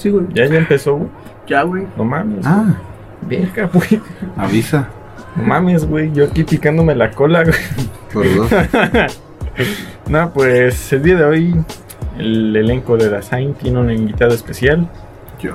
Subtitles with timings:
[0.00, 0.26] Sí, güey.
[0.32, 1.08] Ya, ya empezó, güey.
[1.46, 1.86] Ya, güey.
[1.96, 2.46] No mames.
[2.46, 2.74] Ah,
[3.22, 4.00] Verga, güey.
[4.36, 4.88] avisa.
[5.36, 6.10] No mames, güey.
[6.12, 7.54] Yo aquí picándome la cola, güey.
[8.12, 8.50] Por dos.
[10.08, 11.54] No, pues el día de hoy
[12.18, 14.88] el elenco de Dasein tiene un invitado especial.
[15.40, 15.54] Yo.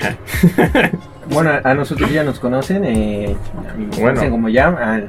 [1.32, 3.36] Bueno, a nosotros ya nos conocen, eh,
[3.68, 4.06] a mí me Bueno.
[4.08, 5.00] conocen como ya, a,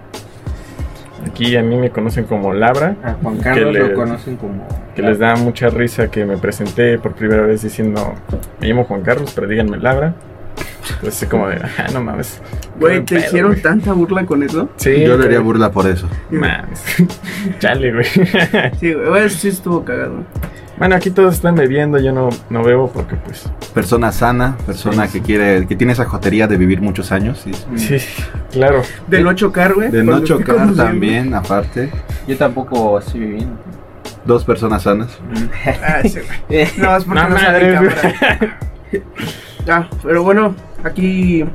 [1.32, 4.68] Aquí a mí me conocen como Labra, a Juan Carlos Que lo conocen como...
[4.94, 8.16] que les da mucha risa que me presenté por primera vez diciendo,
[8.60, 10.14] me llamo Juan Carlos, pero díganme Labra.
[10.96, 12.42] Entonces es como de, ah, no mames.
[12.78, 14.70] Güey, ¿te pedo, hicieron tanta burla con eso?
[14.76, 16.10] Sí, Yo le haría burla por eso.
[16.30, 16.84] Mames.
[17.60, 18.06] Chale, güey.
[18.80, 19.08] Sí, güey.
[19.08, 20.26] Güey, sí estuvo cagado.
[20.82, 23.48] Bueno, aquí todos están bebiendo, yo no, no bebo porque pues...
[23.72, 25.20] Persona sana, persona Sí.
[25.20, 27.46] que quiere, que tiene esa jotería de vivir muchos años.
[27.46, 27.98] y- Sí,
[28.52, 28.82] claro.
[29.08, 29.92] De no chocar, güey.
[29.92, 31.92] De no chocar también, aparte.
[32.28, 33.58] Yo tampoco estoy viviendo.
[34.26, 35.20] Dos personas sanas.
[35.84, 36.68] Ah, sí, güey.
[36.78, 38.60] No, es porque No no, cámara.
[39.68, 41.46] Ya, pero bueno, aquí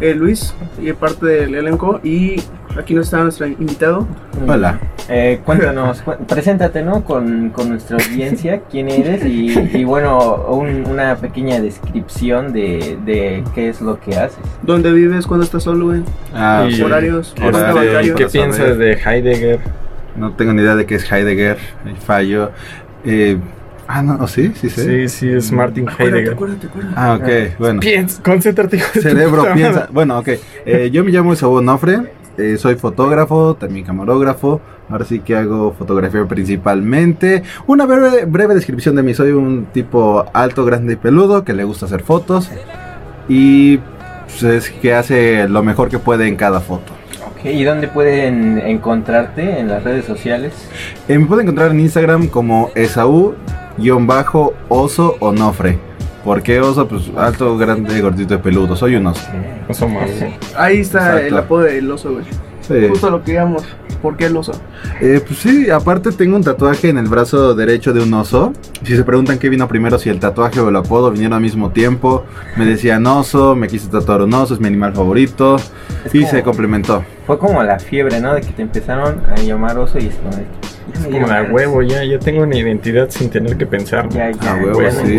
[0.00, 2.36] eh, Luis, y parte del elenco, y
[2.78, 4.06] aquí nos está nuestro invitado.
[4.46, 4.78] Hola.
[5.08, 7.02] Eh, cuéntanos, cu- preséntate, ¿no?
[7.04, 13.42] Con, con nuestra audiencia, quién eres y, y bueno, un- una pequeña descripción de, de
[13.54, 14.38] qué es lo que haces.
[14.62, 16.02] ¿Dónde vives cuando estás solo, güey?
[16.34, 16.80] Ah, sí.
[16.80, 18.14] Horarios, Horario, cuenta bancario.
[18.14, 19.58] ¿Qué piensas de Heidegger?
[20.16, 21.58] No tengo ni idea de qué es Heidegger.
[21.86, 22.50] el Fallo.
[23.04, 23.38] Eh,
[23.98, 24.52] ah, no, ¿sí?
[24.54, 24.80] Sí, sí.
[24.82, 26.32] Sí, sí, es Martin Acuérdate, Heidegger.
[26.34, 26.94] acuérdate, acuérdate.
[26.96, 27.80] Ah, ok, bueno.
[27.80, 29.88] Piensa, concéntrate, hijo de tu Cerebro puta piensa.
[29.92, 30.28] Bueno, ok.
[30.66, 32.12] Eh, yo me llamo Esaú Onofre.
[32.38, 34.60] eh, soy fotógrafo, también camarógrafo.
[34.88, 37.42] Ahora sí que hago fotografía principalmente.
[37.66, 39.14] Una breve, breve descripción de mí.
[39.14, 42.50] Soy un tipo alto, grande y peludo que le gusta hacer fotos.
[43.28, 43.78] Y
[44.26, 46.92] pues, es que hace lo mejor que puede en cada foto.
[47.28, 50.52] Ok, ¿Y dónde pueden encontrarte en las redes sociales?
[51.08, 52.70] Eh, me pueden encontrar en Instagram como
[53.78, 55.78] Esaú-oso onofre.
[56.24, 56.86] ¿Por qué oso?
[56.86, 58.76] Pues alto, grande, gordito y peludo.
[58.76, 59.22] Soy un oso.
[59.70, 60.34] Somos, güey.
[60.56, 61.26] Ahí está Exacto.
[61.26, 62.24] el apodo del oso, güey.
[62.60, 62.88] Sí.
[62.88, 63.64] Justo lo que digamos.
[64.02, 64.52] ¿Por qué el oso?
[65.02, 68.52] Eh, pues sí, aparte tengo un tatuaje en el brazo derecho de un oso.
[68.82, 71.70] Si se preguntan qué vino primero, si el tatuaje o el apodo vinieron al mismo
[71.70, 72.24] tiempo,
[72.56, 75.56] me decían oso, me quise tatuar un oso, es mi animal favorito.
[76.04, 77.04] Es Y como- se complementó.
[77.26, 78.34] Fue como la fiebre, ¿no?
[78.34, 80.10] De que te empezaron a llamar oso y
[80.94, 81.52] es como ganas.
[81.52, 84.08] huevo, ya, ya tengo una identidad sin tener que pensar.
[84.10, 85.18] Ya, ya, Ah, huevo, bueno, sí.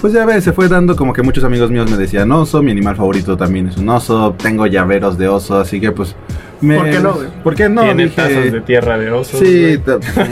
[0.00, 2.70] Pues ya ves, se fue dando como que muchos amigos míos me decían oso, mi
[2.70, 6.14] animal favorito también es un oso, tengo llaveros de oso, así que pues...
[6.60, 6.76] Me...
[6.76, 7.14] ¿Por qué no?
[7.42, 7.82] ¿Por qué no?
[7.82, 9.40] Tiene Dije- tazas de tierra de osos.
[9.40, 9.78] Sí,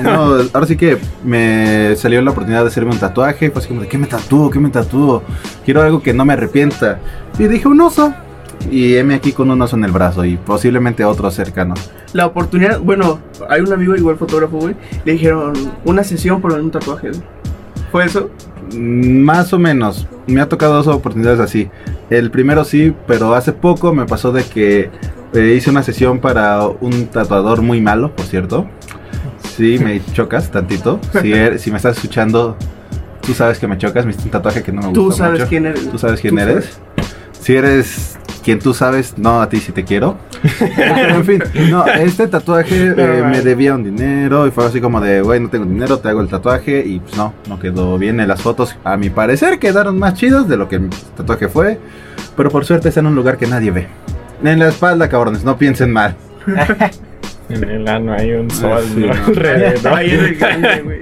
[0.03, 3.51] no, ahora sí que me salió la oportunidad de hacerme un tatuaje.
[3.51, 4.51] Fue así como de, ¿qué me tatúo?
[4.51, 5.23] ¿Qué me tatúo?
[5.65, 6.99] Quiero algo que no me arrepienta.
[7.39, 8.15] Y dije, un oso.
[8.71, 11.75] Y heme aquí con un oso en el brazo y posiblemente otro cercano.
[12.13, 14.75] La oportunidad, bueno, hay un amigo igual fotógrafo, güey.
[15.05, 15.53] Le dijeron
[15.85, 17.23] una sesión por un tatuaje, güey.
[17.93, 18.31] ¿Fue eso?
[18.75, 20.07] Mm, Más o menos.
[20.27, 21.69] Me ha tocado dos oportunidades así.
[22.11, 24.91] El primero sí, pero hace poco me pasó de que
[25.35, 28.67] eh, hice una sesión para un tatuador muy malo, por cierto.
[29.57, 30.99] Sí, me chocas tantito.
[31.21, 32.57] Si, er- si me estás escuchando,
[33.21, 34.05] tú sabes que me chocas.
[34.05, 35.49] Me hiciste un tatuaje que no me gusta Tú sabes mucho.
[35.51, 35.89] quién eres.
[35.91, 36.79] Tú sabes quién Tú eres.
[37.45, 40.17] Si eres quien tú sabes, no a ti si te quiero.
[40.77, 44.99] Pero en fin, no, este tatuaje eh, me debía un dinero y fue así como
[44.99, 48.19] de, güey, no tengo dinero, te hago el tatuaje y pues no, no quedó bien
[48.21, 48.75] en las fotos.
[48.83, 50.89] A mi parecer quedaron más chidos de lo que el
[51.19, 51.79] tatuaje fue,
[52.35, 53.89] pero por suerte está en un lugar que nadie ve.
[54.43, 56.17] En la espalda, cabrones, no piensen mal.
[57.51, 59.13] En el ano hay un sol Ah, sí, no.
[59.13, 59.93] alrededor.
[59.93, 61.01] Ahí en el grande, güey.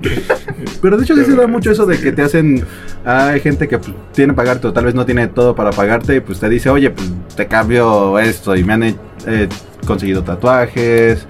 [0.82, 2.64] Pero de hecho sí se da mucho eso de que te hacen,
[3.04, 6.16] hay gente que pues, tiene que pagarte o tal vez no tiene todo para pagarte
[6.16, 9.48] y pues te dice, oye, pues te cambio esto y me han eh,
[9.86, 11.28] conseguido tatuajes.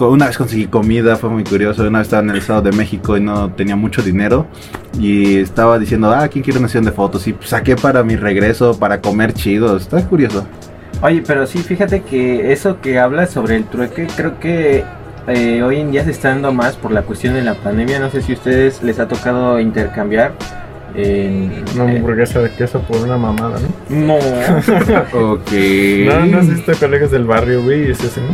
[0.00, 1.82] Una vez conseguí comida, fue muy curioso.
[1.86, 4.46] Una vez estaba en el Estado de México y no tenía mucho dinero.
[5.00, 7.26] Y estaba diciendo, ah, ¿quién quiere una sesión de fotos?
[7.28, 9.76] Y saqué para mi regreso, para comer chido.
[9.76, 10.44] Está curioso.
[11.02, 14.84] Oye, pero sí, fíjate que eso que hablas sobre el trueque, creo que
[15.28, 17.98] eh, hoy en día se está dando más por la cuestión de la pandemia.
[18.00, 20.32] No sé si a ustedes les ha tocado intercambiar.
[20.94, 23.58] en- Una eh, hamburguesa de queso por una mamada,
[23.88, 24.06] ¿no?
[24.06, 24.14] no.
[25.32, 25.52] Ok.
[26.06, 28.28] No, no has visto colegas del barrio, güey, es ese, ¿no?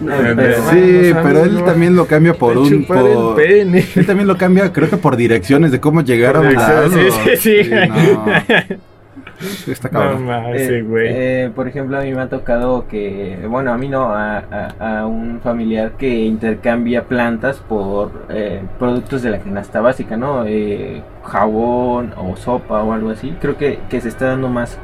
[0.00, 2.84] No, Eh, pero- Sí, pero él también lo cambia por un...
[2.84, 3.84] por- pene.
[3.96, 7.30] Él también lo cambia, creo que por direcciones de cómo llegar a un direcciones, sí,
[7.36, 7.70] sí, sí.
[7.70, 8.24] no.
[9.66, 10.26] Está cabrón.
[10.54, 11.06] Eh, güey.
[11.08, 14.38] eh, por ejemplo, a mí me ha tocado que, bueno, a mí no, a,
[14.78, 20.44] a- a un familiar que intercambia plantas por eh, productos de la canasta básica, ¿no?
[20.46, 23.36] Eh, jabón o sopa o algo así.
[23.40, 24.78] Creo que, que se está dando más,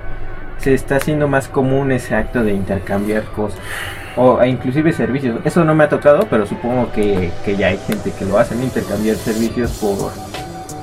[0.59, 3.59] se está haciendo más común ese acto de intercambiar cosas.
[4.15, 5.41] O e inclusive servicios.
[5.45, 8.55] Eso no me ha tocado, pero supongo que, que ya hay gente que lo hace,
[8.63, 10.11] intercambiar servicios por,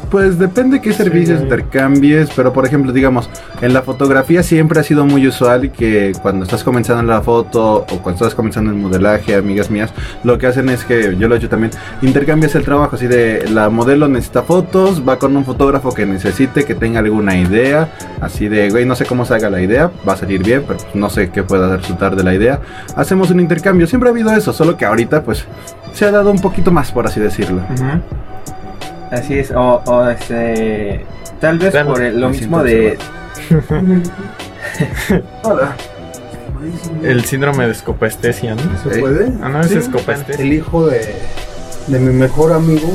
[0.10, 1.44] Pues depende qué servicios Sí.
[1.44, 3.30] intercambies, pero por ejemplo, digamos,
[3.62, 7.78] en la fotografía siempre ha sido muy usual que cuando estás comenzando en la foto
[7.82, 9.92] o cuando estás comenzando en modelaje, amigas mías,
[10.24, 11.72] lo que hacen es que, yo lo he hecho también,
[12.02, 16.64] intercambias el trabajo, así de la modelo necesita fotos, va con un fotógrafo que necesite,
[16.66, 17.90] que tenga alguna idea,
[18.20, 20.96] así de, güey, no sé cómo salga la idea, va a salir bien, pero pues,
[20.96, 22.60] no sé qué pueda resultar de la idea.
[22.96, 25.46] Hacemos un intercambio, siempre ha habido eso, solo que ahorita pues
[25.94, 27.62] se ha dado un poquito más, por así decirlo.
[29.12, 31.06] Así es, o, o este,
[31.42, 32.98] tal vez Claro, por el- lo mismo de...
[35.44, 35.76] Hola.
[37.04, 38.62] El síndrome de escopestesia, ¿no?
[38.84, 39.32] ¿Se puede?
[39.42, 39.78] Ah, no, es Sí.
[39.78, 40.44] escopestesia.
[40.44, 41.02] El hijo de,
[41.88, 42.88] de mi mejor amigo,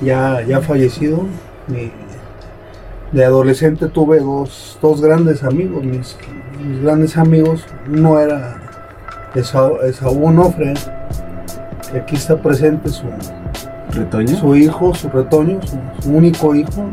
[0.00, 1.24] ya, ya fallecido,
[1.68, 1.92] mi-
[3.12, 5.84] de adolescente tuve dos, dos grandes amigos.
[5.84, 6.16] Mis,
[6.66, 8.56] mis grandes amigos, uno era
[9.34, 10.74] Esaú, Esaú Onofre,
[11.92, 13.04] que aquí está presente su,
[13.92, 14.36] ¿Retoño?
[14.36, 16.86] su hijo, su retoño, su, su único hijo.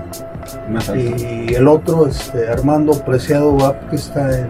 [0.69, 0.99] Más alto.
[1.01, 4.47] Y el otro, este, Armando Preciado Vap, que está en,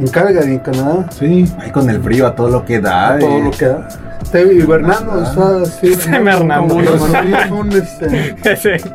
[0.00, 1.06] en Calgary, en Canadá.
[1.10, 3.18] Sí, ahí con el frío a todo lo que da.
[3.18, 3.44] todo eh.
[3.44, 3.88] lo que da.
[4.22, 5.62] Está hibernando, Ah.
[5.64, 5.86] está
[6.18, 6.68] hibernando.
[6.74, 8.90] Como los sonidos son este, Sí.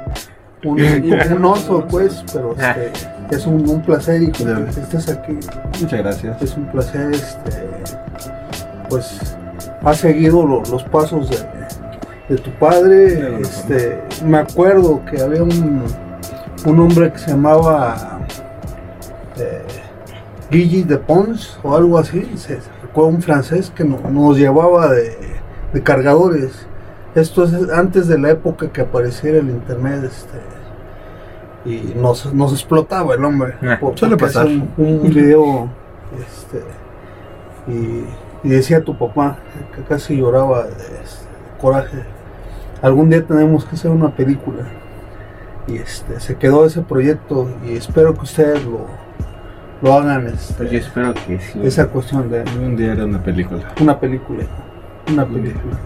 [0.65, 0.79] un,
[1.37, 2.91] un oso, pues, pero este,
[3.35, 5.33] es un, un placer y que estés aquí.
[5.81, 6.41] Muchas gracias.
[6.41, 7.67] Es un placer, este,
[8.89, 9.19] pues,
[9.83, 11.37] has seguido lo- los pasos de,
[12.29, 13.09] de tu padre.
[13.09, 15.83] Sí, Este, me acuerdo que había un,
[16.65, 18.19] un hombre que se llamaba
[19.37, 19.63] eh,
[20.51, 22.23] Guigui de Pons o algo así.
[22.35, 25.17] Se, se recuerda un francés que no- nos llevaba de,
[25.73, 26.65] de cargadores.
[27.15, 30.37] Esto es antes de la época que apareciera el internet, este,
[31.65, 33.55] y nos, nos explotaba el hombre.
[33.79, 34.45] Por- suele pasar.
[34.45, 35.67] Un, un video,
[36.19, 36.63] este,
[37.67, 38.03] y,
[38.43, 39.37] y decía tu papá
[39.75, 40.71] que casi lloraba de
[41.03, 41.25] este,
[41.59, 41.97] coraje.
[42.81, 44.63] Algún día tenemos que hacer una película.
[45.67, 48.87] Y este, se quedó ese proyecto y espero que ustedes lo,
[49.81, 50.27] lo hagan.
[50.27, 51.59] este, Pues yo espero que sí.
[51.63, 53.61] esa cuestión de Un día era una película.
[53.79, 54.43] una película.
[55.11, 55.77] Una película.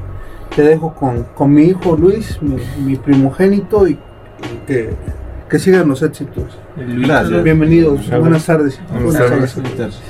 [0.55, 3.99] Te dejo con, con mi hijo Luis, mi, mi primogénito, y, y
[4.67, 4.93] que,
[5.49, 6.57] que sigan los éxitos.
[6.77, 7.43] Luis, Gracias.
[7.43, 8.19] Bienvenidos, Gracias.
[8.19, 8.79] buenas tardes.
[8.91, 9.75] Buenas Buenas tardes.
[9.75, 10.01] tardes.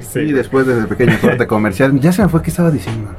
[0.00, 0.20] Sí.
[0.20, 3.10] Y después de ese pequeño corte comercial, ya se me fue qué estaba diciendo.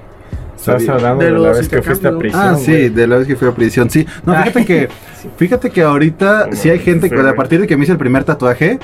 [0.56, 2.42] Estás hablando De de, la vez que fuiste a prisión.
[2.44, 4.06] Ah, sí, de la vez que fui a prisión, sí.
[4.26, 4.90] No, fíjate que,
[5.38, 7.98] fíjate que ahorita sí hay gente que sí, a partir de que me hice el
[7.98, 8.80] primer tatuaje,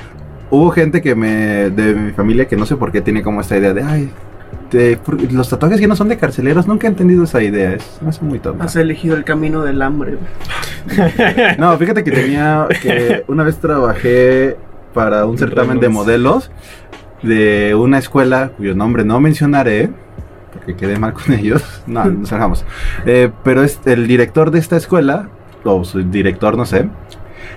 [0.50, 3.58] hubo gente que me, de mi familia que no sé por qué tiene como esta
[3.58, 4.12] idea de, ay,
[4.70, 5.00] de-
[5.32, 8.24] los tatuajes que no son de carceleros, nunca he entendido esa idea, es, me hace
[8.24, 8.64] muy tonta.
[8.66, 10.18] Has elegido el camino del hambre.
[11.60, 14.58] No, fíjate que tenía que una vez trabajé
[14.96, 16.52] para un certamen de modelos
[17.22, 19.92] de una escuela cuyo nombre no mencionaré
[20.54, 21.64] porque quedé mal con ellos.
[21.88, 22.66] No, nos dejamos.
[23.06, 25.30] Eh, pero es el director de esta escuela
[25.64, 26.88] o su director, no sé,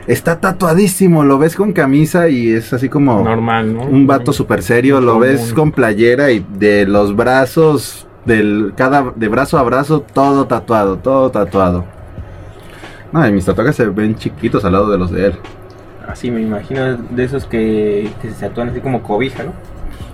[0.06, 1.24] está tatuadísimo.
[1.24, 3.84] Lo ves con camisa y es así como Normal, ¿no?
[3.84, 5.00] un vato súper serio.
[5.00, 10.46] Lo ves con playera y de los brazos del cada de brazo a brazo todo
[10.46, 11.84] tatuado, todo tatuado.
[13.12, 15.34] No, y mis tatuajes se ven chiquitos al lado de los de él.
[16.08, 19.52] Así me imagino de esos que, que se tatúan así como cobija, ¿no?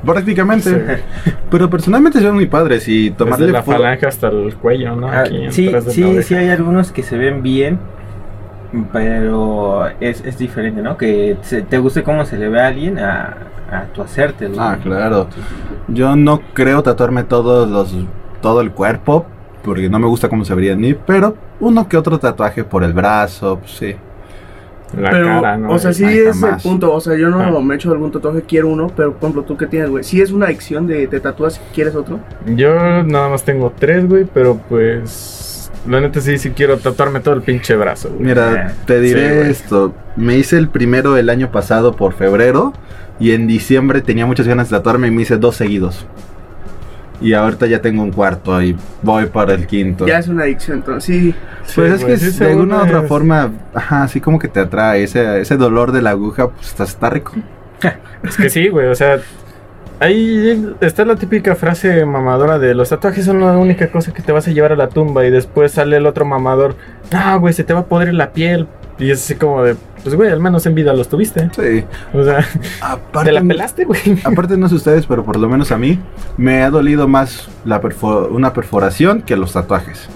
[0.04, 0.98] Prácticamente.
[1.24, 1.32] Sí.
[1.50, 5.08] Pero personalmente ven muy padres y Desde tomarle la foto- falange hasta el cuello, ¿no?
[5.08, 7.78] Ah, Aquí sí, sí, sí hay algunos que se ven bien,
[8.92, 10.96] pero es, es diferente, ¿no?
[10.96, 13.36] Que se- te guste cómo se le ve a alguien a,
[13.70, 14.50] a tu hacerte.
[14.58, 15.28] Ah, claro.
[15.88, 17.94] Yo no creo tatuarme todos los
[18.40, 19.26] todo el cuerpo
[19.62, 22.94] porque no me gusta cómo se vería ni, pero uno que otro tatuaje por el
[22.94, 23.96] brazo, pues, sí.
[24.98, 25.70] La pero, cara, ¿no?
[25.72, 26.92] o sea, sí Ay, es el punto.
[26.92, 27.60] O sea, yo no Ah.
[27.62, 30.02] me he hecho algún tatuaje, quiero uno, pero por ejemplo, tú que tienes, güey.
[30.04, 32.18] Si es una adicción de te tatúas, ¿quieres otro?
[32.46, 35.70] Yo nada más tengo tres, güey, pero pues.
[35.88, 38.22] La neta sí, sí quiero tatuarme todo el pinche brazo, güey.
[38.26, 39.94] Mira, te diré Sí, esto.
[40.16, 42.74] Me hice el primero el año pasado por febrero
[43.18, 46.06] y en diciembre tenía muchas ganas de tatuarme y me hice dos seguidos.
[47.20, 50.06] Y ahorita ya tengo un cuarto y voy para el quinto.
[50.06, 51.34] Ya es una adicción, entonces sí.
[51.74, 54.60] Pues Sí, es que sí de alguna u otra forma, ajá, así como que te
[54.60, 55.02] atrae.
[55.02, 57.32] Ese, ese dolor de la aguja, pues está, está rico.
[58.22, 59.18] Es que sí, güey, o sea.
[59.98, 64.32] Ahí está la típica frase mamadora de los tatuajes son la única cosa que te
[64.32, 66.74] vas a llevar a la tumba y después sale el otro mamador,
[67.12, 68.66] no, güey, se te va a podrir la piel.
[69.00, 71.50] Y es así como de, pues güey, al menos en vida los tuviste.
[71.56, 71.84] Sí.
[72.16, 72.44] O sea,
[72.82, 74.00] Aparte, te la pelaste, güey.
[74.24, 75.98] aparte no sé ustedes, pero por lo menos a mí
[76.36, 80.08] me ha dolido más la perfo- una perforación que los tatuajes.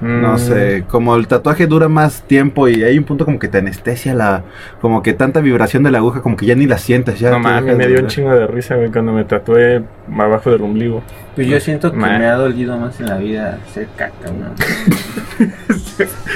[0.00, 0.20] Mm.
[0.20, 3.58] No sé, como el tatuaje dura más tiempo y hay un punto como que te
[3.58, 4.42] anestesia la,
[4.80, 7.18] como que tanta vibración de la aguja, como que ya ni la sientes.
[7.18, 9.82] Ya No mames, me dio un chingo de risa, güey, cuando me tatué
[10.18, 11.02] abajo del ombligo.
[11.34, 12.18] Pues yo siento que Man.
[12.18, 14.54] me ha dolido más en la vida ser caca, ¿no?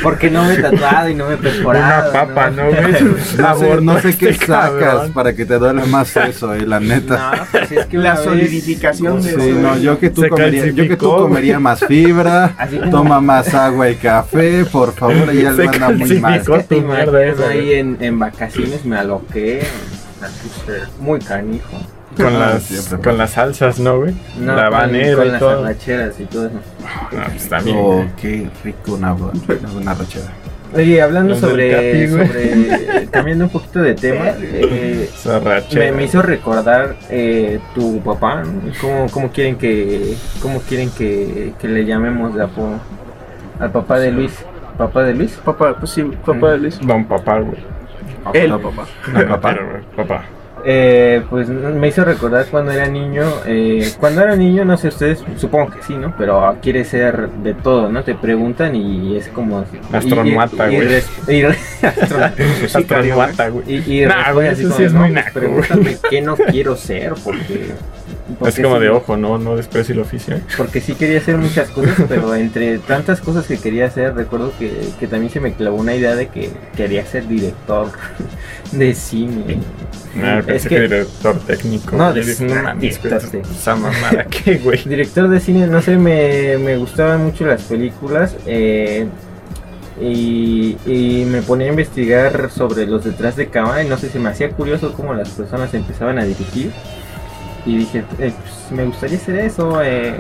[0.03, 2.11] Porque no me he tatuado y no me he perforado.
[2.11, 2.81] Una papa, ¿no, güey?
[3.39, 5.13] No sé, no sé qué Este sacas cabrón.
[5.13, 7.33] para que te duele más eso, eh, la neta.
[7.37, 9.59] No, pues es que La solidificación de Sí, eso.
[9.61, 12.55] no, yo que tú Se comería, yo que tú comería más fibra,
[12.91, 16.41] toma más agua y café, por favor, ya Se le manda muy mal.
[16.41, 19.63] Es que te ahí en, en vacaciones me aloqué.
[21.01, 21.79] Muy canijo.
[22.17, 22.99] Con, Ah, las, siempre.
[22.99, 24.15] con las salsas, ¿no, güey?
[24.39, 25.65] No, la habanera con y las todo.
[25.65, 26.57] arracheras y todo eso.
[27.13, 27.77] No, pues también.
[27.81, 30.27] Oh, qué rico una, una rachera.
[30.75, 35.09] Oye, hablando Los sobre, Capi, sobre cambiando un poquito de tema, eh,
[35.75, 38.73] me, me hizo recordar eh, tu papá, ¿no?
[38.81, 42.75] ¿Cómo, cómo quieren que cómo quieren que, que le llamemos de apodo
[43.61, 44.45] al papá de Luis?
[44.79, 45.33] ¿Papá de Luis?
[45.45, 46.79] Papá, pues sí, papá de Luis.
[46.81, 47.59] Don papá, güey.
[48.35, 48.51] Él.
[48.51, 48.87] No, papá.
[49.13, 49.53] No, papá.
[49.55, 50.25] güey, papá.
[50.63, 53.23] Eh, pues me hizo recordar cuando era niño.
[53.47, 56.15] eh, cuando era niño, no sé ustedes, supongo que sí, ¿no?
[56.19, 58.05] Pero quiere ser de todo, ¿no?
[58.05, 59.65] Te preguntan y es como.
[59.93, 60.83] Astronauta, y- y- y
[61.45, 61.57] güey.
[61.83, 62.43] y astronauta.
[62.75, 63.65] Astronauta, güey.
[63.87, 66.21] Y, y Nah, güey, así eso como, sí es "No, muy pues, naco, Pregúntame qué
[66.21, 67.71] no quiero ser, porque.
[68.49, 70.41] Es como sí- de ojo, no, no desprecie el oficio.
[70.57, 74.73] Porque sí quería hacer muchas cosas, pero entre tantas cosas que quería hacer, recuerdo que,
[74.99, 77.89] que también se me clavó una idea de que quería ser director
[78.73, 79.59] de cine.
[80.23, 81.97] Ah, es pensé que que director técnico.
[81.97, 83.55] No, de- dije, no mames, director güey, técnico.
[83.61, 84.83] esa mamada, ¿qué, güey?
[84.85, 89.07] Director de cine, no sé, me, me gustaban mucho las películas eh,
[90.01, 94.19] y, y me ponía a investigar sobre los detrás de cámara y no sé, se
[94.19, 96.73] me hacía curioso cómo las personas empezaban a dirigir
[97.67, 100.17] y dije, eh, pues, me gustaría hacer eso, eh,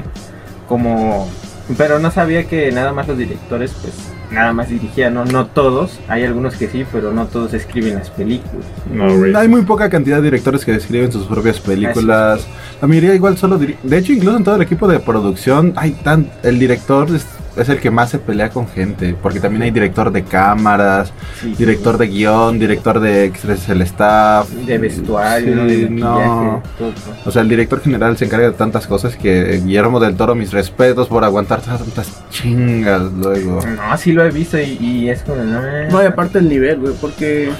[0.68, 1.28] como,
[1.76, 3.94] pero no sabía que nada más los directores, pues
[4.30, 8.10] nada más dirigían, no, no todos, hay algunos que sí, pero no todos escriben las
[8.10, 8.64] películas.
[8.92, 9.06] No.
[9.38, 12.46] Hay muy poca cantidad de directores que escriben sus propias películas.
[12.80, 15.90] La mayoría igual solo diri- De hecho, incluso en todo el equipo de producción, hay
[15.92, 17.26] tan el director es,
[17.62, 21.54] es el que más se pelea con gente, porque también hay director de cámaras, Sí,
[21.58, 25.64] director de guion, director de extras el staff, de vestuario, ¿no?
[25.64, 26.62] de Sí, maquillaje, no.
[26.78, 26.92] todo.
[27.24, 30.52] O sea, el director general se encarga de tantas cosas que Guillermo del Toro, mis
[30.52, 33.60] respetos por aguantar tantas chingas luego.
[33.64, 36.78] No, sí lo he visto y, y es como, no, No, y aparte el nivel,
[36.80, 37.50] güey, porque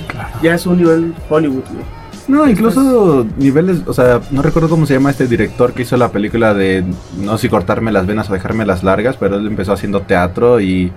[0.42, 1.99] ya es un nivel Hollywood, güey.
[2.30, 6.12] No, incluso niveles, o sea, no recuerdo cómo se llama este director que hizo la
[6.12, 6.84] película de
[7.18, 10.60] no sé si cortarme las venas o dejarme las largas, pero él empezó haciendo teatro
[10.60, 10.92] y,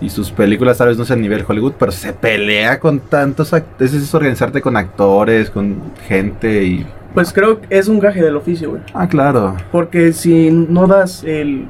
[0.00, 3.92] y sus películas tal vez no sean nivel Hollywood, pero se pelea con tantos actores,
[3.94, 6.86] es organizarte con actores, con gente y...
[7.14, 8.82] Pues creo que es un gaje del oficio, güey.
[8.94, 9.56] Ah, claro.
[9.72, 11.66] Porque si no das el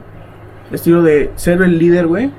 [0.71, 2.31] estilo de ser el líder, güey,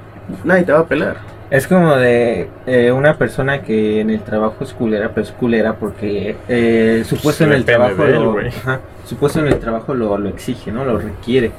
[0.43, 1.17] nadie te va a pelar.
[1.51, 5.75] Es como de eh, una persona que en el trabajo es culera, pero es culera
[5.75, 9.93] porque eh, su puesto en el trabajo él, lo, ajá, su puesto en el trabajo
[9.93, 10.85] lo, lo exige, ¿no?
[10.85, 11.51] Lo requiere.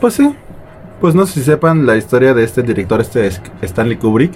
[0.00, 0.34] Pues sí.
[1.00, 4.32] Pues no sé si sepan la historia de este director, este es- Stanley Kubrick.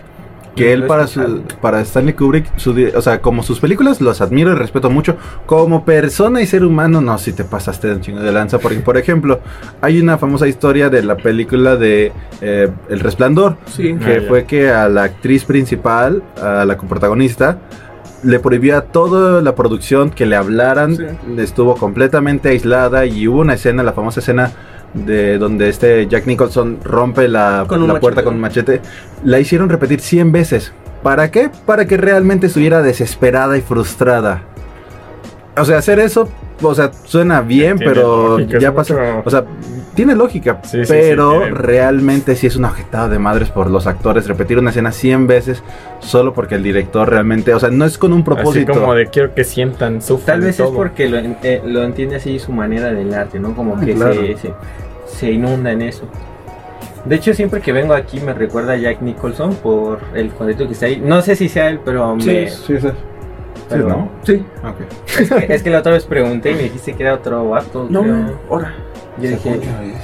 [0.56, 4.20] Que él para, su, para Stanley Kubrick, su di- o sea, como sus películas los
[4.20, 5.16] admiro y respeto mucho.
[5.46, 8.58] Como persona y ser humano, no, si te pasaste de un chingo de lanza.
[8.58, 9.40] Porque, por ejemplo,
[9.80, 13.56] hay una famosa historia de la película de eh, El Resplandor.
[13.66, 13.94] Sí.
[13.94, 17.58] Que Ah, fue que a la actriz principal, a la protagonista,
[18.22, 20.96] le prohibía toda la producción que le hablaran.
[20.96, 21.04] Sí.
[21.38, 24.50] Estuvo completamente aislada y hubo una escena, la famosa escena
[24.94, 28.80] de donde este Jack Nicholson rompe la, Con la puerta con un machete.
[29.24, 30.72] La hicieron repetir 100 veces.
[31.02, 31.50] ¿Para qué?
[31.66, 34.42] Para que realmente estuviera desesperada y frustrada.
[35.56, 36.28] O sea, hacer eso,
[36.62, 38.94] o sea, suena bien, pero ya pasó.
[38.94, 39.44] mucho- O sea,
[40.00, 41.50] tiene lógica, Sí, sí, sí, pero tiene.
[41.50, 44.26] realmente sí es una objetada de madres por los actores.
[44.26, 45.62] Repetir una escena 100 veces
[45.98, 48.72] solo porque el director realmente, o sea, no es con un Así propósito.
[48.72, 50.38] como de quiero que sientan, sufran.
[50.38, 53.54] Tal vez es porque lo, en- eh, lo entiende así su manera del arte, ¿no?
[53.54, 54.14] Como Ah, que claro.
[54.14, 54.54] se, se,
[55.06, 56.04] se inunda en eso.
[57.04, 60.72] De hecho, siempre que vengo aquí me recuerda a Jack Nicholson por el cuadrito que
[60.72, 60.96] está ahí.
[61.04, 62.48] No sé si sea él, pero Sí, me...
[62.48, 62.88] Sí, sí.
[63.76, 64.10] Pero- ¿no?
[64.22, 64.44] Sí.
[64.62, 65.18] Ok.
[65.20, 67.86] Es que, es que la otra vez pregunté y me dijiste que era otro vato.
[67.90, 68.38] No, creo.
[68.50, 68.74] ahora.
[69.20, 69.60] Yo dije,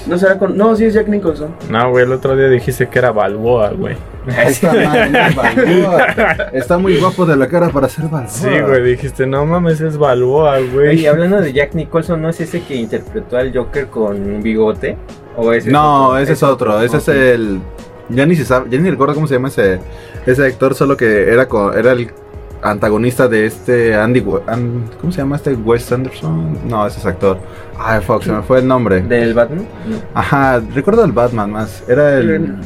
[0.07, 0.59] No será con.
[0.59, 1.55] No, sí es Jack Nicholson.
[1.71, 3.97] No, güey, el otro día dijiste que era Balboa, güey.
[4.45, 6.07] Está, mal, no es Balboa.
[6.53, 8.29] Está muy guapo de la cara para ser Balboa.
[8.29, 11.07] Sí, güey, dijiste, no mames, es Balboa, Oye, güey.
[11.07, 14.97] hablando de Jack Nicholson, ¿no es ese que interpretó al Joker con bigote?
[15.37, 16.19] ¿O ese No, otro?
[16.19, 16.83] ese es otro.
[16.83, 17.61] Ese es el.
[18.11, 19.79] Ya ni se sabe, ya ni recuerdo cómo se llama ese,
[20.27, 22.11] ese actor, solo que era, co- era el
[22.71, 24.23] antagonista de este Andy.
[24.23, 25.55] ¿Cómo se llama este?
[25.55, 26.59] Wes Anderson.
[26.69, 27.39] No, ese es actor.
[27.79, 29.03] Ay, fuck, se me fue el nombre.
[29.03, 29.67] ¿Del Batman?
[29.87, 29.97] No.
[30.15, 31.85] Ajá, recuerdo el Batman más.
[31.89, 32.57] Era el.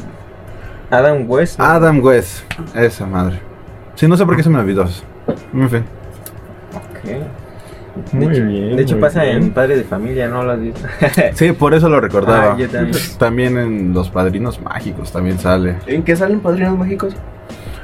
[0.89, 1.57] Adam West.
[1.59, 1.65] ¿no?
[1.65, 2.43] Adam West.
[2.75, 3.39] Esa madre.
[3.95, 4.85] Sí, no sé por qué se me olvidó.
[5.53, 5.83] En fin.
[6.75, 7.11] Ok.
[8.13, 9.37] Muy de hecho, bien, De hecho muy pasa bien.
[9.37, 10.43] en Padre de Familia, ¿no?
[10.43, 10.79] Lo has visto.
[11.33, 12.53] Sí, por eso lo recordaba.
[12.53, 12.97] Ah, yo también.
[13.17, 15.75] También en Los Padrinos Mágicos también sale.
[15.87, 17.13] ¿En qué salen Padrinos Mágicos?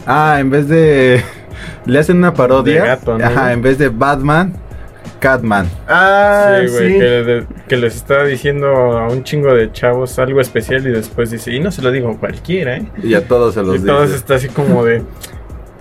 [0.08, 1.22] Ah, en vez de.
[1.86, 2.82] Le hacen una parodia.
[2.82, 3.26] De gato, ¿no?
[3.26, 4.54] Ajá, en vez de Batman,
[5.20, 5.68] Catman.
[5.88, 6.74] Ah, Sí, sí.
[6.74, 10.92] güey, que, de- que les está diciendo a un chingo de chavos algo especial y
[10.92, 12.86] después dice, y no se lo digo a cualquiera, ¿eh?
[13.04, 14.16] Y a todos se los y todos dice.
[14.18, 15.02] está así como de,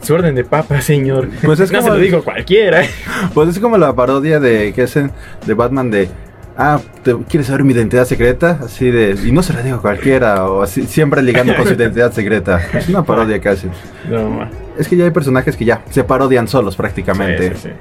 [0.03, 1.29] su orden de papa, señor.
[1.45, 2.91] Pues es no como- se lo digo a cualquiera, ¿eh?
[3.35, 5.11] Pues es como la parodia de que hacen
[5.47, 6.09] de Batman de.
[6.59, 8.59] Ah, ¿te- ¿quieres saber mi identidad secreta?
[8.65, 9.17] Así de.
[9.25, 10.49] Y no se la digo a cualquiera.
[10.49, 12.61] O así, siempre ligando con su identidad secreta.
[12.73, 13.71] Es una parodia hacen.
[14.09, 14.49] No.
[14.79, 17.51] Es que ya hay personajes que ya se parodian solos prácticamente.
[17.51, 17.75] Sí, sí, sí.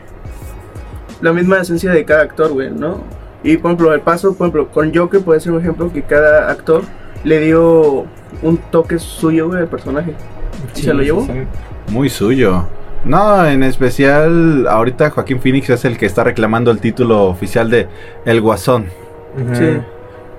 [1.21, 3.01] La misma esencia de cada actor, güey, ¿no?
[3.43, 6.49] Y por ejemplo, el paso, por ejemplo, con Joker puede ser un ejemplo que cada
[6.51, 6.83] actor
[7.23, 8.05] le dio
[8.41, 10.13] un toque suyo, güey, al personaje.
[10.75, 11.25] ¿Y se lo llevó?
[11.25, 11.31] sí.
[11.91, 12.65] Muy suyo.
[13.05, 17.87] No, en especial ahorita Joaquín Phoenix es el que está reclamando el título oficial de
[18.25, 18.85] El Guasón.
[19.53, 19.77] Sí.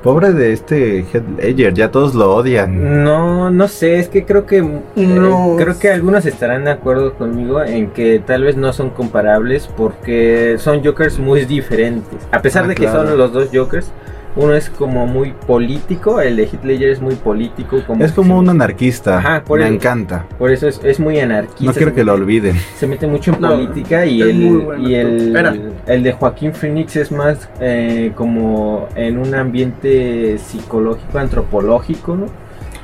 [0.03, 3.03] Pobre de este Heath Ledger, ya todos lo odian.
[3.05, 5.57] No, no sé, es que creo que eh, No.
[5.59, 10.57] creo que algunos estarán de acuerdo conmigo en que tal vez no son comparables porque
[10.59, 12.19] son Jokers muy diferentes.
[12.31, 13.07] A pesar Ah, de que claro.
[13.09, 13.91] son los dos Jokers,
[14.37, 18.49] uno es como muy político, el de Ledger es muy político, como Es como un
[18.49, 19.19] anarquista.
[19.19, 20.27] Ajá, por Me el- encanta.
[20.39, 21.65] por eso es, es muy anarquista.
[21.65, 22.55] No quiero que lo olviden.
[22.77, 26.97] Se mete mucho en No, política y el bueno y el, el de Joaquín Phoenix
[26.97, 32.27] es más eh, como en un ambiente psicológico, antropológico, ¿no?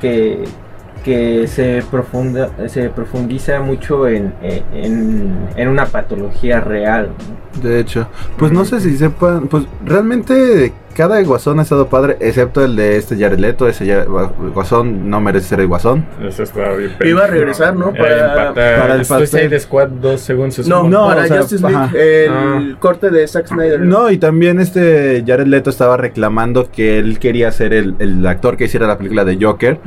[0.01, 0.43] Que,
[1.05, 7.09] que se profunda, se profundiza mucho en, en, en una patología real.
[7.61, 7.61] ¿no?
[7.69, 8.07] De hecho,
[8.37, 12.97] pues no sé si sepan, pues realmente cada guasón ha estado padre, excepto el de
[12.97, 16.05] este Jared Leto, ese ya- guasón no merece ser el guasón.
[16.25, 16.91] Eso estaba bien.
[17.03, 17.93] Iba a regresar, ¿no?
[17.93, 19.59] Para- Para, para el Suicide.
[19.59, 20.83] Squad 2 según se No.
[20.87, 21.97] No, para o sea, Justice League, ajá.
[21.97, 22.29] el
[22.73, 22.77] Ah.
[22.79, 23.79] corte de Zack Snyder.
[23.81, 28.57] No, y también este Jared Leto estaba reclamando que él quería ser el, el actor
[28.57, 29.79] que hiciera la película de Joker,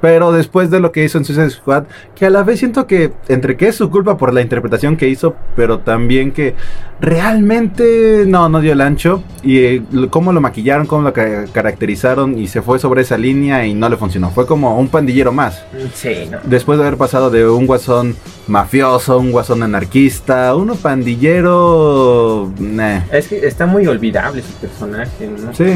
[0.00, 3.12] pero después de lo que hizo en Suicide Squad, que a la vez siento que
[3.28, 6.54] entre que es su culpa por la interpretación que hizo, pero también que
[7.00, 11.46] realmente no, no dio el ancho, y eh, lo- cómo lo maquillaron, cómo lo ca-
[11.50, 14.30] caracterizaron, y se fue sobre esa línea y no le funcionó.
[14.30, 15.64] Fue como un pandillero más.
[15.94, 16.38] Sí, no.
[16.44, 18.14] Después de haber pasado de un guasón
[18.48, 22.52] mafioso, un guasón anarquista, uno pandillero...
[22.58, 23.00] nah.
[23.10, 25.54] Es que está muy olvidable su personaje, ¿no?
[25.54, 25.72] Sí,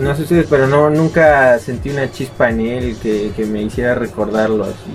[0.00, 3.94] No sé ustedes, pero no, nunca sentí una chispa en él que, que me hiciera
[3.94, 4.92] recordarlo así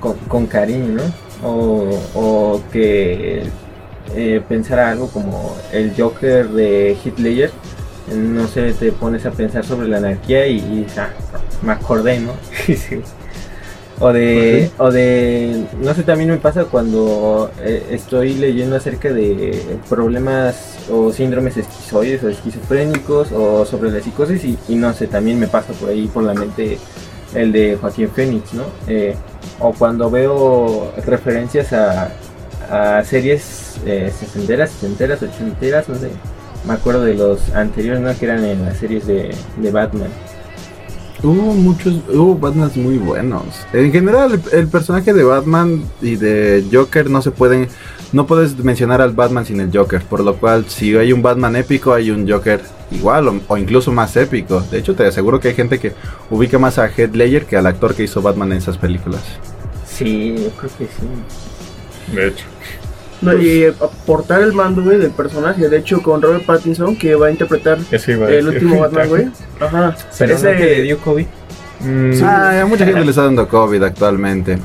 [0.00, 1.46] con, con cariño, ¿no?
[1.48, 3.42] O, o que
[4.14, 7.50] eh, pensara algo como el Joker de Ledger.
[8.14, 11.10] No sé, te pones a pensar sobre la anarquía y, y, ah,
[11.62, 12.32] me acordé, ¿no?
[12.66, 13.00] Sí.
[14.02, 19.62] O de, o de, no sé, también me pasa cuando eh, estoy leyendo acerca de
[19.90, 25.38] problemas o síndromes esquizoides o esquizofrénicos o sobre la psicosis y, y no sé, también
[25.38, 26.78] me pasa por ahí por la mente
[27.34, 28.64] el de Joaquín Phoenix, ¿no?
[28.88, 29.14] Eh,
[29.58, 32.10] o cuando veo referencias a,
[32.70, 36.08] a series eh, sesenteras, sesenteras, ochenteras, no sé,
[36.66, 38.16] me acuerdo de los anteriores, ¿no?
[38.18, 40.08] Que eran en las series de, de Batman.
[41.22, 43.44] Hubo muchos, hubo Batmans muy buenos.
[43.74, 47.68] En general, el, el personaje de Batman y de Joker no se pueden,
[48.12, 51.56] no puedes mencionar al Batman sin el Joker, por lo cual si hay un Batman
[51.56, 54.60] épico, hay un Joker igual o, o incluso más épico.
[54.70, 55.92] De hecho, te aseguro que hay gente que
[56.30, 59.20] ubica más a Heath Ledger que al actor que hizo Batman en esas películas.
[59.86, 62.14] Sí, yo creo que sí.
[62.14, 62.46] De hecho.
[63.22, 65.68] No, y aportar el mando, güey, del personaje.
[65.68, 69.08] De hecho, con Robert Pattinson, que va a interpretar Eso iba a el último Batman,
[69.08, 69.28] güey.
[69.60, 69.94] Ajá.
[70.18, 71.26] Pero Ese- que le dio COVID.
[71.80, 74.56] Mm, Ah, a mucha gente le está dando COVID actualmente.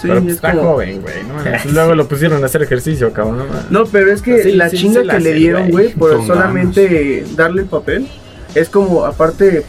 [0.00, 1.14] Sí, pero pues es está como- joven, güey.
[1.28, 1.64] No, mames.
[1.72, 3.46] Luego lo pusieron a hacer ejercicio, cabrón.
[3.70, 5.92] No, pero es que Sí, la sí, chinga que le hace, dieron, güey.
[5.94, 8.08] por solamente darle el papel,
[8.54, 9.64] es como, aparte,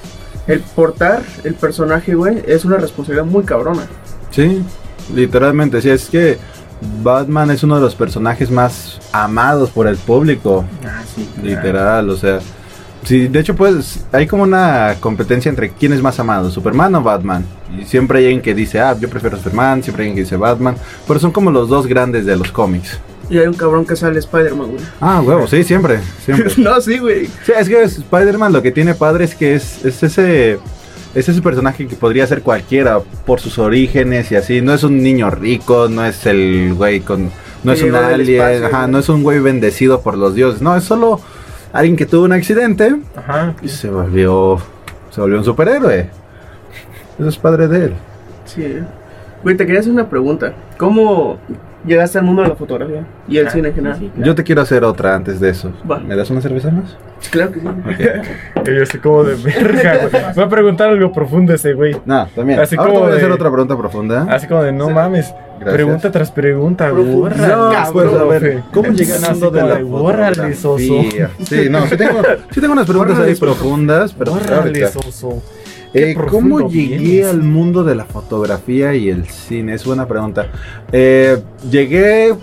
[0.47, 3.87] el portar el personaje, güey, es una responsabilidad muy cabrona.
[4.31, 4.61] Sí,
[5.15, 6.37] literalmente, sí, es que
[7.03, 10.65] Batman es uno de los personajes más amados por el público.
[10.85, 11.27] Ah, sí.
[11.41, 12.39] Literal, o sea.
[13.03, 17.03] Sí, de hecho, pues hay como una competencia entre quién es más amado, Superman o
[17.03, 17.45] Batman.
[17.77, 20.37] Y siempre hay alguien que dice, ah, yo prefiero Superman, siempre hay alguien que dice
[20.37, 20.75] Batman.
[21.05, 22.99] Pero son como los dos grandes de los cómics.
[23.29, 24.83] Y hay un cabrón que sale Spider-Man, güey.
[25.01, 26.53] Ah, huevo, sí, siempre, siempre.
[26.57, 27.27] no, sí, güey.
[27.45, 30.59] Sí, es que Spider-Man lo que tiene padre es que es, es ese.
[31.15, 34.61] Es ese personaje que podría ser cualquiera por sus orígenes y así.
[34.61, 37.29] No es un niño rico, no es el güey con.
[37.63, 40.61] No es un alien, espacio, ajá, no es un güey bendecido por los dioses.
[40.61, 41.21] No, es solo
[41.71, 43.55] alguien que tuvo un accidente Ajá.
[43.61, 44.57] y se volvió.
[45.11, 46.09] Se volvió un superhéroe.
[47.19, 47.93] Eso es padre de él.
[48.45, 48.79] Sí.
[49.43, 50.53] Güey, te quería hacer una pregunta.
[50.77, 51.37] ¿Cómo
[51.85, 53.99] llegaste al mundo de la fotografía y el Ah, cine en sí, general.
[53.99, 54.25] sí, claro.
[54.25, 55.71] Yo te quiero hacer otra antes de eso.
[55.89, 55.99] Va.
[55.99, 56.97] ¿Me das una cerveza más?
[57.31, 57.67] Claro que sí.
[58.65, 60.23] Y yo estoy como de verga, güey.
[60.37, 61.95] Va a preguntar algo profundo ese güey.
[62.05, 62.59] No, también.
[62.59, 64.25] Así Ahora te como voy a hacer de- otra pregunta profunda.
[64.29, 65.33] Así como de no mames.
[65.59, 65.73] Gracias.
[65.75, 67.35] Pregunta tras pregunta, borra.
[67.37, 68.63] No, cabrón, pues a ver.
[68.73, 70.77] ¿cómo llegué al Así de la de, bórrale, soso.
[70.77, 75.41] Sí, no, sí tengo, sí tengo unas preguntas ahí profundas, pero Bórrale, soso.
[75.93, 77.27] Eh, ¿Cómo llegué vienes.
[77.27, 79.73] al mundo de la fotografía y el cine?
[79.75, 80.47] Es buena pregunta.
[80.91, 81.37] Eh,
[81.69, 82.33] llegué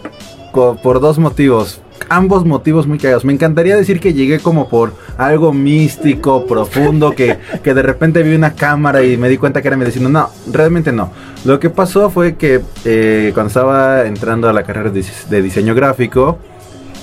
[0.53, 1.81] por dos motivos.
[2.09, 3.25] Ambos motivos muy cagados.
[3.25, 8.35] Me encantaría decir que llegué como por algo místico, profundo, que, que de repente vi
[8.35, 10.09] una cámara y me di cuenta que era medicina.
[10.09, 11.11] No, realmente no.
[11.45, 15.43] Lo que pasó fue que eh, cuando estaba entrando a la carrera de, dise- de
[15.43, 16.39] diseño gráfico,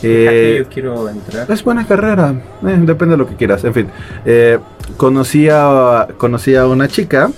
[0.03, 1.49] eh, yo quiero entrar.
[1.51, 2.33] es buena carrera,
[2.65, 3.63] eh, depende de lo que quieras.
[3.63, 3.87] En fin,
[4.25, 4.59] eh,
[4.97, 7.29] conocí, a, conocí a una chica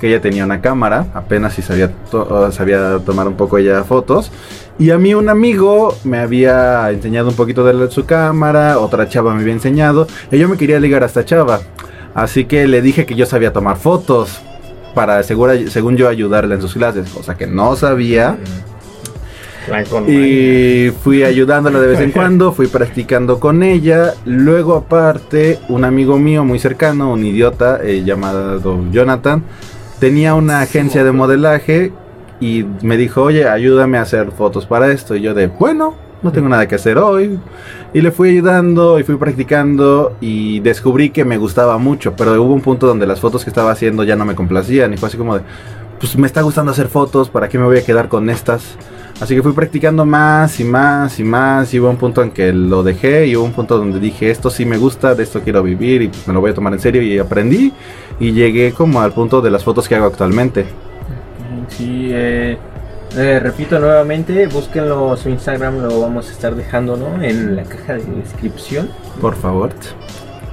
[0.00, 4.32] que ella tenía una cámara, apenas si sabía, to- sabía tomar un poco ella fotos.
[4.78, 9.06] Y a mí un amigo me había enseñado un poquito de la- su cámara, otra
[9.08, 11.60] chava me había enseñado, y yo me quería ligar a esta chava.
[12.14, 14.40] Así que le dije que yo sabía tomar fotos
[14.94, 18.30] para, segura, según yo, ayudarle en sus clases, cosa que no sabía.
[18.30, 18.64] Maña.
[20.08, 24.14] Y fui ayudándola de vez en cuando, fui practicando con ella.
[24.24, 29.42] Luego, aparte, un amigo mío muy cercano, un idiota eh, llamado Jonathan,
[29.98, 31.92] tenía una agencia de modelaje
[32.40, 35.14] y me dijo, oye, ayúdame a hacer fotos para esto.
[35.14, 37.38] Y yo de, bueno, no tengo nada que hacer hoy.
[37.92, 42.54] Y le fui ayudando y fui practicando y descubrí que me gustaba mucho, pero hubo
[42.54, 45.16] un punto donde las fotos que estaba haciendo ya no me complacían y fue así
[45.16, 45.42] como de,
[45.98, 48.76] pues me está gustando hacer fotos, ¿para qué me voy a quedar con estas?
[49.20, 52.54] Así que fui practicando más y más y más y hubo un punto en que
[52.54, 55.62] lo dejé y hubo un punto donde dije esto sí me gusta, de esto quiero
[55.62, 57.70] vivir y pues me lo voy a tomar en serio y aprendí
[58.18, 60.64] y llegué como al punto de las fotos que hago actualmente.
[61.68, 62.56] Sí, eh,
[63.16, 67.22] eh, repito nuevamente, búsquenlo su Instagram, lo vamos a estar dejando ¿no?
[67.22, 68.88] en la caja de descripción.
[69.20, 69.70] Por favor.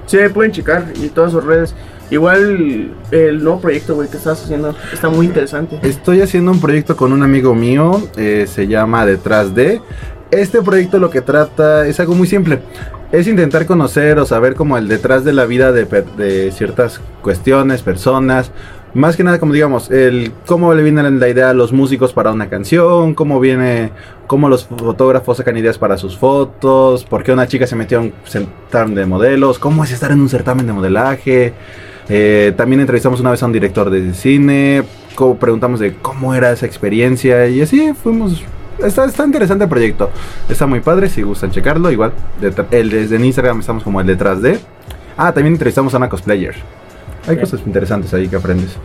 [0.07, 1.73] Sí, pueden checar y todas sus redes.
[2.09, 5.79] Igual el nuevo proyecto, güey, que estás haciendo está muy interesante.
[5.83, 9.81] Estoy haciendo un proyecto con un amigo mío, eh, se llama Detrás de.
[10.31, 12.59] Este proyecto lo que trata es algo muy simple.
[13.11, 17.81] Es intentar conocer o saber como el detrás de la vida de, de ciertas cuestiones,
[17.81, 18.51] personas.
[18.93, 22.31] Más que nada, como digamos, el cómo le viene la idea a los músicos para
[22.31, 23.91] una canción, cómo viene,
[24.27, 28.01] cómo los fotógrafos sacan ideas para sus fotos, por qué una chica se metió a
[28.01, 31.53] un certamen de modelos, cómo es estar en un certamen de modelaje.
[32.09, 34.83] Eh, también entrevistamos una vez a un director de cine,
[35.39, 38.43] preguntamos de cómo era esa experiencia y así fuimos.
[38.79, 40.11] Está, está interesante el proyecto,
[40.47, 42.13] está muy padre, si gustan checarlo, igual.
[42.71, 44.59] el, desde en Instagram estamos como el detrás de.
[45.17, 46.55] Ah, también entrevistamos a una cosplayer.
[47.27, 48.77] Hay cosas interesantes ahí que aprendes.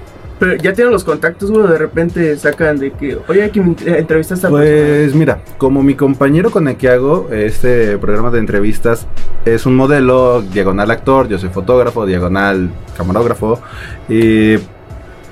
[0.43, 4.49] Pero ya tienen los contactos, güey, de repente sacan de que, oye, que me entrevistaste
[4.49, 9.07] a Pues mira, como mi compañero con el que hago este programa de entrevistas
[9.45, 13.61] es un modelo, diagonal actor, yo soy fotógrafo, diagonal camarógrafo,
[14.09, 14.57] y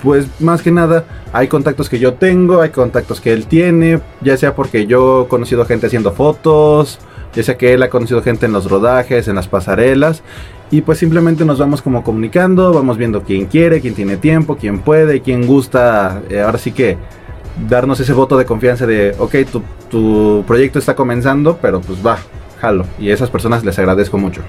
[0.00, 4.36] pues más que nada hay contactos que yo tengo, hay contactos que él tiene, ya
[4.36, 7.00] sea porque yo he conocido gente haciendo fotos,
[7.34, 10.22] ya sea que él ha conocido gente en los rodajes, en las pasarelas,
[10.70, 14.78] y pues simplemente nos vamos como comunicando, vamos viendo quién quiere, quién tiene tiempo, quién
[14.80, 16.96] puede, quién gusta, eh, ahora sí que
[17.68, 22.18] darnos ese voto de confianza de, ok, tu, tu proyecto está comenzando, pero pues va,
[22.60, 22.84] jalo.
[22.98, 24.42] Y a esas personas les agradezco mucho.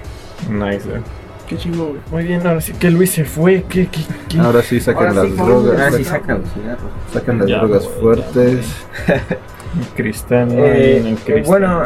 [0.50, 1.00] Nice, güey.
[1.48, 2.00] Qué chingo, güey.
[2.10, 3.64] Muy bien, ahora sí que Luis se fue.
[3.68, 4.38] ¿Qué, qué, qué?
[4.38, 5.64] Ahora sí sacan Ahora sí, las joven.
[5.64, 5.80] drogas.
[5.92, 6.90] Ah, sí, sacan, sacan los cigarros.
[7.12, 8.66] sacan las Ya, drogas güey, fuertes.
[9.96, 11.42] Cristal, no, Eh, no, cristal.
[11.46, 11.82] bueno,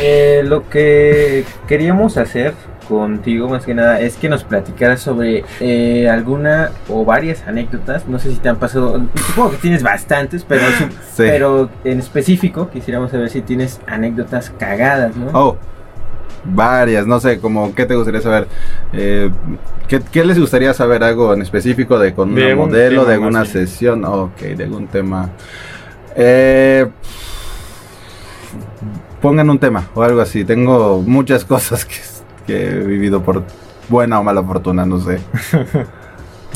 [0.00, 2.54] eh, lo que queríamos hacer
[2.88, 8.06] contigo más que nada es que nos platicaras sobre eh, alguna o varias anécdotas.
[8.06, 10.64] No sé si te han pasado, supongo que tienes bastantes, pero,
[11.14, 11.24] Sí.
[11.24, 15.30] pero en específico quisiéramos saber si tienes anécdotas cagadas, ¿no?
[15.32, 15.56] Oh,
[16.44, 18.48] varias, no sé, como, ¿qué te gustaría saber?
[18.92, 19.30] Eh,
[19.88, 21.04] ¿qué, qué les gustaría saber?
[21.04, 24.04] ¿Algo en específico de con algún modelo, de alguna sesión?
[24.04, 25.30] Ok, de algún tema.
[26.16, 26.86] Eh,
[29.22, 30.44] pongan un tema o algo así.
[30.44, 31.96] Tengo muchas cosas que,
[32.46, 33.42] que he vivido por
[33.88, 35.18] buena o mala fortuna, no sé.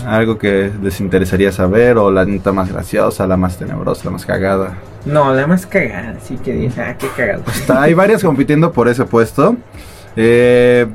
[0.07, 4.27] Algo que les interesaría saber, o la neta más graciosa, la más tenebrosa, la más
[4.27, 4.75] cagada.
[5.07, 7.43] No, la más cagada, sí que dije, ah, qué cagado.
[7.51, 9.57] Está- hay varias compitiendo por ese puesto.
[10.15, 10.87] Eh,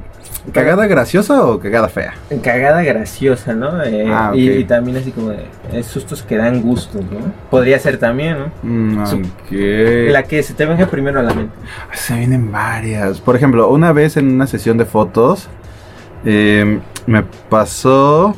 [0.53, 2.13] ¿Cagada graciosa o cagada fea?
[2.43, 3.83] Cagada graciosa, ¿no?
[3.83, 4.55] Eh, Ah, y, ok.
[4.59, 7.31] y también así como de sustos que dan gustos, ¿no?
[7.51, 8.51] Podría ser también, ¿no?
[8.63, 10.11] Mm, Su- ok.
[10.11, 11.53] La que se te venga primero a la mente.
[11.93, 13.21] Se vienen varias.
[13.21, 15.47] Por ejemplo, una vez en una sesión de fotos,
[16.25, 18.35] eh, me pasó.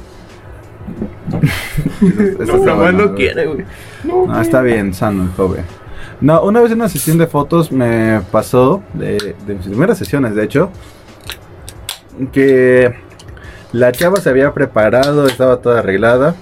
[2.39, 3.65] Eso No, bueno, no quiere, güey.
[4.03, 5.63] No, está bien, sano el joven.
[6.21, 10.35] No, una vez en una sesión de fotos me pasó, de, de mis primeras sesiones
[10.35, 10.69] de hecho,
[12.31, 12.93] que
[13.71, 16.35] la chava se había preparado, estaba toda arreglada.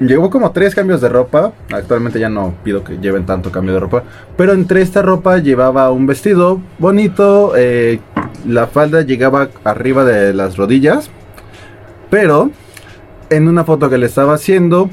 [0.00, 1.52] Llevó como tres cambios de ropa.
[1.72, 4.02] Actualmente ya no pido que lleven tanto cambio de ropa.
[4.36, 7.54] Pero entre esta ropa llevaba un vestido bonito.
[7.56, 8.00] eh,
[8.46, 11.10] la falda llegaba arriba de las rodillas.
[12.10, 12.50] Pero
[13.30, 14.90] en una foto que le estaba haciendo,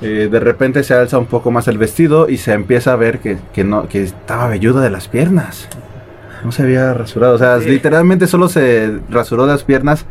[0.00, 3.18] eh, de repente se alza un poco más el vestido y se empieza a ver
[3.18, 5.68] que, que no, que estaba velludo de las piernas.
[6.44, 7.34] No se había rasurado.
[7.34, 7.68] O sea, Sí.
[7.68, 10.06] literalmente solo se rasuró las piernas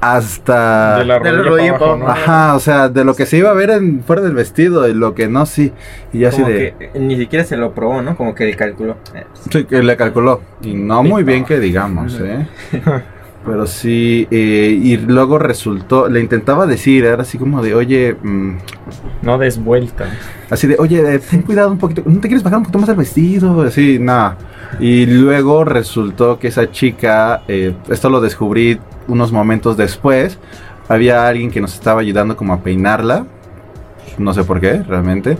[0.00, 0.98] hasta...
[0.98, 2.22] De la de la rodilla rodilla para abajo, para ¿no?
[2.22, 4.94] Ajá, o sea, de lo que se iba a ver en, fuera del vestido y
[4.94, 5.72] lo que no, sí.
[6.12, 6.74] Y ya así Como de...
[6.92, 8.16] que ni siquiera se lo probó, ¿no?
[8.16, 8.96] Como que calculó.
[9.14, 10.40] Eh, Sí, que le calculó.
[10.62, 12.46] Y no muy bien que digamos, ¿eh?
[13.46, 18.56] Pero sí, eh, y luego resultó, le intentaba decir, era así como de, oye, mm,
[19.22, 20.06] No des vuelta.
[20.50, 22.88] así de, oye, eh, ten cuidado un poquito, ¿no te quieres bajar un poquito más
[22.90, 23.62] el vestido?
[23.62, 24.36] Así, nada.
[24.80, 28.78] Y luego resultó que esa chica, eh, esto lo descubrí
[29.08, 30.38] unos momentos después,
[30.88, 33.26] había alguien que nos estaba ayudando como a peinarla,
[34.18, 35.38] no sé por qué, realmente.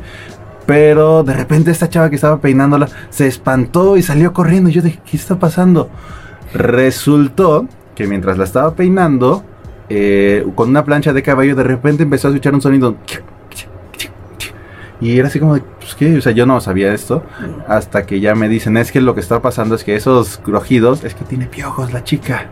[0.67, 4.69] Pero de repente esta chava que estaba peinándola se espantó y salió corriendo.
[4.69, 5.89] Y yo dije, ¿qué está pasando?
[6.53, 9.45] Resultó que mientras la estaba peinando,
[9.89, 12.97] eh, con una plancha de caballo, de repente empezó a escuchar un sonido.
[15.01, 17.23] Y era así como de, pues qué, o sea, yo no sabía esto.
[17.69, 21.05] Hasta que ya me dicen, es que lo que está pasando es que esos crujidos,
[21.05, 22.47] es que tiene piojos la chica.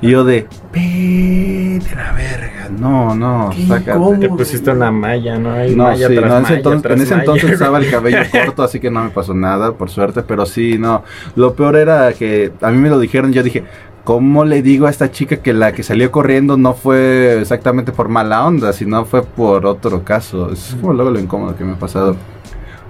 [0.00, 4.18] Y yo de, vete la verga, no, no, sácate".
[4.20, 5.52] Te pusiste una malla, ¿no?
[5.52, 7.22] Hay No, malla sí, tras no, en ese, malla entonces, tras en ese malla.
[7.24, 10.78] entonces estaba el cabello corto, así que no me pasó nada, por suerte, pero sí,
[10.78, 11.02] no.
[11.34, 13.64] Lo peor era que a mí me lo dijeron, yo dije,
[14.08, 18.08] ¿cómo le digo a esta chica que la que salió corriendo no fue exactamente por
[18.08, 20.50] mala onda, sino fue por otro caso?
[20.50, 22.16] Es como luego lo incómodo que me ha pasado.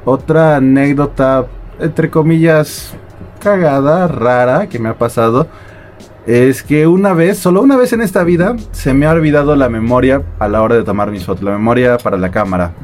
[0.04, 1.48] Otra anécdota,
[1.80, 2.94] entre comillas,
[3.40, 5.48] cagada, rara, que me ha pasado.
[6.24, 9.68] Es que una vez, solo una vez en esta vida, se me ha olvidado la
[9.68, 12.74] memoria a la hora de tomar mis fotos, la memoria para la cámara.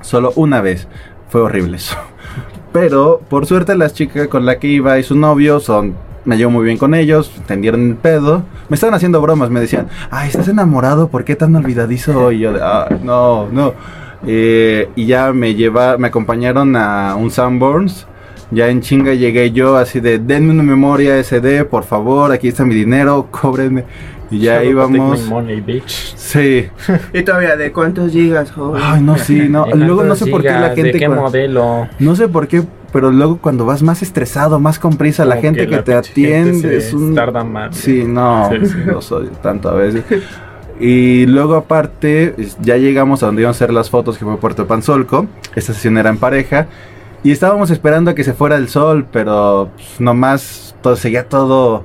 [0.00, 0.86] Solo una vez.
[1.28, 1.96] Fue horrible eso.
[2.72, 6.13] Pero por suerte las chicas con la que iba y su novio son...
[6.24, 8.44] Me llevo muy bien con ellos, entendieron el pedo.
[8.68, 11.08] Me estaban haciendo bromas, me decían, ay, ¿estás enamorado?
[11.08, 12.32] ¿Por qué tan olvidadizo?
[12.32, 13.74] Y yo de, "Ah, no, no.
[14.26, 18.06] Eh, y ya me lleva, me acompañaron a un Sanborns.
[18.50, 22.64] Ya en chinga llegué yo así de, denme una memoria SD, por favor, aquí está
[22.64, 23.84] mi dinero, cóbrenme.
[24.30, 25.22] Y ya Solo íbamos...
[25.24, 26.14] my money, bitch.
[26.16, 26.66] Sí.
[27.12, 28.82] Y todavía, ¿de cuántos gigas, joven?
[28.84, 29.64] Ay, no, sí, no.
[29.66, 30.76] ¿De Luego no sé por qué la gigas?
[30.76, 30.98] ¿De gente...
[30.98, 31.88] qué modelo?
[31.98, 32.62] No sé por qué,
[32.94, 36.76] pero luego cuando vas más estresado, más con prisa, la gente que, la te atiende
[36.76, 37.12] es un...
[37.12, 37.74] tarda más.
[37.76, 39.14] Sí, no, Sí, sí.
[39.42, 40.04] tanto a veces.
[40.78, 44.68] Y luego aparte, ya llegamos a donde iban a hacer las fotos, que fue Puerto
[44.68, 45.26] Panzolco.
[45.56, 46.68] Esta sesión era en pareja.
[47.24, 51.82] Y estábamos esperando a que se fuera el sol, pero pues, nomás todo, seguía todo...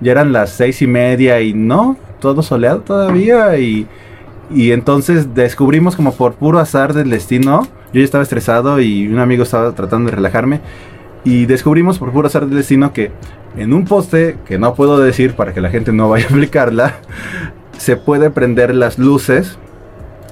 [0.00, 3.58] Ya eran las seis y media y no, todo soleado todavía.
[3.58, 3.88] Y,
[4.54, 7.66] y entonces descubrimos como por puro azar del destino.
[7.92, 10.60] Yo ya estaba estresado y un amigo estaba tratando de relajarme.
[11.24, 13.12] Y descubrimos por puro azar del destino que
[13.56, 16.96] en un poste, que no puedo decir para que la gente no vaya a aplicarla,
[17.78, 19.58] se puede prender las luces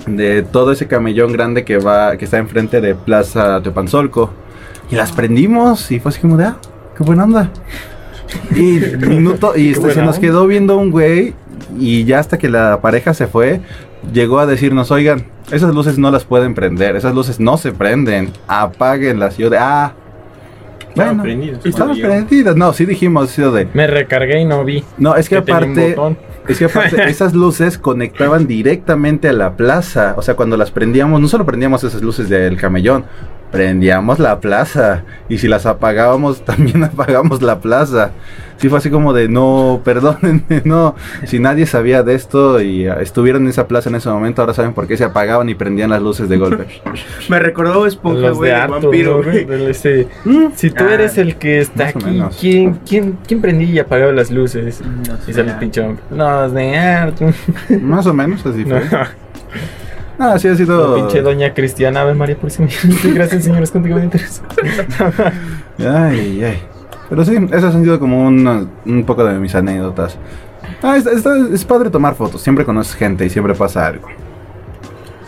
[0.06, 4.30] de todo ese camellón grande que va que está enfrente de Plaza Teopanzolco.
[4.90, 6.56] Y las prendimos y fue así como de, ah,
[6.96, 7.50] qué buena onda.
[8.56, 11.34] Y minuto, y este, se nos quedó viendo un güey
[11.78, 13.60] y ya hasta que la pareja se fue,
[14.12, 18.32] llegó a decirnos, oigan, esas luces no las pueden prender, esas luces no se prenden,
[18.46, 19.38] apáguenlas.
[19.38, 19.94] Y yo de, ah,
[20.94, 21.22] bueno,
[21.64, 22.56] estaban prendidas.
[22.56, 24.84] No, sí dijimos, sí, de, Me recargué y no vi.
[24.98, 25.96] no, es que, que aparte,
[26.48, 30.14] es que aparte esas luces conectaban directamente a la plaza.
[30.16, 33.04] O sea, cuando las prendíamos, no solo prendíamos esas luces del camellón,
[33.50, 35.04] prendíamos la plaza.
[35.28, 38.10] Y si las apagábamos, también apagamos la plaza.
[38.58, 40.94] Sí fue así como de, no, perdónenme, no.
[41.24, 44.52] Si nadie sabía de esto y ah, estuvieron en esa plaza en ese momento, ahora
[44.52, 46.66] saben por qué se apagaban y prendían las luces de golpe.
[47.30, 49.22] Me recordó Esponja, güey, vampiro, ¿no?
[49.30, 49.46] güey.
[49.46, 50.08] Del ese-
[50.56, 52.36] Si tú Ah, eres el que está más o aquí, menos.
[52.38, 54.82] ¿quién, quién, quién prendía y apagaba las luces?
[54.82, 56.02] No Y sale el pinche hombre.
[56.14, 57.32] Los de Arthur.
[57.80, 58.98] Más o menos así No, fue.
[60.20, 60.94] Ah, sí ha la sido...
[60.96, 62.50] pinche doña Cristiana, Ave María por
[63.14, 64.42] Gracias, señores, contigo me interesa.
[65.78, 66.58] Ay, ay.
[67.08, 70.18] Pero sí, esas han sido como un, un poco de mis anécdotas.
[70.82, 72.42] Ah, es padre tomar fotos.
[72.42, 74.08] Siempre conoces gente y siempre pasa algo.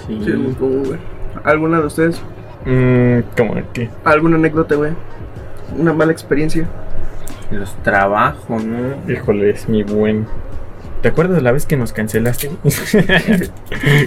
[0.06, 0.20] Sí.
[0.24, 0.98] Sí, muy común, güey.
[1.44, 2.20] ¿Alguna de ustedes?
[2.66, 3.88] Mm, ¿Cómo que?
[4.04, 4.92] ¿Alguna anécdota, güey?
[5.76, 6.66] ¿Una mala experiencia?
[7.50, 9.12] Los trabajos, ¿no?
[9.12, 10.26] Híjole, es mi buen.
[11.02, 12.48] ¿Te acuerdas de la vez que nos cancelaste?
[12.62, 12.74] güey?"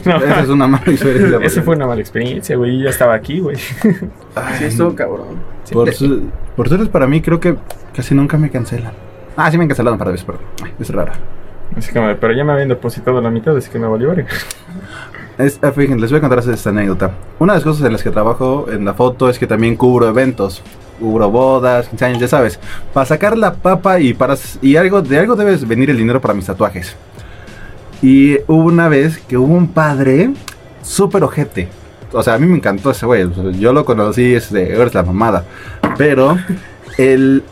[0.06, 1.40] no, Esa es una mala historia.
[1.44, 2.78] esa fue una mala experiencia, güey.
[2.80, 3.58] Yo ya estaba aquí, güey.
[3.58, 5.28] Sí, estuvo cabrón.
[5.72, 6.24] Por, su-
[6.56, 7.56] por suerte para mí, creo que
[7.96, 8.94] casi nunca me cancelan.
[9.38, 10.40] Ah, sí me han cancelado un par de veces, pero
[10.80, 11.12] es raro.
[11.78, 14.14] Así de, pero ya me habían depositado la mitad, así que me valió.
[15.38, 17.12] Es, ah, fíjense, les voy a contar esta anécdota.
[17.40, 20.08] Una de las cosas en las que trabajo en la foto es que también cubro
[20.08, 20.62] eventos.
[21.00, 22.60] Cubro bodas, 15 años, ya sabes.
[22.94, 26.34] Para sacar la papa y para y algo de algo debes venir el dinero para
[26.34, 26.96] mis tatuajes.
[28.02, 30.32] Y hubo una vez que hubo un padre
[30.82, 31.68] súper ojete.
[32.12, 33.28] O sea, a mí me encantó ese güey.
[33.60, 35.44] yo lo conocí, es de, la mamada.
[35.98, 36.38] Pero
[36.98, 37.44] el,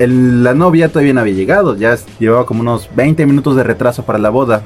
[0.43, 1.75] la novia todavía no había llegado.
[1.75, 4.63] Ya llevaba como unos 20 minutos de retraso para la boda.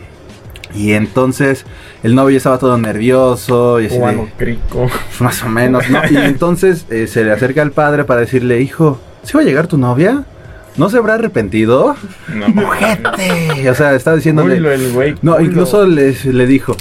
[0.75, 1.65] Y entonces
[2.03, 3.79] el novio estaba todo nervioso.
[3.79, 4.87] Y así de- Cubano crico.
[5.19, 5.99] más o menos, ¿no?
[6.09, 9.67] Y entonces eh, se le acerca al padre para decirle, hijo, ¿sí va a llegar
[9.67, 10.25] tu novia?
[10.77, 11.95] ¿No se habrá arrepentido?
[12.33, 13.69] No, ¡Ojete!
[13.69, 14.53] O sea, está diciéndole...
[14.55, 15.15] Oílo el güey.
[15.23, 16.75] No, incluso le, le dijo,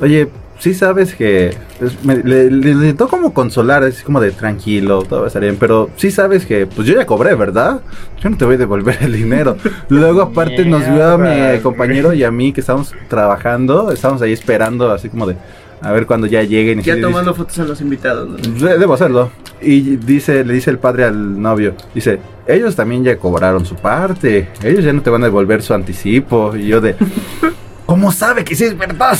[0.00, 0.28] oye,
[0.60, 1.48] sí sabes que...
[1.80, 5.42] es- me- le, le intentó como consolar, así como de tranquilo, todo va a estar
[5.42, 7.80] bien, pero sí sabes que, pues yo ya cobré, ¿verdad?
[8.22, 9.56] Yo no te voy a devolver el dinero.
[9.88, 14.32] Luego aparte nos vio a mi compañero y a mí que estábamos trabajando, estábamos ahí
[14.32, 15.36] esperando, así como de...
[15.82, 16.80] A ver cuando ya lleguen.
[16.80, 18.28] y Ya tomando fotos a los invitados.
[18.60, 19.30] Debo hacerlo.
[19.62, 24.50] Y dice, le dice el padre al novio, dice, ellos también ya cobraron su parte,
[24.62, 26.54] ellos ya no te van a devolver su anticipo.
[26.54, 26.96] Y yo de,
[27.86, 29.16] ¿cómo sabe que sí es verdad?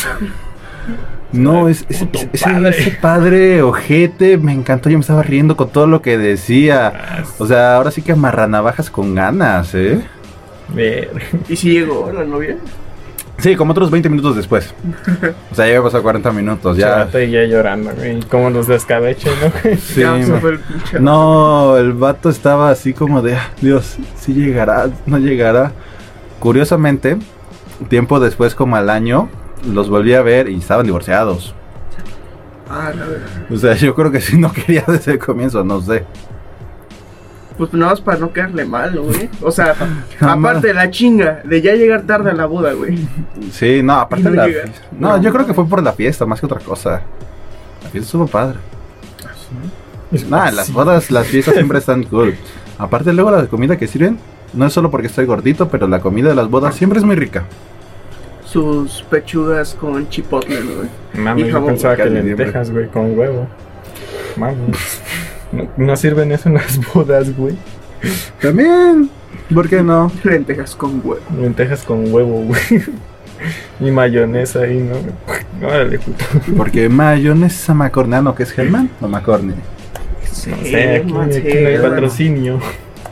[1.32, 1.84] No, es,
[2.42, 2.68] padre.
[2.70, 7.24] ese padre ojete me encantó, yo me estaba riendo con todo lo que decía.
[7.38, 10.00] O sea, ahora sí que amarranavajas con ganas, ¿eh?
[10.74, 11.10] Ver.
[11.48, 12.56] ¿Y si llegó la novia?
[13.38, 14.74] Sí, como otros 20 minutos después.
[15.50, 17.08] O sea, ya había pasado 40 minutos, ya.
[17.10, 17.20] Ya.
[17.24, 18.20] ya llorando, güey.
[18.24, 19.76] Como nos descabeche, ¿no?
[19.78, 25.72] Sí, el No, el vato estaba así como de, "Ah, Dios, sí llegará, no llegará.
[26.38, 27.16] Curiosamente,
[27.88, 29.28] tiempo después, como al año,
[29.66, 31.54] los volví a ver y estaban divorciados.
[32.68, 33.26] Ah, la verdad.
[33.50, 36.04] O sea, yo creo que sí no quería desde el comienzo, no sé.
[37.58, 39.28] Pues nada más para no quedarle mal, güey.
[39.42, 39.74] O sea,
[40.20, 43.06] Nada aparte de la chinga de ya llegar tarde a la boda, güey.
[43.52, 44.62] Sí, no, aparte No de la llega.
[44.62, 44.86] fiesta.
[44.98, 47.02] No, yo creo que fue por la fiesta, más que otra cosa.
[47.82, 48.58] La fiesta estuvo padre.
[50.28, 52.34] Nah, las bodas, las fiestas siempre están cool.
[52.78, 54.18] Aparte luego la comida que sirven,
[54.54, 57.14] no es solo porque estoy gordito, pero la comida de las bodas siempre es muy
[57.16, 57.44] rica.
[58.50, 60.88] Sus pechugas con chipotle, ¿no, güey.
[61.14, 63.46] Mami, Y yo pensaba que lentejas, güey, con huevo.
[64.36, 64.56] Mami.
[65.52, 67.54] No, no sirven eso en las bodas, güey.
[68.40, 69.08] También,
[69.54, 70.10] ¿por qué no?
[70.24, 71.20] Lentejas con huevo.
[71.40, 72.82] Lentejas con huevo, güey.
[73.80, 75.66] Y mayonesa ahí, ¿no?
[75.66, 76.24] Órale, puto.
[76.56, 79.54] Porque mayonesa macornano, que es Germán, o Macorni.
[80.30, 82.60] Sí, No sé, aquí, aquí no hay bueno.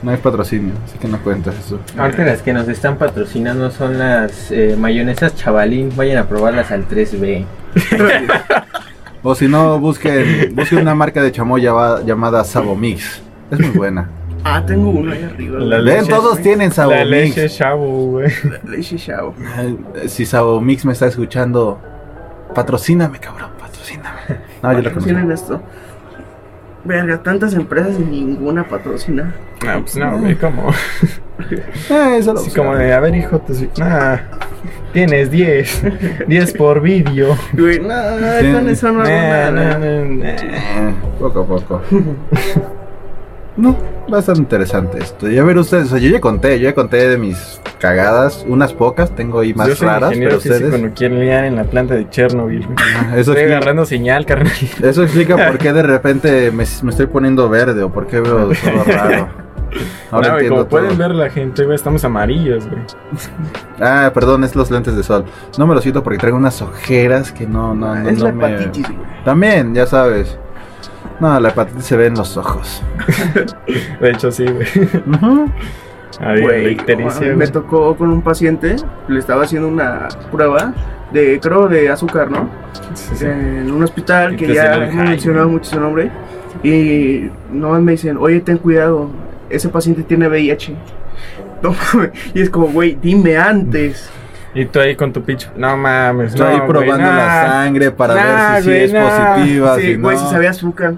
[0.02, 1.80] No hay patrocinio, así que no cuentas eso.
[1.98, 5.90] Ahorita las que nos están patrocinando son las eh, mayonesas chavalín.
[5.96, 7.44] Vayan a probarlas al 3B.
[9.22, 13.20] O si no, busquen, busquen una marca de chamoy llama- llamada Sabomix.
[13.50, 14.08] Es muy buena.
[14.44, 15.58] Ah, tengo uno ahí arriba.
[15.58, 17.10] La leche- todos tienen La Sabomix.
[17.10, 18.30] leche chavo, güey.
[18.68, 19.34] Leche chavo.
[20.06, 21.80] Si Sabomix me está escuchando,
[22.54, 24.20] patrocíname, cabrón, patrocíname.
[24.62, 25.32] No, yo lo conozco.
[25.32, 25.62] esto.
[26.84, 29.34] Verga, tantas empresas y ninguna patrocina.
[29.64, 30.70] No, pues no, güey, ¿cómo?
[31.50, 31.62] Eh,
[32.18, 32.68] eso lo Así buscaba.
[32.68, 33.68] como de, a ver, hijo, te...
[33.78, 34.16] Nah,
[34.92, 35.82] tienes 10.
[36.28, 37.36] 10 por vídeo.
[37.52, 37.94] Güey, no,
[38.40, 38.52] Sí.
[38.52, 39.78] con eso no hago Nah, nada.
[39.78, 40.92] nah, nah, nah.
[41.18, 41.82] Poco a poco.
[43.58, 43.76] No,
[44.10, 45.28] va a estar interesante esto.
[45.28, 48.72] Ya ver ustedes, o sea, yo ya conté, yo ya conté de mis cagadas, unas
[48.72, 50.80] pocas, tengo ahí más Yo soy raras, pero ustedes...
[50.80, 52.66] nuclear en la planta de Chernobyl.
[52.78, 54.52] Ah, Eso Estoy explica, agarrando señal, carnal.
[54.82, 58.48] eso explica por qué de repente me, me estoy poniendo verde o por qué veo
[58.50, 59.28] todo raro.
[60.10, 60.98] Ahora No, entiendo como pueden todo.
[60.98, 62.80] ver la gente, güey, estamos amarillos, güey.
[63.80, 65.24] Ah, perdón, es los lentes de sol.
[65.58, 68.32] No me lo siento porque traigo unas ojeras que no, no, no, es no la
[68.32, 68.46] me...
[68.54, 69.24] hepatitis, güey.
[69.24, 70.38] También, ya sabes.
[71.20, 72.82] No, la hepatitis se ve en los ojos.
[74.00, 74.66] De hecho, sí, güey.
[76.20, 77.36] Ahí, Güey, güey.
[77.36, 78.76] me tocó con un paciente,
[79.08, 80.72] le estaba haciendo una prueba
[81.12, 82.48] de, creo, de azúcar, ¿no?
[82.94, 83.24] Sí, sí.
[83.26, 86.10] En un hospital que ya high, mencionado mucho su nombre.
[86.62, 89.10] Y no me dicen, oye, ten cuidado,
[89.48, 90.74] ese paciente tiene VIH.
[91.60, 91.74] No.
[92.34, 94.08] Y es como, güey, dime antes.
[94.54, 95.50] Y tú ahí con tu picho.
[95.56, 97.16] No mames, Estoy no, güey, probando nah.
[97.16, 99.34] la sangre para Nah, ver si, sí güey, es nah.
[99.34, 99.74] positiva.
[99.74, 100.22] Sí, si güey, no.
[100.24, 100.94] si sabía azúcar.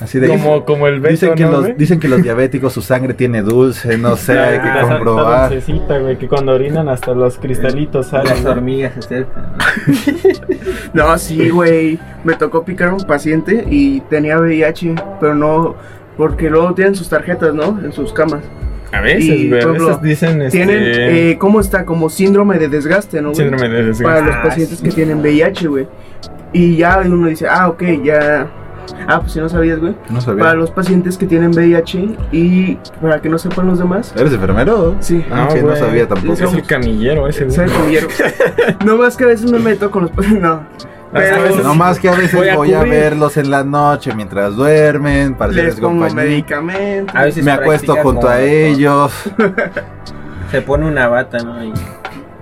[0.00, 2.82] Así de Como, como el beso, dicen, que ¿no, los, dicen que los diabéticos su
[2.82, 5.42] sangre tiene dulce, no sé, hay que comprobar.
[5.42, 8.34] La dulcecita, güey, que cuando orinan hasta los cristalitos salen.
[8.34, 8.50] Las ¿no?
[8.50, 9.26] hormigas se.
[10.92, 11.98] No, sí, güey.
[12.24, 15.76] Me tocó picar a un paciente y tenía VIH, pero no.
[16.16, 17.80] Porque luego tienen sus tarjetas, ¿no?
[17.84, 18.42] En sus camas.
[18.92, 19.62] A veces, güey.
[19.62, 20.58] A veces dicen este.
[20.58, 21.84] Tienen, eh, ¿cómo está?
[21.84, 23.30] Como síndrome de desgaste, ¿no?
[23.30, 23.36] güey?
[23.36, 24.04] síndrome de desgaste.
[24.04, 25.86] Para los pacientes que tienen VIH, güey.
[26.52, 28.48] Y ya uno dice, ah, ok, ya.
[29.06, 29.94] Ah, pues si no sabías, güey.
[30.10, 30.42] No sabía.
[30.44, 34.12] Para los pacientes que tienen VIH y para que no sepan los demás.
[34.16, 34.94] ¿Eres enfermero?
[35.00, 35.24] Sí.
[35.30, 35.78] Ah, No, sí, no güey.
[35.78, 36.32] sabía tampoco.
[36.34, 37.56] Es el camillero ese, güey.
[37.56, 38.08] ¿Sabes cómo quiero?
[38.84, 40.42] no más que a veces me meto con los pacientes.
[40.44, 41.20] No.
[41.20, 44.12] Pero a veces No más que a veces Voy voy a verlos en la noche
[44.16, 46.24] mientras duermen, para les hacerles pongo compañía.
[46.24, 47.14] medicamentos.
[47.14, 49.12] A veces Me acuesto junto a ellos.
[50.50, 51.62] Se pone una bata, ¿no?
[51.64, 51.72] Y,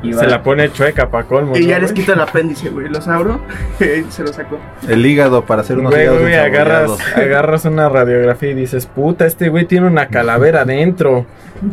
[0.03, 0.27] y Se va.
[0.27, 1.57] la pone chueca pa' colmo.
[1.57, 2.89] Y ¿no, ya les quito el apéndice, güey.
[2.89, 3.41] Los abro
[3.81, 4.59] y se los saco.
[4.89, 9.27] El hígado para hacer unos Güey, hígados güey, agarras, agarras una radiografía y dices, puta,
[9.27, 11.27] este güey tiene una calavera adentro.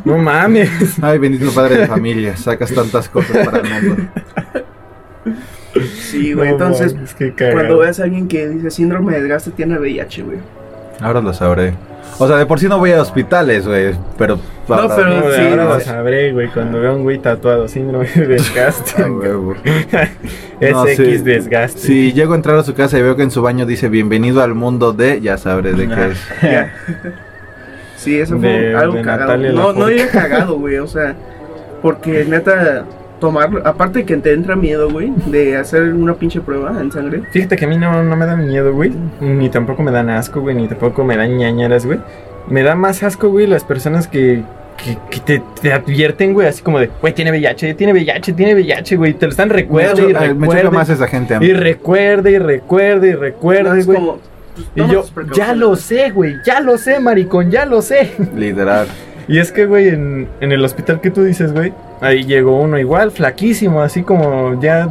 [0.05, 0.69] No mames.
[1.01, 4.03] Ay, bendito padre de familia, sacas tantas cosas para el mundo.
[5.95, 6.49] Sí, güey.
[6.49, 6.95] No Entonces,
[7.38, 10.38] cuando veas a alguien que dice síndrome de desgaste, tiene VIH, güey.
[11.01, 11.73] Ahora lo sabré.
[12.17, 14.37] O sea, de por sí no voy a hospitales, güey, pero...
[14.67, 18.07] pero- No, de sí, ahora lo sabré, güey, cuando veo a un güey tatuado, síndrome
[18.13, 19.05] de desgaste.
[20.71, 20.91] No, sí.
[20.91, 21.79] X desgaste.
[21.79, 24.43] Si llego a entrar a su casa y veo que en su baño dice bienvenido
[24.43, 26.27] al mundo de, ya sabré de qué es.
[27.95, 29.37] Sí, eso fue De- algo de cagado.
[29.37, 30.77] No, no diría cagado, güey.
[30.77, 31.15] O sea,
[31.81, 32.85] porque neta,
[33.20, 33.61] tomarlo.
[33.65, 37.22] Aparte que te entra miedo, güey, de hacer una pinche prueba en sangre.
[37.32, 38.91] Fíjate que a mí no, no me da miedo, güey.
[39.22, 40.55] Ni tampoco me dan asco, güey.
[40.55, 41.99] Ni tampoco me dan ñañaras, güey.
[42.47, 44.41] Me da más asco, güey, las personas que,
[44.84, 48.55] que, que te, te advierten, güey, así como de, güey, tiene VIH, tiene VIH, tiene
[48.55, 49.13] VIH, güey.
[49.13, 50.70] Te lo están Me recuerde y choca- me choca recuerde.
[50.72, 51.36] más esa gente.
[51.36, 51.45] a mí.
[51.45, 53.99] Y recuerde y recuerde y No, recuerde, es güey.
[53.99, 54.17] como.
[54.55, 55.03] pues, Y yo,
[55.36, 58.13] ya lo sé, güey, ya lo sé, maricón, ya lo sé.
[58.36, 58.88] Literal.
[59.30, 61.71] Y es que, güey, en, en el hospital que tú dices, güey,
[62.01, 64.89] ahí llegó uno igual, flaquísimo, así como ya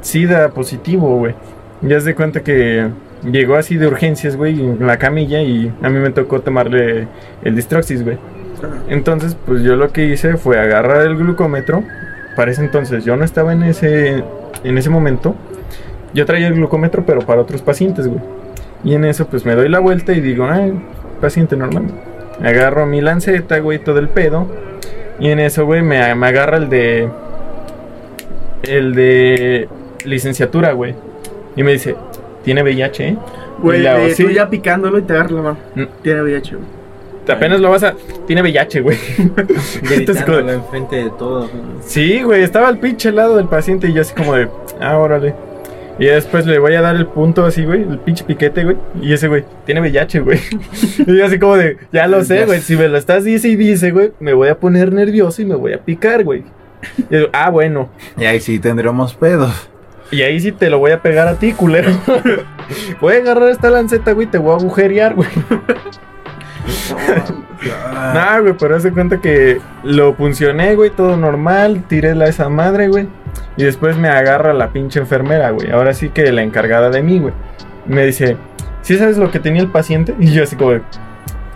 [0.00, 1.34] SIDA positivo, güey.
[1.82, 2.88] Ya se cuenta que
[3.22, 7.06] llegó así de urgencias, güey, en la camilla y a mí me tocó tomarle
[7.44, 8.16] el distroxis, güey.
[8.88, 11.84] Entonces, pues yo lo que hice fue agarrar el glucómetro.
[12.36, 14.24] Para ese entonces yo no estaba en ese,
[14.64, 15.34] en ese momento.
[16.14, 18.20] Yo traía el glucómetro, pero para otros pacientes, güey.
[18.84, 20.72] Y en eso, pues me doy la vuelta y digo, ay,
[21.20, 21.84] paciente normal.
[22.42, 24.46] Agarro mi lanceta, güey, todo el pedo.
[25.18, 27.08] Y en eso, güey, me, me agarra el de.
[28.62, 29.68] El de
[30.04, 30.94] licenciatura, güey.
[31.56, 31.96] Y me dice,
[32.44, 33.16] tiene VIH, ¿eh?
[33.58, 34.24] Güey, hago, de- "Sí".
[34.24, 35.58] tú ya picándolo y te agarra la mano.
[35.74, 35.82] Mm.
[36.02, 36.68] Tiene VIH, güey.
[37.28, 37.94] Apenas lo vas a.
[38.26, 38.96] Tiene VIH, güey.
[39.82, 41.50] Gritándolo enfrente de todos.
[41.84, 44.48] Sí, güey, estaba al pinche lado del paciente y yo así como de,
[44.80, 45.34] ah, órale.
[46.00, 48.78] Y después le voy a dar el punto así, güey, el pinche piquete, güey.
[49.02, 50.40] Y ese, güey, tiene VIH, güey.
[51.06, 53.56] y yo así como de, ya lo sé, güey, si me lo estás dice y
[53.56, 56.42] dice, güey, me voy a poner nervioso y me voy a picar, güey.
[57.10, 57.90] Y yo, ah, bueno.
[58.16, 59.68] Y ahí sí tendremos pedos.
[60.10, 61.90] Y ahí sí te lo voy a pegar a ti, culero.
[63.02, 65.28] voy a agarrar esta lanceta, güey, te voy a agujerear, güey.
[68.14, 72.88] Nah, güey, pero hace cuenta que lo funcioné, güey, todo normal, tiré la esa madre,
[72.88, 73.08] güey.
[73.56, 75.70] Y después me agarra la pinche enfermera, güey.
[75.70, 77.34] Ahora sí que la encargada de mí, güey.
[77.86, 78.36] Me dice,
[78.82, 80.14] ¿sí sabes lo que tenía el paciente?
[80.18, 80.80] Y yo así como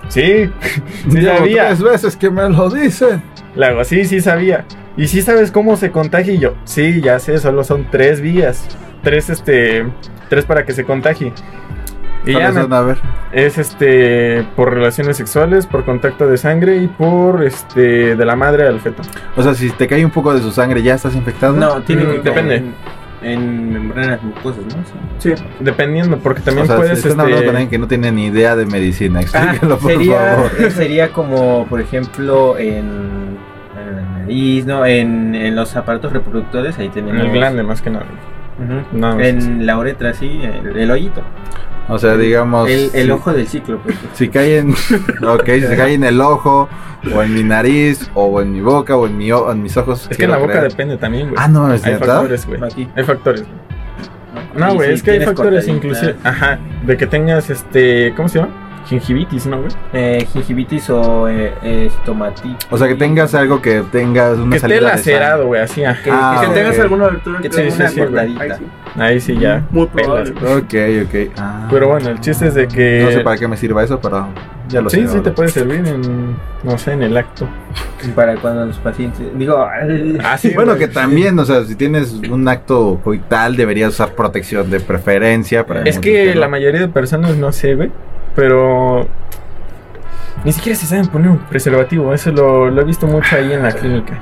[0.08, 0.50] sí,
[1.10, 1.66] sí sabía.
[1.68, 3.22] tres veces que me lo dicen.
[3.54, 4.64] Le hago, sí, sí sabía.
[4.96, 6.34] ¿Y sí sabes cómo se contagia?
[6.34, 8.64] Y yo, sí, ya sé, solo son tres vías.
[9.02, 9.86] Tres, este,
[10.28, 11.32] tres para que se contagie.
[12.26, 12.72] Y ya ¿Cuáles me- son?
[12.72, 12.98] A ver.
[13.32, 18.66] es este por relaciones sexuales, por contacto de sangre y por este de la madre
[18.66, 19.02] al feto.
[19.36, 21.52] O sea, si te cae un poco de su sangre, ¿ya estás infectado?
[21.54, 22.56] No, tiene Mm, que depende.
[22.56, 22.74] En,
[23.22, 24.82] en membranas mucosas, ¿no?
[25.18, 25.34] Sí.
[25.36, 25.44] Sí.
[25.60, 28.12] Dependiendo, porque también o sea, puedes si están hablando con este alguien que no tiene
[28.12, 29.20] ni idea de medicina.
[29.20, 30.50] Explíquelo, por Ah, sería, favor.
[30.72, 33.36] sería como, por ejemplo, en,
[33.78, 34.84] en la nariz, ¿no?
[34.86, 37.22] En, en los aparatos reproductores, ahí en tenemos.
[37.24, 38.06] el glande más que nada.
[38.92, 41.22] No, En la uretra, sí, el, el hoyito.
[41.88, 42.68] O sea, digamos.
[42.68, 43.96] El, el si- ojo del ciclo, pues.
[44.14, 44.70] Si cae en.
[45.26, 46.68] ok, si cae en el ojo,
[47.14, 50.08] o en mi nariz, o en mi boca, o en, mi, o- en mis ojos.
[50.10, 50.70] es que en la boca creer.
[50.70, 51.36] depende también, güey.
[51.38, 52.60] Ah, no, es hay factores, güey.
[52.96, 53.42] Hay factores.
[53.42, 53.54] güey.
[54.56, 58.63] No, güey, es que hay factores inclusive, ajá, de que tengas este, ¿cómo se llama?
[58.86, 59.72] Gingivitis, ¿no, güey?
[59.92, 61.52] Eh, gingivitis o eh,
[61.86, 62.66] estomatitis.
[62.70, 65.96] O sea, que tengas algo que tengas una Que esté salida lacerado, güey, así, ah.
[66.04, 68.42] Que, Ah, que tengas alguna abertura que sí, una sí, cortadita.
[68.42, 68.64] Ahí sí.
[69.00, 69.64] Ahí sí ya.
[69.70, 70.30] Muy pelas.
[70.30, 70.74] Ok,
[71.04, 71.32] ok.
[71.38, 71.66] Ah.
[71.70, 74.28] Pero bueno, el chiste es de que No sé para qué me sirva eso, pero
[74.68, 75.02] ya lo Sí, sé.
[75.04, 75.22] sí ahora.
[75.22, 77.46] te puede servir en no sé, en el acto.
[78.14, 79.20] Para cuando los pacientes.
[79.38, 79.66] Digo,
[80.22, 84.70] Ah, sí, bueno, que también, o sea, si tienes un acto coital, deberías usar protección
[84.70, 85.66] de preferencia.
[85.66, 87.90] Para Es que la mayoría de personas no sé, güey.
[88.34, 89.06] Pero.
[90.44, 92.12] Ni siquiera se saben poner un preservativo.
[92.12, 94.18] Eso lo, lo he visto mucho ahí en la clínica.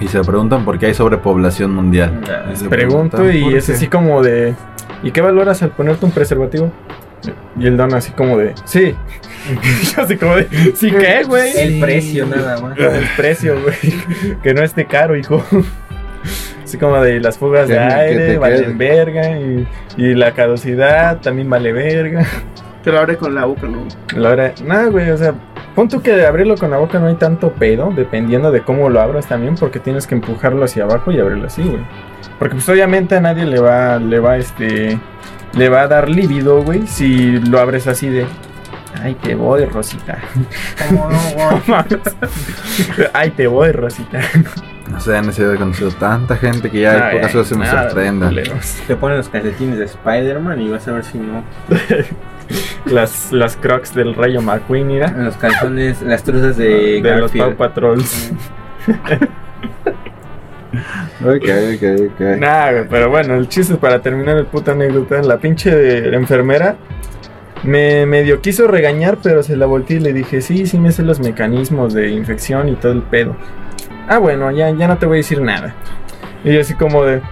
[0.00, 2.20] Y se preguntan por qué hay sobrepoblación mundial.
[2.26, 3.72] Nah, Y se Pregunto y es qué.
[3.72, 4.54] así como de.
[5.02, 6.70] ¿Y qué valoras al ponerte un preservativo?
[7.58, 8.54] Y el don así como de.
[8.64, 8.94] Sí.
[9.96, 11.52] Yo así como de, ¿sí qué, güey?
[11.56, 12.76] El precio nada más.
[12.78, 14.36] El precio, güey.
[14.42, 15.42] Que no esté caro, hijo.
[16.62, 19.30] Así como de las fugas de Que- aire, valen verga.
[19.38, 22.26] Y, y la caducidad también vale verga.
[22.84, 23.86] Te lo abre con la boca, ¿no?
[24.14, 25.34] La hora, nada, güey, o sea,
[25.74, 28.90] pon tú que de abrirlo con la boca no hay tanto pedo, dependiendo de cómo
[28.90, 31.84] lo abras también, porque tienes que empujarlo hacia abajo y abrirlo así, güey.
[32.38, 34.98] Porque pues obviamente a nadie le va, le va, este,
[35.54, 38.26] le va a dar líbido, güey, si lo abres así de,
[39.02, 40.18] ay, te voy, Rosita.
[40.86, 41.18] ¿Cómo no,
[41.66, 42.00] güey?
[43.14, 44.20] ay, te voy, Rosita.
[44.90, 47.88] No sé, han sido conocido tanta gente que ya Ay, en pocas veces me nada,
[47.90, 48.28] sorprenda.
[48.28, 48.76] culeros.
[48.86, 51.42] Te ponen los calcetines de Spider-Man y vas a ver si no.
[52.84, 55.08] Las, las crocs del Rayo McQueen, mira.
[55.08, 57.54] Los calzones, las truzas de, De los Paw.
[57.56, 58.32] Patrols.
[61.24, 62.20] Ok, ok, ok.
[62.38, 65.22] Nah, pero bueno, el chiste para terminar el puta anécdota.
[65.22, 66.76] La pinche enfermera
[67.62, 71.02] me medio quiso regañar, pero se la volteé y le dije, sí, sí me sé
[71.02, 73.36] los mecanismos de infección y todo el pedo.
[74.08, 75.74] Ah, bueno, ya, ya no te voy a decir nada.
[76.44, 77.22] Y yo así como de,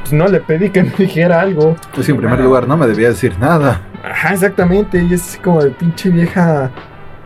[0.00, 1.76] pues no le pedí que me dijera algo.
[1.96, 3.82] Es que en primer lugar no me debía decir nada.
[4.02, 5.02] Ajá, exactamente.
[5.02, 6.70] Y es así como de pinche vieja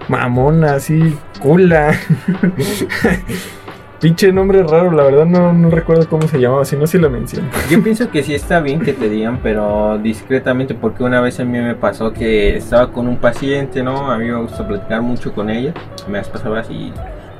[0.09, 1.95] mamona, así, cula.
[4.01, 7.09] pinche nombre raro, la verdad no, no recuerdo cómo se llamaba, si no, sí lo
[7.09, 7.49] menciono.
[7.71, 11.45] Yo pienso que sí está bien que te digan, pero discretamente, porque una vez a
[11.45, 14.11] mí me pasó que estaba con un paciente, ¿no?
[14.11, 15.73] A mí me gusta platicar mucho con ella.
[16.09, 16.93] Me las pasaba así.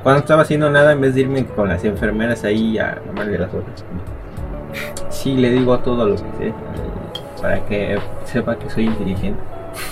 [0.03, 3.53] Cuando estaba haciendo nada, en vez de irme con las enfermeras ahí a de las
[3.53, 3.85] horas.
[5.09, 6.53] Sí, le digo todo lo que sé, eh,
[7.41, 9.39] para que sepa que soy inteligente.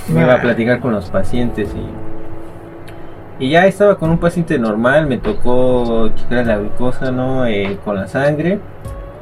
[0.09, 3.45] Me iba a platicar con los pacientes y.
[3.45, 7.45] Y ya estaba con un paciente normal, me tocó checar la glucosa, ¿no?
[7.47, 8.59] Eh, con la sangre.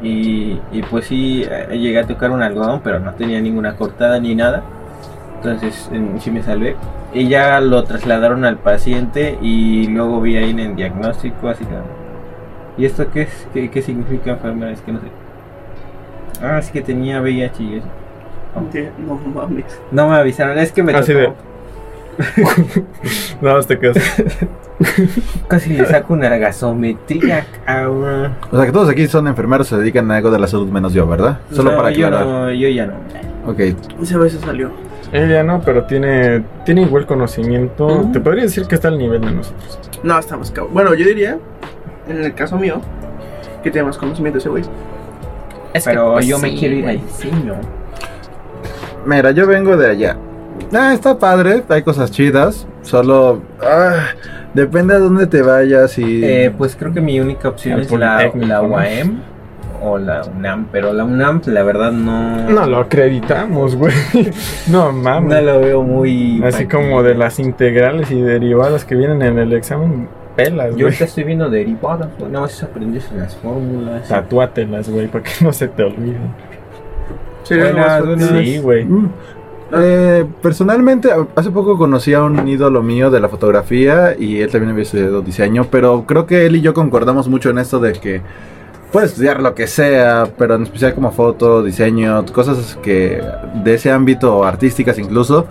[0.02, 4.20] Y, y pues sí, eh, llegué a tocar un algodón, pero no tenía ninguna cortada
[4.20, 4.64] ni nada.
[5.38, 6.76] Entonces sí me salvé.
[7.14, 11.74] Y ya lo trasladaron al paciente y luego vi ahí en el diagnóstico, así que...
[12.82, 13.48] ¿Y esto qué es?
[13.54, 14.72] ¿Qué, qué significa enfermedad?
[14.72, 15.08] Es que no sé.
[16.42, 17.88] Ah, es que tenía VIH y eso.
[19.06, 19.66] No mames.
[19.92, 21.20] No me avisaron, es que me Así tocó.
[21.20, 21.50] de-
[23.42, 23.98] No, te quedas.
[25.48, 28.34] Casi le saco una gasometría, cabrón.
[28.52, 30.94] O sea que todos aquí son enfermeros, se dedican a algo de la salud menos
[30.94, 31.40] yo, ¿verdad?
[31.52, 32.26] Solo No, para yo aclarar.
[32.28, 32.94] no, yo ya no.
[33.46, 33.60] Ok,
[34.02, 34.72] Esa vez se salió.
[35.12, 38.08] Ella no, pero tiene, tiene igual conocimiento.
[38.14, 39.80] Te podría decir que está al nivel de nosotros.
[40.04, 40.74] No, estamos cabrón.
[40.74, 41.38] Bueno, yo diría,
[42.08, 42.82] en el caso mío,
[43.64, 44.64] que tiene más conocimiento ese güey.
[45.84, 47.56] Pero pues yo me quiero ir al diseño.
[49.06, 50.18] mira, yo vengo de allá.
[50.74, 52.68] Ah, está padre, hay cosas chidas.
[52.84, 54.10] Solo ah,
[54.54, 56.24] depende a dónde te vayas y.
[56.24, 58.68] Eh, pues creo que mi única opción es la, la ¿no?
[58.68, 59.22] UAM
[59.82, 62.50] o la UNAM, pero la UNAM la verdad no...
[62.50, 63.94] No lo acreditamos, güey.
[64.72, 65.30] No mames.
[65.30, 66.42] no lo veo muy...
[66.44, 70.84] Así como de las integrales y derivadas que vienen en el examen, pelas, Yo güey.
[70.86, 72.32] ahorita estoy viendo derivadas, güey.
[72.32, 74.08] Nada más es aprenderse las fórmulas.
[74.08, 76.06] Tatúatelas, güey, para que no se te Buenas,
[78.06, 78.30] buenas.
[78.30, 78.46] fácil.
[78.46, 78.86] Sí, güey.
[78.86, 79.10] Mm.
[79.72, 84.72] Eh, personalmente, hace poco conocí a un ídolo mío de la fotografía y él también
[84.72, 88.22] había estudiado diseño, pero creo que él y yo concordamos mucho en esto de que
[88.92, 93.22] puedes estudiar lo que sea, pero en especial como foto, diseño, cosas que
[93.64, 95.48] de ese ámbito artísticas incluso.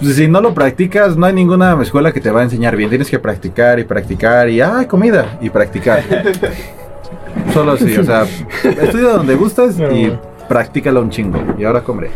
[0.00, 2.88] pues, si no lo practicas, no hay ninguna escuela que te va a enseñar bien.
[2.88, 6.02] Tienes que practicar y practicar y, ah, comida, y practicar.
[7.54, 8.24] Solo así, o sea,
[8.64, 10.12] estudia donde gustes y
[10.48, 11.38] practícalo un chingo.
[11.58, 12.10] Y ahora comeré.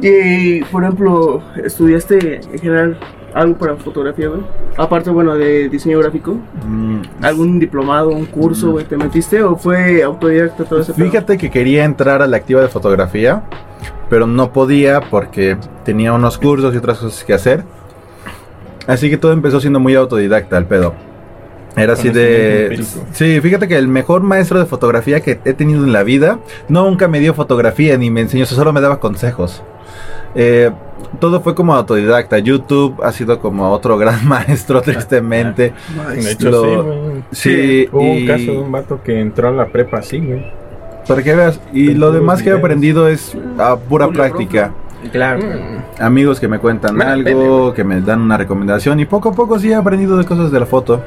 [0.00, 2.98] Y, por ejemplo, ¿estudiaste en general
[3.38, 4.40] algo para fotografía, güey?
[4.76, 6.36] Aparte, bueno, de diseño gráfico.
[6.66, 11.06] Mm, ¿Algún diplomado, un curso, güey, te metiste o fue autodidacta todo ese pedo?
[11.06, 13.44] Fíjate que quería entrar a la activa de fotografía,
[14.10, 17.64] pero no podía porque tenía unos cursos y otras cosas que hacer.
[18.88, 20.94] Así que todo empezó siendo muy autodidacta el pedo.
[21.78, 22.64] Era así de...
[22.64, 22.90] Empírico.
[23.12, 27.08] Sí, fíjate que el mejor maestro de fotografía que he tenido en la vida nunca
[27.08, 29.62] me dio fotografía ni me enseñó, solo me daba consejos.
[30.34, 30.70] Eh,
[31.20, 32.38] todo fue como autodidacta.
[32.38, 35.72] YouTube ha sido como otro gran maestro, tristemente.
[36.14, 37.22] De hecho, Lo- sí, güey.
[37.32, 40.44] Sí, Hubo y- un caso de un vato que entró a la prepa así, güey.
[41.06, 41.58] Para que veas.
[41.72, 44.72] Y lo demás que he aprendido es a pura Julio práctica.
[45.12, 45.40] Claro.
[45.40, 46.02] Mm.
[46.02, 49.56] amigos que me cuentan Me algo, que me dan una recomendación y poco a poco
[49.58, 51.00] sí he aprendido de cosas de la foto.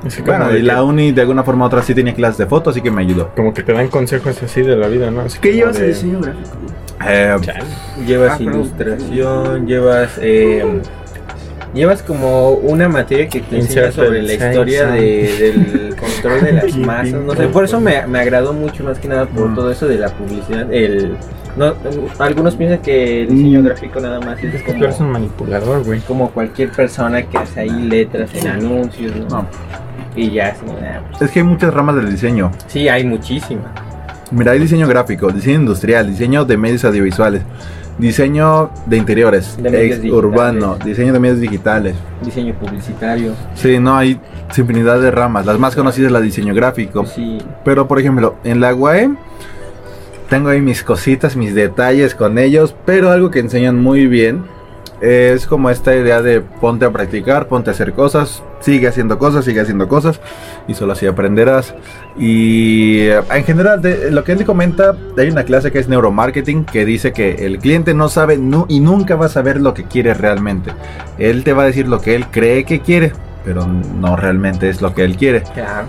[0.00, 2.70] Como, Bueno, y la uni de alguna forma u otra sí tenía clases de foto,
[2.70, 3.30] así que me ayudó.
[3.36, 5.20] como que te dan consejos así de la vida, ¿no?
[5.22, 6.50] Así ¿Qué como llevas de- en diseño gráfico?
[7.06, 7.36] Eh.
[8.06, 10.18] Llevas Ah, ilustración, llevas...
[10.20, 10.80] eh,
[11.72, 16.42] Llevas como una materia que te enseña sobre la historia de, del, ¿cómo se control
[16.44, 17.12] de las masas.
[17.22, 19.54] No sé, por eso me, me agradó mucho más que nada por Mm.
[19.54, 20.66] todo eso de la publicidad.
[20.72, 21.16] El,
[21.56, 21.72] no,
[22.18, 26.00] algunos piensan que el diseño gráfico nada más es Tú eres un como, manipulador, güey.
[26.00, 29.28] como cualquier persona que hace ahí letras en anuncios, ¿no?
[29.28, 29.46] No.
[30.16, 32.50] Y ya, sí, nada, pues, Es que hay muchas ramas del diseño.
[32.66, 33.70] sí, hay muchísimas.
[34.32, 37.42] Mira, hay diseño gráfico, diseño industrial, diseño de medios audiovisuales,
[37.98, 41.96] diseño de interiores, De medios urbano, diseño de medios digitales.
[42.24, 43.32] Diseño publicitario.
[43.54, 44.20] Sí, no hay
[44.56, 45.46] infinidad de ramas.
[45.46, 47.06] Las más conocidas es la diseño gráfico.
[47.06, 49.10] Sí, Pero por ejemplo, en la UAE
[50.28, 54.44] tengo ahí mis cositas, mis detalles con ellos, pero algo que enseñan muy bien
[55.00, 59.44] es como esta idea de ponte a practicar, ponte a hacer cosas, sigue haciendo cosas,
[59.44, 60.20] sigue haciendo cosas
[60.68, 61.74] y solo así aprenderás.
[62.18, 66.64] Y eh, en general, de, lo que él comenta, hay una clase que es neuromarketing
[66.64, 69.84] que dice que el cliente no sabe nu- y nunca va a saber lo que
[69.84, 70.72] quiere realmente.
[71.18, 73.12] Él te va a decir lo que él cree que quiere,
[73.44, 75.42] pero no realmente es lo que él quiere.
[75.54, 75.86] claro.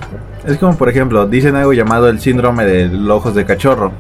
[0.48, 3.92] Es como, por ejemplo, dicen algo llamado el síndrome de los ojos de cachorro.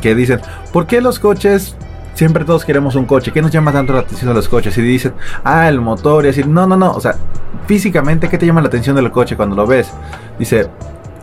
[0.00, 0.40] Que dicen,
[0.72, 1.76] ¿por qué los coches
[2.14, 3.32] siempre todos queremos un coche?
[3.32, 4.76] ¿Qué nos llama tanto la atención de los coches?
[4.78, 5.12] Y dicen,
[5.44, 6.24] ah, el motor.
[6.24, 6.92] Y decir, no, no, no.
[6.92, 7.14] O sea,
[7.66, 9.90] físicamente, ¿qué te llama la atención del coche cuando lo ves?
[10.38, 10.68] Dice,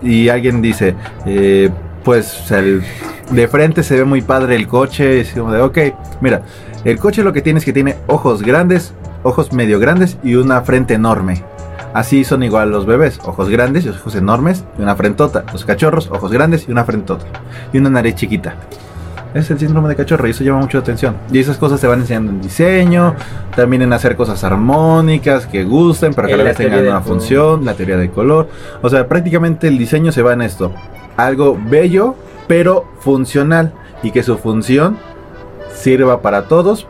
[0.01, 1.69] y alguien dice, eh,
[2.03, 2.83] pues el-
[3.31, 5.17] de frente se ve muy padre el coche.
[5.17, 5.77] Y es como de, ok,
[6.21, 6.41] mira,
[6.83, 10.61] el coche lo que tiene es que tiene ojos grandes, ojos medio grandes y una
[10.61, 11.43] frente enorme.
[11.93, 15.43] Así son igual los bebés, ojos grandes y ojos enormes y una frentota.
[15.51, 17.25] Los cachorros, ojos grandes y una frentota.
[17.73, 18.55] Y una nariz chiquita.
[19.33, 21.15] Es el síndrome de cachorro y eso llama mucho la atención.
[21.31, 23.15] Y esas cosas se van enseñando en diseño,
[23.55, 27.63] también en hacer cosas armónicas que gusten, pero que a la vez tengan una función,
[27.63, 28.49] la teoría del color.
[28.81, 30.73] O sea, prácticamente el diseño se va en esto.
[31.15, 32.15] Algo bello,
[32.47, 33.73] pero funcional.
[34.03, 34.97] Y que su función
[35.73, 36.87] sirva para todos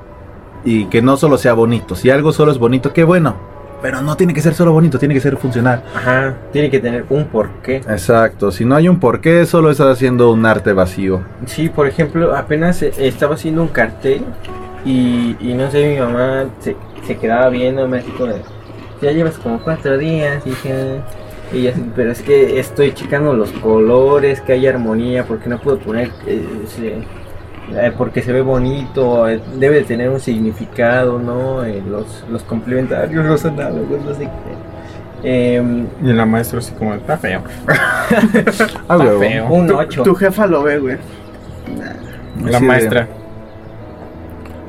[0.64, 1.96] y que no solo sea bonito.
[1.96, 3.51] Si algo solo es bonito, qué bueno.
[3.82, 5.84] Pero no tiene que ser solo bonito, tiene que ser funcional.
[5.96, 7.78] Ajá, tiene que tener un porqué.
[7.78, 11.22] Exacto, si no hay un porqué, solo estás haciendo un arte vacío.
[11.46, 14.24] Sí, por ejemplo, apenas eh, estaba haciendo un cartel
[14.86, 16.76] y, y no sé, mi mamá se,
[17.06, 18.42] se quedaba así como de,
[19.02, 20.70] ya llevas como cuatro días, hija.
[21.54, 25.80] Y así, pero es que estoy checando los colores, que haya armonía, porque no puedo
[25.80, 26.46] poner, eh,
[27.76, 31.64] eh, porque se ve bonito, eh, debe de tener un significado, ¿no?
[31.64, 34.62] Eh, los, los complementarios, los análogos, no sé qué.
[35.24, 37.41] Em, Y la maestra así como, está feo.
[38.88, 39.20] Ah, huevo.
[39.20, 39.47] feo.
[39.47, 40.03] un Tu- 8.
[40.03, 40.97] Tu jefa lo ve, güey.
[42.43, 43.07] La de- maestra.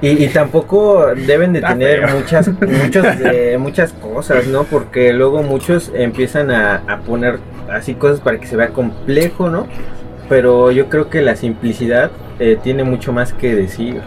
[0.01, 2.17] Y, y tampoco deben de Está tener feo.
[2.19, 3.07] muchas muchos,
[3.59, 4.65] muchas cosas, ¿no?
[4.65, 7.39] Porque luego muchos empiezan a, a poner
[7.73, 9.67] así cosas para que se vea complejo, ¿no?
[10.29, 12.11] Pero yo creo que la simplicidad
[12.43, 14.01] eh, tiene mucho más que decir.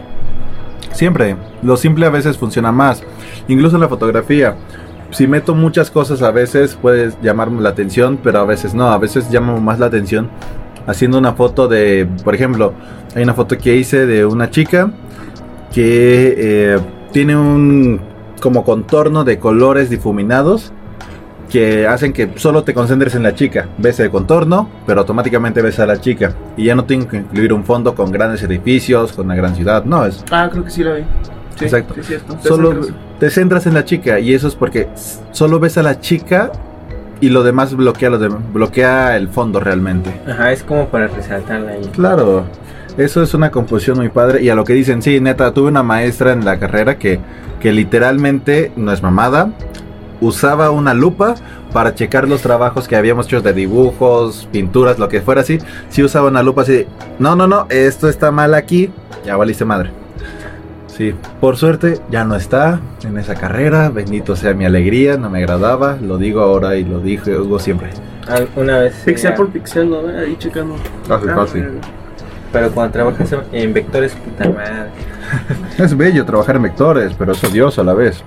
[0.91, 3.01] Siempre, lo simple a veces funciona más.
[3.47, 4.55] Incluso en la fotografía.
[5.11, 8.89] Si meto muchas cosas a veces puede llamarme la atención, pero a veces no.
[8.89, 10.29] A veces llamo más la atención
[10.85, 12.73] haciendo una foto de, por ejemplo,
[13.15, 14.91] hay una foto que hice de una chica
[15.73, 16.79] que eh,
[17.11, 18.01] tiene un
[18.41, 20.73] como contorno de colores difuminados
[21.49, 23.67] que hacen que solo te concentres en la chica.
[23.77, 26.33] Ves el contorno, pero automáticamente ves a la chica.
[26.57, 29.83] Y ya no tengo que incluir un fondo con grandes edificios, con una gran ciudad.
[29.85, 31.03] No, es Ah, creo que sí la vi.
[31.57, 31.93] Sí, Exacto.
[31.93, 32.35] sí, es cierto.
[32.35, 32.93] Te solo centras.
[33.19, 34.89] te centras en la chica y eso es porque
[35.31, 36.51] solo ves a la chica
[37.21, 40.11] y lo demás bloquea lo de- bloquea el fondo realmente.
[40.29, 41.89] Ajá, es como para resaltarla ahí.
[41.93, 42.43] Claro,
[42.97, 45.81] eso es una composición muy padre y a lo que dicen, sí, neta, tuve una
[45.83, 47.19] maestra en la carrera que,
[47.61, 49.49] que literalmente no es mamada,
[50.21, 51.35] usaba una lupa
[51.73, 55.57] para checar los trabajos que habíamos hecho de dibujos, pinturas, lo que fuera así,
[55.89, 56.87] sí usaba una lupa así, de,
[57.19, 58.89] no, no, no, esto está mal aquí,
[59.25, 59.91] ya valiste madre.
[60.87, 65.39] Sí, por suerte ya no está en esa carrera, bendito sea mi alegría, no me
[65.39, 67.89] agradaba, lo digo ahora y lo digo siempre.
[68.29, 68.93] Al- Una vez.
[69.03, 69.99] Pixel eh, por pixel, ¿no?
[70.07, 70.75] Ahí checando.
[71.05, 71.61] Fácil, Ah, fácil.
[71.63, 71.79] güey.
[72.53, 74.89] Pero cuando trabajas en vectores, puta madre.
[75.77, 78.23] Es bello trabajar en vectores, pero es odioso a la vez.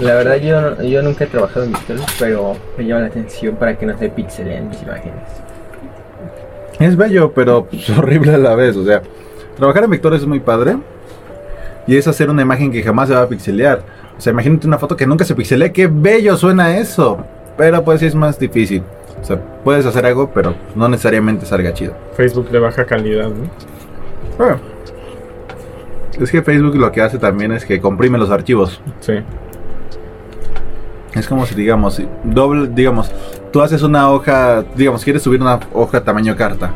[0.00, 3.54] La verdad, yo, no- yo nunca he trabajado en vectores, pero me llama la atención
[3.56, 5.22] para que no se pixelen mis imágenes.
[6.80, 8.76] Es bello, pero pues, horrible a la vez.
[8.76, 9.02] O sea,
[9.56, 10.76] trabajar en vectores es muy padre.
[11.86, 13.82] Y es hacer una imagen que jamás se va a pixelear.
[14.16, 15.70] O sea, imagínate una foto que nunca se pixelea.
[15.72, 17.18] ¡Qué bello suena eso!
[17.58, 18.82] Pero pues sí es más difícil.
[19.20, 21.94] O sea, puedes hacer algo, pero no necesariamente salga chido.
[22.16, 23.48] Facebook de baja calidad, ¿no?
[24.38, 24.58] Bueno,
[26.20, 28.80] es que Facebook lo que hace también es que comprime los archivos.
[29.00, 29.14] Sí.
[31.14, 33.10] Es como si, digamos, doble, digamos,
[33.52, 36.72] tú haces una hoja, digamos, quieres subir una hoja tamaño carta,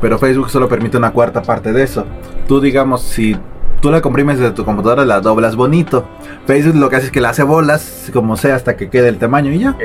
[0.00, 2.04] pero Facebook solo permite una cuarta parte de eso.
[2.46, 3.36] Tú, digamos, si
[3.80, 6.06] tú la comprimes de tu computadora, la doblas bonito.
[6.46, 9.18] Facebook lo que hace es que la hace bolas, como sea, hasta que quede el
[9.18, 9.76] tamaño y ya.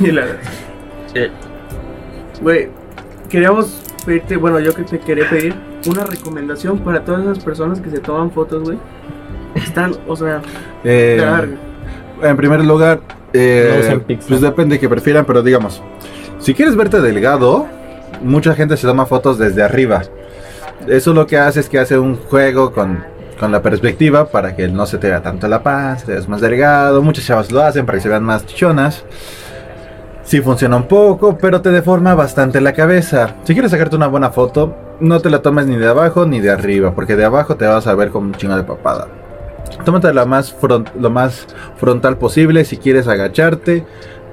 [0.00, 0.24] Y la-
[1.14, 1.30] Eh,
[2.40, 2.68] Güey,
[3.28, 5.54] queríamos pedirte, bueno, yo que te quería pedir
[5.88, 8.78] una recomendación para todas esas personas que se toman fotos, güey.
[9.54, 10.40] Están, o sea,
[10.84, 11.56] Eh, larga.
[12.22, 13.00] En primer lugar,
[13.32, 15.82] eh, pues depende que prefieran, pero digamos,
[16.38, 17.66] si quieres verte delgado,
[18.22, 20.02] mucha gente se toma fotos desde arriba.
[20.88, 23.04] Eso lo que hace es que hace un juego con,
[23.38, 26.40] con la perspectiva para que no se te vea tanto la panza, te veas más
[26.40, 27.02] delgado.
[27.02, 29.04] Muchas chavas lo hacen para que se vean más chichonas.
[30.22, 33.36] Sí funciona un poco, pero te deforma bastante la cabeza.
[33.44, 36.50] Si quieres sacarte una buena foto, no te la tomes ni de abajo ni de
[36.50, 39.06] arriba, porque de abajo te vas a ver como un chingo de papada.
[39.84, 40.54] Tómate la más
[40.98, 41.46] lo más
[41.76, 43.84] frontal posible si quieres agacharte.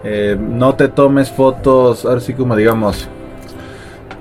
[0.03, 3.07] Eh, no te tomes fotos, ahora sí como digamos,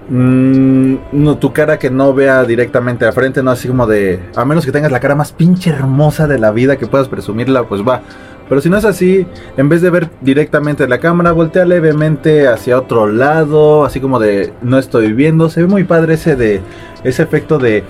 [0.09, 4.45] mm, no, tu cara que no vea directamente a frente, no así como de, a
[4.45, 7.83] menos que tengas la cara más pinche hermosa de la vida que puedas presumirla, pues
[7.83, 8.03] va.
[8.49, 12.79] Pero si no es así, en vez de ver directamente la cámara, voltea levemente hacia
[12.79, 15.49] otro lado, así como de no estoy viendo.
[15.49, 16.61] Se ve muy padre ese de
[17.03, 17.83] ese efecto de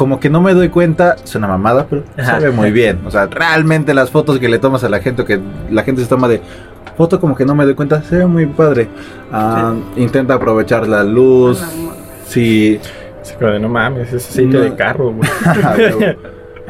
[0.00, 2.40] como que no me doy cuenta, es una mamada, pero Ajá.
[2.40, 3.00] se ve muy bien.
[3.04, 5.38] O sea, realmente las fotos que le tomas a la gente, o que
[5.70, 6.40] la gente se toma de
[6.96, 8.88] foto como que no me doy cuenta, se ve muy padre.
[9.30, 11.62] Ah, Intenta aprovechar la luz.
[12.26, 12.80] Si
[13.20, 14.62] así como de, no mames, es aceite No.
[14.62, 15.28] de carro, güey.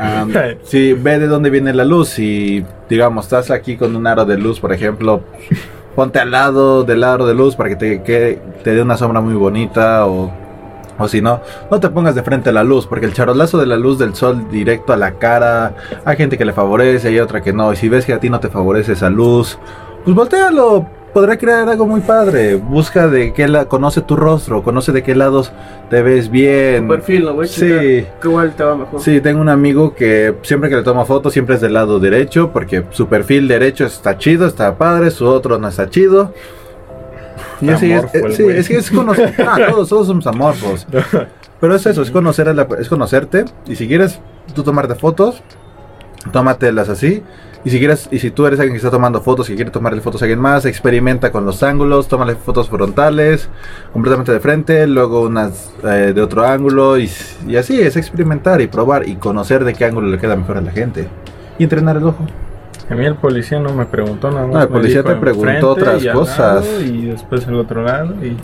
[0.03, 0.27] Ah,
[0.63, 4.39] si ve de dónde viene la luz y digamos estás aquí con un aro de
[4.39, 5.21] luz por ejemplo
[5.95, 9.21] ponte al lado del aro de luz para que te, que te dé una sombra
[9.21, 10.33] muy bonita o,
[11.01, 11.41] o si no
[11.71, 14.15] no te pongas de frente a la luz porque el charolazo de la luz del
[14.15, 15.75] sol directo a la cara
[16.05, 18.31] hay gente que le favorece y otra que no y si ves que a ti
[18.31, 19.59] no te favorece esa luz
[20.05, 24.93] pues voltealo podrá crear algo muy padre busca de qué la conoce tu rostro conoce
[24.93, 25.53] de qué lados
[25.91, 27.49] te ves bien Tu perfil, ¿no, güey?
[27.49, 27.61] Sí.
[27.61, 27.81] Checa
[28.21, 29.01] ¿Qué igual te va mejor?
[29.01, 32.51] Sí, tengo un amigo que siempre que le toma fotos siempre es del lado derecho
[32.53, 36.33] porque su perfil derecho está chido, está padre, su otro no está chido.
[37.69, 37.83] Es,
[38.15, 38.57] eh, sí, güey.
[38.59, 40.87] es que es conocer, ah, todos, todos somos amorfos.
[41.61, 44.19] Pero es eso, es conocer a la- es conocerte y si quieres
[44.55, 45.43] tú tomarte fotos,
[46.33, 47.23] tómatelas así.
[47.63, 50.01] Y si quieres, y si tú eres alguien que está tomando fotos y quiere tomarle
[50.01, 53.51] fotos a alguien más, experimenta con los ángulos, tómale fotos frontales,
[53.93, 57.11] completamente de frente, luego unas eh, de otro ángulo y,
[57.47, 60.63] y así es experimentar y probar y conocer de qué ángulo le queda mejor a
[60.63, 61.07] la gente
[61.59, 62.25] y entrenar el ojo.
[62.91, 64.55] A mí el policía no me preguntó nada más.
[64.55, 66.65] No, el policía te preguntó otras y cosas.
[66.67, 68.37] lado Y después el otro lado y,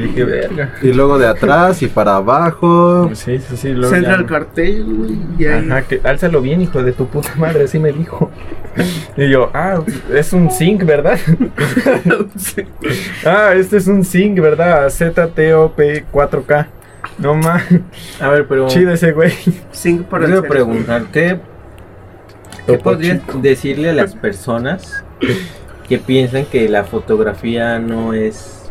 [0.00, 0.72] dije, verga.
[0.80, 3.10] Y luego de atrás y para abajo.
[3.12, 3.68] Sí, sí, sí.
[3.74, 5.18] luego Centra ya- el cartel, güey.
[5.38, 5.68] Y ahí.
[5.70, 8.30] Ajá, que álzalo bien, hijo de tu puta madre, así me dijo.
[9.18, 9.82] Y yo, ah,
[10.14, 11.18] es un zinc, ¿verdad?
[13.26, 14.88] Ah, este es un zinc, ¿verdad?
[14.88, 15.78] ZTOP
[16.10, 16.66] 4K.
[17.18, 17.62] No más,
[18.20, 18.68] A ver, pero.
[18.68, 19.32] chido ese güey.
[19.72, 21.38] Cinco para Quiero preguntar, ¿qué,
[22.66, 25.04] qué podrías decirle a las personas
[25.88, 28.62] que piensan que la fotografía no es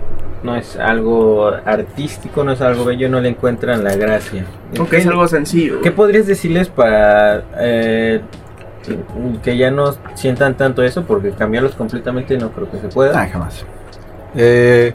[0.44, 4.46] no es algo artístico, no es algo bello, no le encuentran la gracia?
[4.78, 5.82] Aunque es algo sencillo.
[5.82, 8.22] ¿Qué podrías decirles para eh,
[9.44, 11.04] que ya no sientan tanto eso?
[11.04, 13.22] Porque cambiarlos completamente no creo que se pueda.
[13.22, 13.66] Ah, jamás.
[14.36, 14.94] Eh,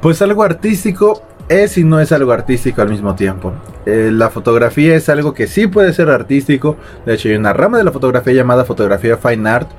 [0.00, 3.52] pues algo artístico es y no es algo artístico al mismo tiempo.
[3.86, 6.76] Eh, la fotografía es algo que sí puede ser artístico.
[7.06, 9.70] De hecho, hay una rama de la fotografía llamada fotografía fine art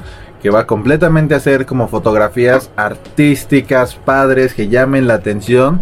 [0.41, 5.81] que va completamente a ser como fotografías artísticas, padres, que llamen la atención.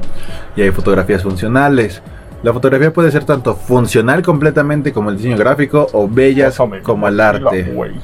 [0.56, 2.02] Y hay fotografías funcionales.
[2.44, 7.08] La fotografía puede ser tanto funcional completamente como el diseño gráfico o bellas Pásame como
[7.08, 7.74] el arte.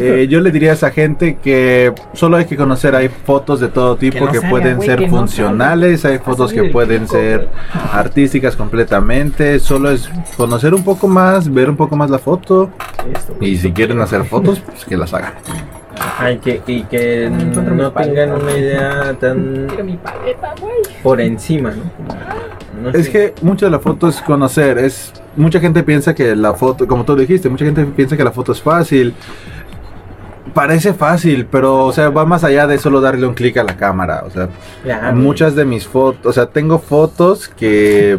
[0.00, 3.68] Eh, yo le diría a esa gente que solo hay que conocer, hay fotos de
[3.68, 7.12] todo tipo no que, salga, pueden ser que no funcionales, hay fotos que pueden pico,
[7.12, 7.48] ser
[7.92, 12.70] artísticas completamente, solo es conocer un poco más, ver un poco más la foto.
[13.40, 15.34] Y si quieren hacer fotos, pues que las hagan.
[16.18, 18.02] Ay, que, y que mi no paleta.
[18.26, 19.66] tengan una idea tan
[21.02, 21.82] por encima, ¿no?
[22.82, 23.12] No Es sé.
[23.12, 27.04] que mucho de la foto es conocer, es mucha gente piensa que la foto, como
[27.04, 29.14] tú dijiste, mucha gente piensa que la foto es fácil.
[30.54, 33.76] Parece fácil, pero o sea, va más allá de solo darle un clic a la
[33.76, 34.48] cámara, o sea,
[35.12, 38.18] muchas de mis fotos, o sea, tengo fotos que,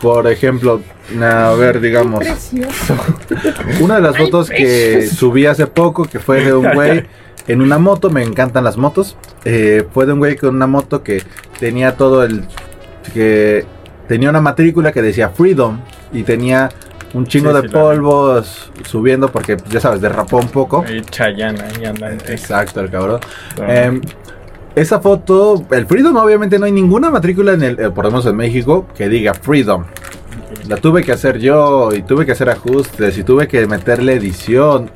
[0.00, 0.80] por ejemplo,
[1.22, 2.24] a ver, digamos,
[3.80, 7.06] una de las fotos que subí hace poco, que fue de un güey
[7.46, 11.02] en una moto, me encantan las motos, eh, fue de un güey con una moto
[11.02, 11.22] que
[11.58, 12.44] tenía todo el,
[13.12, 13.64] que
[14.08, 15.80] tenía una matrícula que decía Freedom
[16.12, 16.68] y tenía
[17.14, 20.84] un chingo Sí, de sí, polvos subiendo porque, ya sabes, derrapó un poco.
[21.84, 22.32] Andante.
[22.32, 23.20] Exacto, el cabrón.
[23.66, 24.00] Em,
[24.74, 28.26] esa foto, el Freedom, obviamente no hay ninguna matrícula en el, eh, por lo menos
[28.26, 29.84] en México, que diga Freedom.
[30.68, 34.90] La tuve que hacer yo y tuve que hacer ajustes y tuve que meterle edición.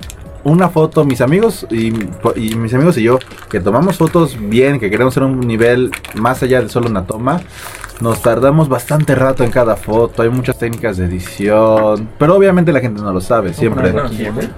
[0.44, 1.88] una foto, mis amigos y,
[2.36, 6.42] y mis amigos y yo, que tomamos fotos bien, que queremos hacer un nivel más
[6.42, 7.40] allá de solo una toma,
[8.00, 12.80] nos tardamos bastante rato en cada foto, hay muchas técnicas de edición, pero obviamente la
[12.80, 13.92] gente no lo sabe, siempre.
[13.92, 14.48] No, siempre.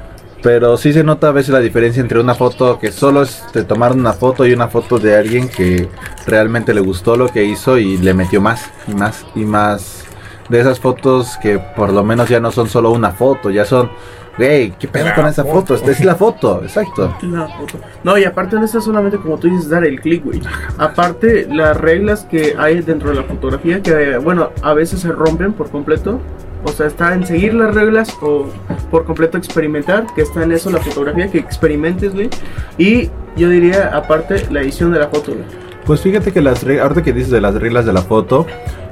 [0.43, 3.65] Pero sí se nota a veces la diferencia entre una foto que solo es de
[3.65, 5.89] tomar una foto y una foto de alguien que
[6.27, 10.06] realmente le gustó lo que hizo y le metió más y más y más
[10.49, 13.91] de esas fotos que por lo menos ya no son solo una foto, ya son,
[14.39, 15.61] hey, ¿qué pedo con esa foto?
[15.61, 15.75] foto.
[15.75, 17.15] Esta es la foto, exacto.
[17.23, 17.79] La foto.
[18.05, 20.41] No, y aparte no está solamente como tú dices dar el clic, güey.
[20.79, 25.53] Aparte, las reglas que hay dentro de la fotografía, que bueno, a veces se rompen
[25.53, 26.21] por completo.
[26.65, 28.47] O sea, está en seguir las reglas o
[28.91, 32.29] por completo experimentar, que está en eso la fotografía, que experimentes, güey.
[32.77, 35.45] Y yo diría, aparte, la edición de la foto, güey.
[35.85, 38.47] Pues fíjate que las reglas, ahorita que dices de las reglas de la foto,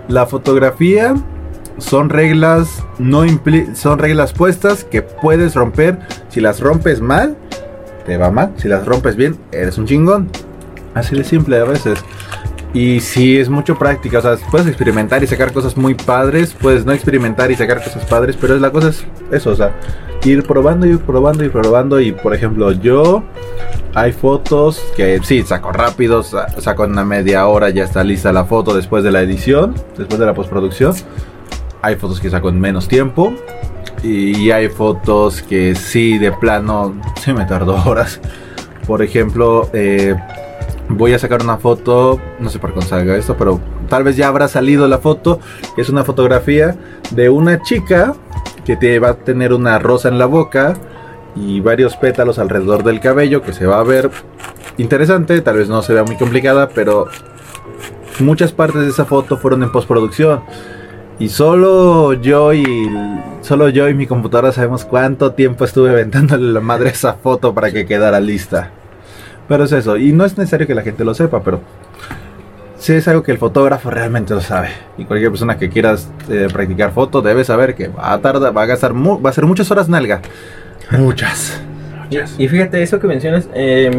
[0.06, 1.14] la fotografía
[1.78, 5.98] son reglas no impli- son reglas puestas que puedes romper.
[6.28, 7.36] Si las rompes mal,
[8.06, 8.52] te va mal.
[8.56, 10.28] Si las rompes bien, eres un chingón.
[10.94, 11.98] Así de simple a veces.
[12.72, 16.84] Y si es mucho práctica, o sea, puedes experimentar y sacar cosas muy padres, puedes
[16.84, 19.70] no experimentar y sacar cosas padres, pero es la cosa es eso, o sea,
[20.24, 22.00] ir probando, ir probando, ir probando.
[22.00, 23.22] Y por ejemplo, yo
[23.94, 28.32] hay fotos que sí, saco rápido, sa- saco en una media hora, ya está lista
[28.32, 30.94] la foto después de la edición, después de la postproducción.
[31.84, 33.34] Hay fotos que saco en menos tiempo.
[34.02, 38.22] Y hay fotos que sí, de plano, sí me tardó horas.
[38.86, 40.16] Por ejemplo, eh,
[40.88, 43.60] voy a sacar una foto, no sé por qué salga esto, pero
[43.90, 45.40] tal vez ya habrá salido la foto.
[45.76, 46.74] Es una fotografía
[47.10, 48.14] de una chica
[48.64, 50.72] que te va a tener una rosa en la boca
[51.36, 54.10] y varios pétalos alrededor del cabello que se va a ver
[54.78, 57.08] interesante, tal vez no se vea muy complicada, pero
[58.20, 60.40] muchas partes de esa foto fueron en postproducción.
[61.18, 62.64] Y solo yo y
[63.40, 67.54] solo yo y mi computadora sabemos cuánto tiempo estuve aventándole la madre a esa foto
[67.54, 68.70] para que quedara lista.
[69.48, 71.60] Pero es eso, y no es necesario que la gente lo sepa, pero
[72.78, 74.70] sí es algo que el fotógrafo realmente lo sabe.
[74.98, 75.94] Y cualquier persona que quiera
[76.30, 79.32] eh, practicar foto debe saber que va a tardar, va a gastar, mu- va a
[79.32, 80.20] ser muchas horas nalga.
[80.90, 81.60] Muchas.
[82.10, 83.90] Y, y fíjate, eso que mencionas eh,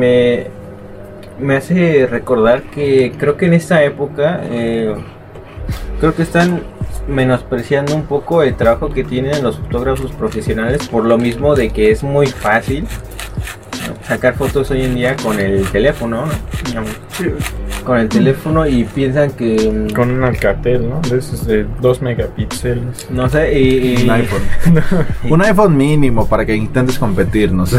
[1.39, 4.95] me, me hace recordar que creo que en esta época eh,
[5.99, 6.61] creo que están
[7.07, 11.91] menospreciando un poco el trabajo que tienen los fotógrafos profesionales por lo mismo de que
[11.91, 12.85] es muy fácil
[14.07, 16.25] sacar fotos hoy en día con el teléfono,
[17.85, 21.01] con el teléfono y piensan que mm, Con un Alcatel, ¿no?
[21.01, 23.07] De esos de 2 megapíxeles.
[23.11, 24.41] no sé y, y- Un iPhone.
[25.29, 27.77] Un iPhone mínimo para que intentes competir, no sé.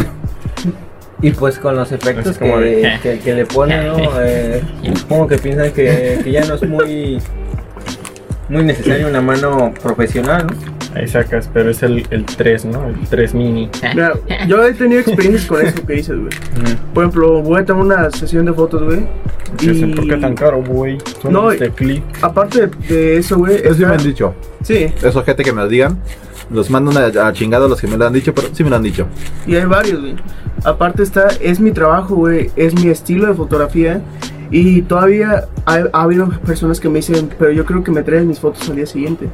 [1.23, 3.97] Y pues con los efectos Es como que, de- que- que le ponen, ¿no?
[4.21, 4.63] Eh,
[4.97, 7.19] supongo que piensan que, que ya no es muy
[8.49, 10.77] muy necesario una mano profesional, ¿no?
[10.95, 12.89] Ahí sacas, pero es el, el 3, ¿no?
[12.89, 13.69] El 3 mini.
[13.95, 14.15] Mira,
[14.49, 16.31] yo he tenido experiencias con eso que dices, güey.
[16.95, 19.07] Por ejemplo, voy a tomar una sesión de fotos, güey.
[19.61, 20.99] Dicen, ¿Por qué tan caro, güey?
[21.21, 22.03] Son No, este clip.
[22.23, 23.57] Aparte de, eso, güey.
[23.57, 24.35] Eso sí me han dicho.
[24.63, 25.99] Sí, Eso gente que me lo digan.
[26.51, 28.77] Los mando una, a chingado los que me lo han dicho, pero sí me lo
[28.77, 29.07] han dicho.
[29.47, 30.15] y hay varios, güey.
[30.65, 32.51] Aparte está, es mi trabajo, güey.
[32.57, 34.01] Es mi estilo de fotografía.
[34.51, 38.25] Y todavía ha, ha habido personas que me dicen, pero yo creo que me traes
[38.25, 39.27] mis fotos al día siguiente.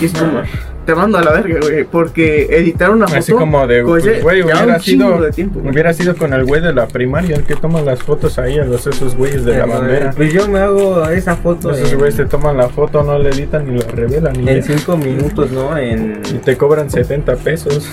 [0.00, 0.40] Y es como,
[0.86, 1.84] te mando a la verga, güey.
[1.84, 3.18] Porque editar una foto.
[3.18, 5.72] Así como de, pues, ese- güey, hubiera sido, de tiempo, güey.
[5.72, 8.64] hubiera sido con el güey de la primaria, el que toma las fotos ahí a
[8.64, 10.10] los esos güeyes de la Eh, bandera.
[10.16, 13.28] Pues yo me hago esa foto Esos en, güeyes te toman la foto, no la
[13.30, 14.32] editan ni la revelan.
[14.34, 14.76] Ni en ya.
[14.76, 15.76] cinco minutos, ¿no?
[15.76, 17.86] En, y te cobran 70 pesos.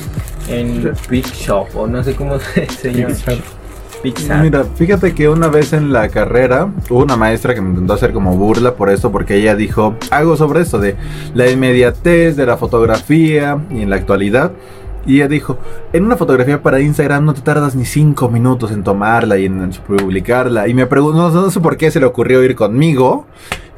[0.48, 3.14] en Big Shop o no sé cómo se, se llama.
[4.42, 8.14] Mira, fíjate que una vez en la carrera hubo una maestra que me intentó hacer
[8.14, 10.96] como burla por esto, porque ella dijo algo sobre esto de
[11.36, 14.52] la inmediatez de la fotografía y en la actualidad.
[15.06, 15.58] Y ella dijo,
[15.94, 19.62] en una fotografía para Instagram no te tardas ni 5 minutos en tomarla y en,
[19.62, 20.68] en publicarla.
[20.68, 23.26] Y me preguntó, no, no sé por qué se le ocurrió ir conmigo.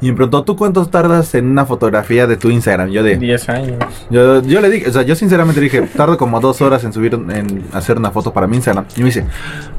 [0.00, 2.90] Y me preguntó, ¿tú cuánto tardas en una fotografía de tu Instagram?
[2.90, 3.16] Yo de...
[3.16, 3.78] 10 años.
[4.10, 6.92] Yo, yo le dije, o sea, yo sinceramente le dije, tardo como dos horas en
[6.92, 8.84] subir, en hacer una foto para mi Instagram.
[8.96, 9.24] Y me dice,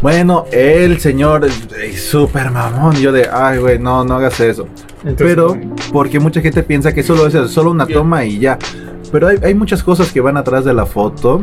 [0.02, 2.96] bueno, el señor es es súper mamón.
[2.98, 4.68] Y yo de, ay, güey, no, no hagas eso.
[5.04, 5.58] Entonces, Pero,
[5.92, 8.58] porque mucha gente piensa que solo es eso, solo una toma y ya.
[9.16, 11.42] Pero hay, hay muchas cosas que van atrás de la foto.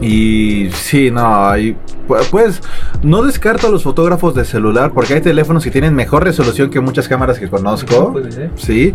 [0.00, 1.76] Y sí, no, hay,
[2.08, 2.62] pu- pues
[3.02, 6.80] no descarto a los fotógrafos de celular porque hay teléfonos que tienen mejor resolución que
[6.80, 8.12] muchas cámaras que conozco.
[8.12, 8.50] Puede ser.
[8.56, 8.94] Sí,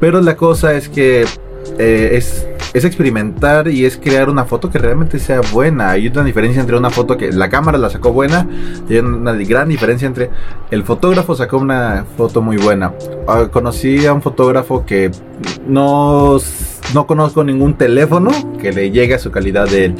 [0.00, 1.24] pero la cosa es que
[1.78, 5.90] eh, es, es experimentar y es crear una foto que realmente sea buena.
[5.90, 8.48] Hay una diferencia entre una foto que la cámara la sacó buena
[8.88, 10.28] y hay una gran diferencia entre
[10.72, 12.92] el fotógrafo sacó una foto muy buena.
[13.28, 15.12] Ah, conocí a un fotógrafo que
[15.66, 16.38] no,
[16.92, 18.30] no conozco ningún teléfono
[18.60, 19.94] que le llegue a su calidad de él.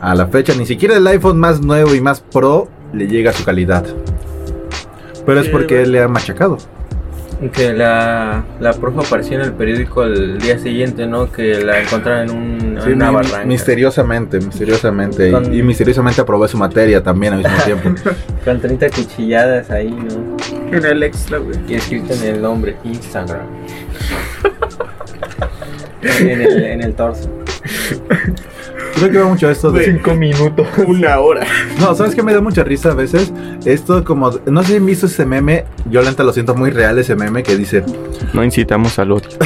[0.00, 3.34] A la fecha, ni siquiera el iPhone más nuevo y más pro le llega a
[3.34, 3.84] su calidad.
[5.26, 6.58] Pero es porque él le ha machacado.
[7.52, 11.30] Que la, la profe apareció en el periódico el día siguiente, ¿no?
[11.30, 13.44] Que la encontraron en, un, Sí, en una mi- barranca.
[13.44, 15.30] misteriosamente, misteriosamente.
[15.30, 17.90] Con- Y, y misteriosamente aprobé su materia también al mismo tiempo.
[18.44, 20.36] Con 30 cuchilladas ahí, ¿no?
[20.76, 21.56] En el extra, güey.
[21.68, 23.46] Y escrito en el nombre, Instagram.
[26.02, 27.28] en, el, en el torso.
[28.94, 29.84] Creo que va mucho esto de...
[29.84, 30.66] Cinco minutos.
[30.86, 31.46] Una hora.
[31.78, 33.32] No, ¿sabes qué me da mucha risa a veces?
[33.64, 34.30] Esto como...
[34.46, 37.14] No sé si han visto ese meme, yo la neta lo siento muy real ese
[37.14, 37.84] meme que dice...
[38.32, 39.28] No incitamos al odio.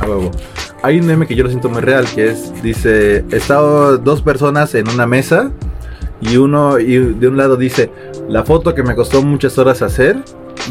[0.00, 0.30] A huevo.
[0.82, 4.74] Hay un meme que yo lo siento muy real, que es, dice, están dos personas
[4.74, 5.50] en una mesa
[6.20, 7.90] y uno y de un lado dice,
[8.28, 10.18] la foto que me costó muchas horas hacer,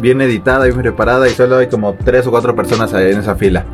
[0.01, 3.35] bien editada, bien preparada y solo hay como tres o cuatro personas ahí en esa
[3.35, 3.65] fila.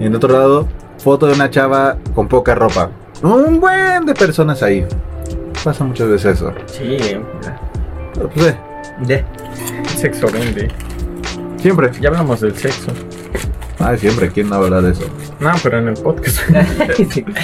[0.00, 2.90] Y en otro lado, foto de una chava con poca ropa.
[3.22, 4.86] Un buen de personas ahí.
[5.64, 6.52] Pasa muchas veces eso.
[6.66, 6.96] Sí,
[8.14, 8.56] Pero, pues, eh,
[9.06, 9.24] de.
[9.96, 10.68] Sexo vende.
[11.56, 11.90] siempre.
[12.00, 12.92] Ya hablamos del sexo.
[13.80, 14.28] Ay, siempre.
[14.30, 15.04] ¿Quién no habla de eso?
[15.40, 16.38] No, pero en el podcast.
[17.10, 17.24] Sí.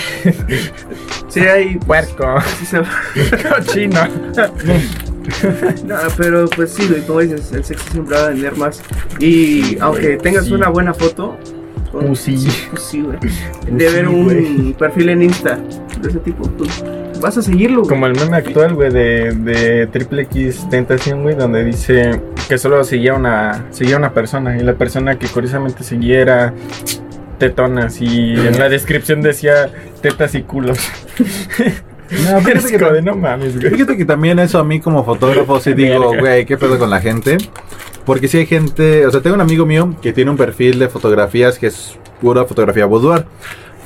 [1.28, 1.76] Sí, hay.
[1.78, 2.40] Puerco.
[2.60, 2.78] sí se-
[3.48, 4.00] Cochino.
[5.86, 8.82] No, pero pues sí, como dices, el sexo siempre va a vender más.
[9.18, 10.52] Y aunque tengas sí.
[10.52, 11.36] una buena foto,
[11.92, 12.46] con- Pues sí.
[12.70, 13.18] pues sí, güey.
[13.70, 14.72] De ver un güey.
[14.74, 15.58] perfil en Insta
[16.00, 16.84] de ese tipo, pues
[17.20, 17.88] vas a seguirlo, güey.
[17.88, 22.82] Como el meme actual, güey, de, de Triple X Tentación, güey, donde dice que solo
[22.84, 26.54] seguía una, seguía una persona y la persona que curiosamente seguía era
[27.38, 29.70] tetonas y en la descripción decía
[30.02, 30.78] tetas y culos.
[32.10, 33.70] No, fíjate Es que de no mames, güey.
[33.70, 37.00] Fíjate que también eso a mí como fotógrafo sí digo, güey, ¿qué pedo con la
[37.00, 37.38] gente?
[38.04, 40.88] Porque si hay gente, o sea, tengo un amigo mío que tiene un perfil de
[40.88, 43.24] fotografías que es pura fotografía boudoir.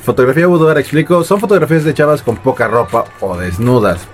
[0.03, 4.07] Fotografía boudoir, explico, son fotografías de chavas con poca ropa o desnudas.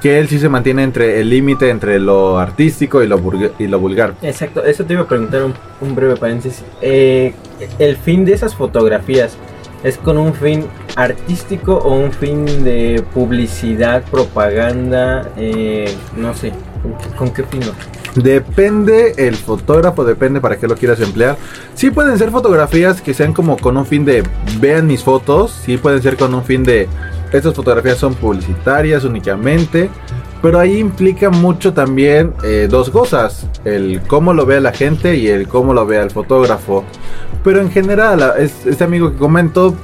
[0.00, 3.20] Que él sí se mantiene entre el límite entre lo artístico y lo,
[3.58, 4.14] y lo vulgar.
[4.22, 6.64] Exacto, eso te iba a preguntar un, un breve paréntesis.
[6.80, 7.34] Eh,
[7.78, 9.36] el fin de esas fotografías
[9.82, 10.66] es con un fin
[10.96, 16.52] artístico o un fin de publicidad, propaganda, eh, no sé,
[17.16, 17.60] ¿con, qué- con fin?
[18.14, 21.36] Depende el fotógrafo, depende para qué lo quieras emplear.
[21.74, 24.22] Sí pueden ser fotografías que sean como con un fin de
[24.60, 26.88] vean mis fotos, sí pueden ser con un fin de
[27.32, 29.88] estas fotografías son publicitarias únicamente,
[30.42, 35.28] pero ahí implica mucho también eh, dos cosas, el cómo lo vea la gente y
[35.28, 36.84] el cómo lo vea el fotógrafo.
[37.44, 39.74] Pero en general, este amigo que comento,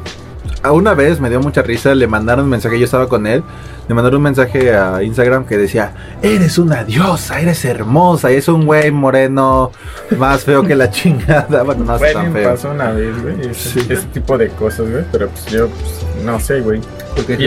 [0.63, 3.43] a una vez me dio mucha risa, le mandaron un mensaje, yo estaba con él,
[3.89, 5.93] le mandaron un mensaje a Instagram que decía,
[6.23, 9.71] eres una diosa, eres hermosa, y es un güey moreno
[10.19, 12.51] más feo que la chingada, bueno, no Güey, tan me feo.
[12.51, 13.87] pasó una vez, güey, ese, Sí.
[13.89, 16.81] ese tipo de cosas, güey, pero pues yo, pues, no sé, güey.
[17.15, 17.41] Porque un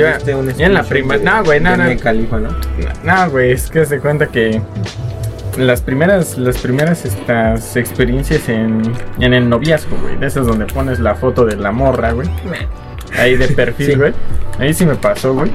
[0.56, 1.84] ya en la prima- de- no, güey, no, no.
[2.00, 2.50] Khalifa, ¿no?
[3.04, 4.62] No, güey, es que se cuenta que
[5.58, 8.82] las primeras, las primeras estas experiencias en,
[9.20, 12.28] en el noviazgo, güey, de esas donde pones la foto de la morra, güey,
[13.18, 13.96] ahí de perfil, Sí.
[13.96, 14.14] güey,
[14.60, 15.52] ahí sí me pasó, güey.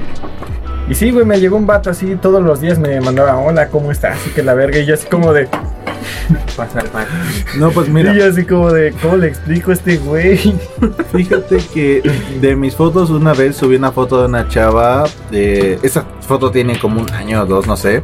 [0.89, 3.91] Y sí, güey, me llegó un vato así, todos los días me mandaba, hola, ¿cómo
[3.91, 4.25] estás?
[4.25, 5.47] Y que la verga, y yo así como de,
[6.55, 7.05] Pasar mal.
[7.57, 8.13] No, pues mira.
[8.13, 10.37] y yo así como de, ¿cómo le explico a este güey?
[11.11, 12.01] Fíjate que
[12.39, 16.79] de mis fotos una vez subí una foto de una chava, de, esa foto tiene
[16.79, 18.03] como un año o dos, no sé,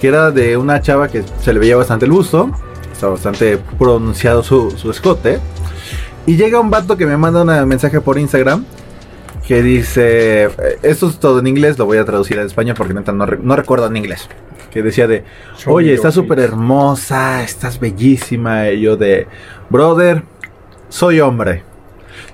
[0.00, 2.50] que era de una chava que se le veía bastante el busto,
[2.92, 5.38] está bastante pronunciado su, su escote,
[6.26, 8.64] y llega un vato que me manda un mensaje por Instagram
[9.50, 12.94] que dice, eh, esto es todo en inglés, lo voy a traducir al español porque
[12.94, 14.28] neta no, no recuerdo en inglés,
[14.70, 15.24] que decía de,
[15.66, 18.70] Oye, estás súper hermosa, estás bellísima.
[18.70, 19.26] Y yo de,
[19.68, 20.22] brother,
[20.88, 21.64] soy hombre.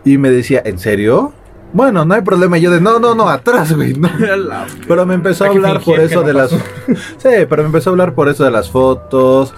[0.04, 1.32] Y me decía, ¿en serio?
[1.72, 2.58] Bueno, no hay problema.
[2.58, 3.94] Y yo de, no, no, no, atrás, güey.
[3.94, 4.10] no".
[4.86, 6.50] Pero me empezó a hablar por eso de las...
[7.16, 9.54] Sí, pero me empezó a hablar por eso de las fotos.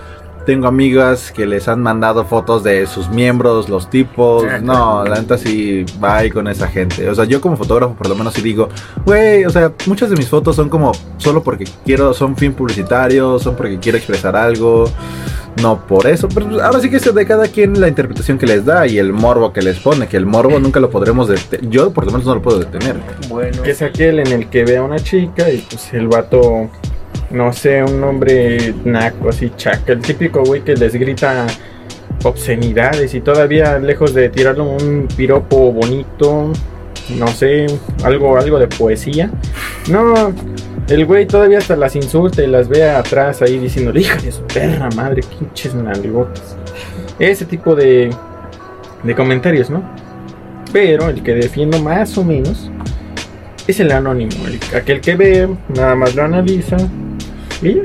[0.49, 4.47] Tengo amigas que les han mandado fotos de sus miembros, los tipos.
[4.63, 7.07] No, la neta sí, bye con esa gente.
[7.11, 8.71] O sea, yo como fotógrafo por lo menos sí digo,
[9.05, 13.39] güey, o sea, muchas de mis fotos son como solo porque quiero, son fin publicitario,
[13.39, 14.87] son porque quiero expresar algo.
[15.61, 18.47] No por eso, pero pues, ahora sí que es de cada quien la interpretación que
[18.47, 21.69] les da y el morbo que les pone, que el morbo nunca lo podremos detener.
[21.69, 22.97] Yo por lo menos no lo puedo detener.
[23.29, 26.71] Bueno, Que es aquel en el que ve a una chica y pues el vato,
[27.31, 31.47] no sé, un hombre naco, así chaca, el típico güey que les grita
[32.25, 36.53] obscenidades y todavía lejos de tirarle un piropo bonito,
[37.17, 37.67] no sé,
[38.03, 39.31] algo, algo de poesía.
[39.89, 40.33] No,
[40.89, 44.43] el güey todavía hasta las insulta y las ve atrás ahí diciendo, hija de su
[44.43, 46.57] perra madre, pinches nalgotas.
[47.19, 48.11] Ese tipo de,
[49.03, 49.83] de comentarios, ¿no?
[50.73, 52.71] Pero el que defiendo más o menos
[53.67, 56.77] es el anónimo, el- aquel que ve, nada más lo analiza.
[57.63, 57.77] Y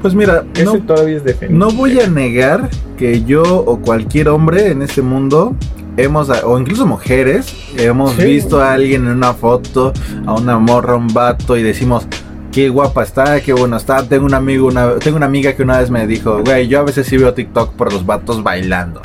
[0.00, 1.58] Pues mira, no, todavía es defendible.
[1.58, 5.56] no voy a negar que yo o cualquier hombre en este mundo
[5.96, 8.24] hemos, o incluso mujeres, hemos Sí.
[8.24, 9.92] visto a alguien en una foto,
[10.26, 12.06] a una morra, un vato y decimos,
[12.52, 14.04] qué guapa está, qué bueno está.
[14.04, 16.84] Tengo un amigo, una, tengo una amiga que una vez me dijo, güey, yo a
[16.84, 19.02] veces sí veo TikTok por los vatos bailando.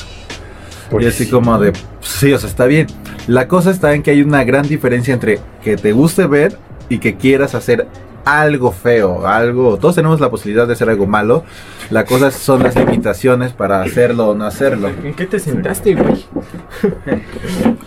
[0.91, 1.32] Pues y así sí.
[1.32, 2.86] como de, sí, o sea, está bien.
[3.26, 6.57] La cosa está en que hay una gran diferencia entre que te guste ver
[6.89, 7.88] y que quieras hacer
[8.26, 11.43] algo feo, algo, todos tenemos la posibilidad de hacer algo malo.
[11.89, 14.89] La cosa son las limitaciones para hacerlo o no hacerlo.
[15.03, 16.26] ¿En qué te sentaste, güey?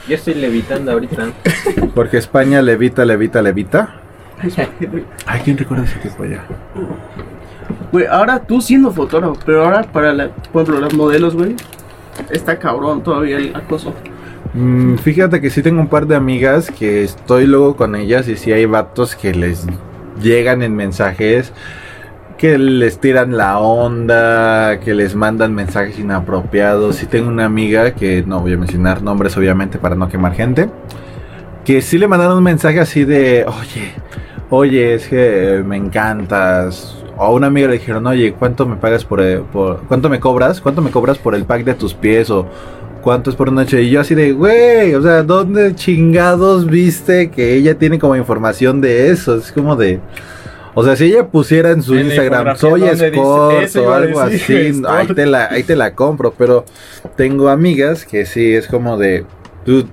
[0.09, 1.29] Yo estoy levitando ahorita.
[1.95, 4.01] Porque España levita, levita, levita.
[5.27, 6.45] Ay, ¿quién recuerda ese tipo ya?
[7.91, 11.57] Güey, ahora tú siendo fotógrafo, pero ahora para la, por ejemplo, las modelos, güey,
[12.31, 13.95] está cabrón todavía el acoso.
[14.55, 18.37] Mm, fíjate que sí tengo un par de amigas que estoy luego con ellas y
[18.37, 19.67] sí hay vatos que les
[20.21, 21.53] llegan en mensajes
[22.37, 26.97] que les tiran la onda, que les mandan mensajes inapropiados.
[26.97, 30.69] Sí tengo una amiga que no voy a mencionar nombres obviamente para no quemar gente,
[31.65, 33.93] que sí le mandaron un mensaje así de, oye,
[34.51, 37.03] oye, es que me encantas.
[37.17, 40.21] O a una amiga le dijeron, oye, ¿cuánto me pagas por, eh, por cuánto me
[40.21, 40.61] cobras?
[40.61, 42.31] ¿Cuánto me cobras por el pack de tus pies?
[42.31, 42.47] O
[43.07, 43.83] cuánto es por noche.
[43.83, 48.81] Y yo así de, güey, o sea, ¿dónde chingados viste que ella tiene como información
[48.81, 49.37] de eso?
[49.37, 50.01] Es como de...
[50.75, 55.07] O sea, si ella pusiera en su En Instagram, soy eso o algo así, ahí
[55.07, 56.35] te, la, ahí te la compro.
[56.37, 56.65] Pero
[57.15, 59.25] tengo amigas que sí, es como de,
[59.65, 59.87] dude,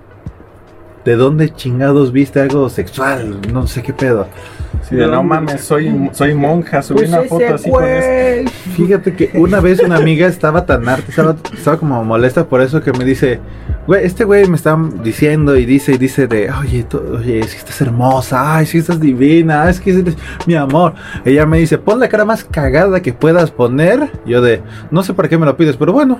[1.05, 3.41] ¿de dónde chingados viste algo sexual?
[3.53, 4.27] No sé qué pedo.
[4.87, 8.51] Sí, de, no mames, soy, soy monja, subí Pues una foto así con eso.
[8.75, 12.81] Fíjate que una vez una amiga estaba tan harta, estaba, estaba como molesta por eso
[12.81, 13.39] que me dice,
[13.87, 17.51] güey, este güey me está diciendo y dice y dice de, oye, tú- oye, es
[17.53, 20.15] que estás hermosa, ay, es que estás divina, es que eres
[20.45, 20.93] mi amor.
[21.25, 24.09] Ella me dice, pon la cara más cagada que puedas poner.
[24.25, 24.61] Yo de,
[24.91, 26.19] no sé para qué me lo pides, pero bueno.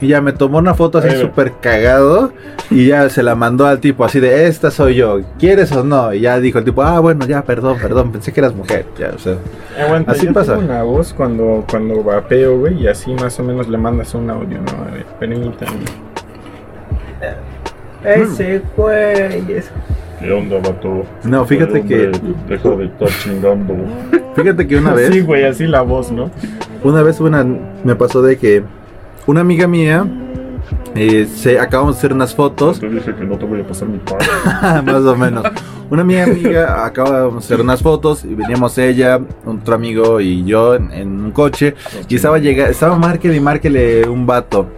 [0.00, 2.32] Y ya me tomó una foto así súper cagado
[2.70, 6.12] y ya se la mandó al tipo así de, esta soy yo, ¿quieres o no?
[6.12, 8.84] Y ya dijo el tipo, ah, bueno, ya, perdón, perdón, pensé que eras mujer.
[8.98, 9.36] Ya, o sea,
[9.82, 10.54] Aguanta, Así yo pasa.
[10.56, 14.28] tengo una voz cuando, cuando vapeo, güey, y así más o menos le mandas un
[14.28, 14.84] audio, ¿no?
[14.86, 16.05] A ver, permítame.
[18.04, 19.70] Ese güey es.
[20.20, 21.04] ¿Qué onda, vato?
[21.24, 22.10] no, fíjate que,
[22.48, 23.74] Deja de estar chingando.
[24.34, 25.12] fíjate que una vez...
[25.12, 26.30] Sí, güey, así la voz, ¿no?
[26.82, 27.44] Una vez una,
[27.84, 28.62] me pasó de que
[29.26, 30.06] una amiga mía
[30.94, 33.88] eh, se acabamos de hacer unas fotos, Te dije que no te voy a pasar
[33.88, 34.26] mi padre.
[34.92, 35.44] más o menos.
[35.90, 40.74] Una amiga amiga acabamos de hacer unas fotos y veníamos ella, otro amigo y yo
[40.74, 41.74] en, en un coche
[42.08, 44.68] y estaba llega, estaba márquele y márquele un vato.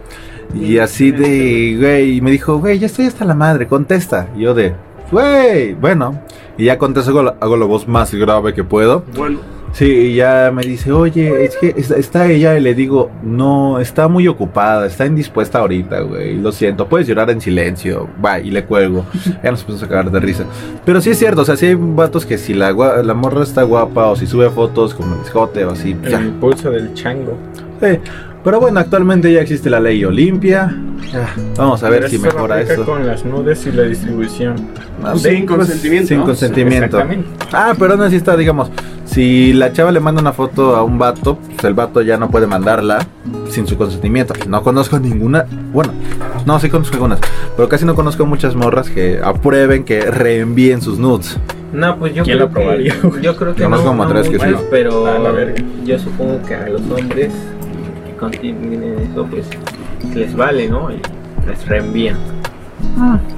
[0.55, 4.27] Y así de, güey, y me dijo, güey, ya estoy hasta la madre, contesta.
[4.35, 4.73] Y yo de,
[5.11, 6.19] güey, bueno.
[6.57, 9.03] Y ya contesto, hago la, hago la voz más grave que puedo.
[9.15, 9.39] Bueno,
[9.71, 14.07] Sí, y ya me dice, oye, es que está, ella y le digo, no, está
[14.07, 18.65] muy ocupada, está indispuesta ahorita, güey, lo siento, puedes llorar en silencio, va, y le
[18.65, 19.05] cuelgo,
[19.43, 20.45] ya nos pusimos a cagar de risa.
[20.85, 23.63] Pero sí es cierto, o sea, sí hay vatos que si la, la morra está
[23.63, 26.19] guapa o si sube fotos como el escote o así, El ya.
[26.19, 27.37] impulso del chango.
[27.79, 27.99] Sí,
[28.49, 30.75] Pero bueno, actualmente ya existe la ley Olimpia,
[31.55, 32.83] vamos a ver Pero si mejora eso.
[32.83, 34.55] con las nudes y la distribución.
[35.03, 36.99] Ah, Sin pues, consentimiento, Sin consentimiento.
[37.53, 38.71] Ah, pero no así está, digamos,
[39.05, 42.31] si la chava le manda una foto a un vato, pues el vato ya no
[42.31, 43.05] puede mandarla
[43.51, 44.33] sin su consentimiento.
[44.47, 45.93] No conozco ninguna, bueno,
[46.47, 47.19] no, sí conozco algunas,
[47.55, 51.37] pero casi no conozco muchas morras que aprueben que reenvíen sus nudes.
[51.71, 54.09] No, pues yo ¿Quién creo lo probaría, que yo creo que Conozco no, como no
[54.09, 54.55] tres que sí.
[54.71, 55.63] pero A la verga.
[55.85, 57.31] yo supongo que a los hombres
[58.27, 59.45] que continúen eso pues
[60.15, 60.91] les vale, ¿no?
[60.91, 60.99] Y
[61.47, 62.17] les reenvían.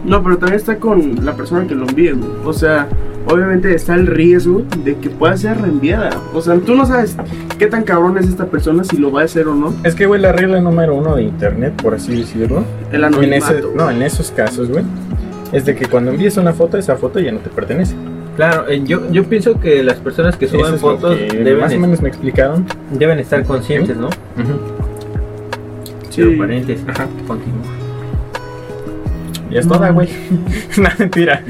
[0.05, 2.29] No, pero también está con la persona que lo envíe, güey.
[2.45, 2.87] O sea,
[3.27, 6.09] obviamente está el riesgo de que pueda ser reenviada.
[6.33, 7.15] O sea, tú no sabes
[7.57, 9.73] qué tan cabrón es esta persona, si lo va a hacer o no.
[9.83, 13.53] Es que, güey, la regla número uno de internet, por así decirlo, El en, anonimato.
[13.53, 14.83] ese, no, en esos casos, güey,
[15.51, 17.95] es de que cuando envíes una foto, esa foto ya no te pertenece.
[18.35, 21.73] Claro, eh, yo, yo pienso que las personas que suben es fotos que deben, más
[21.73, 22.65] o menos me explicaron.
[22.91, 24.09] deben estar conscientes, ¿no?
[26.09, 26.21] Sí.
[26.23, 27.07] Pero paréntesis, Ajá.
[27.27, 27.61] continúa.
[29.49, 30.07] Ya es toda, güey.
[30.77, 31.43] no, mentira.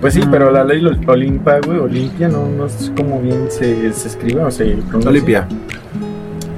[0.00, 4.08] Pues sí, pero la ley Olimpa, güey, Olimpia, no, no sé cómo bien se, se
[4.08, 5.10] escribe o se pronuncia.
[5.10, 5.48] Olimpia.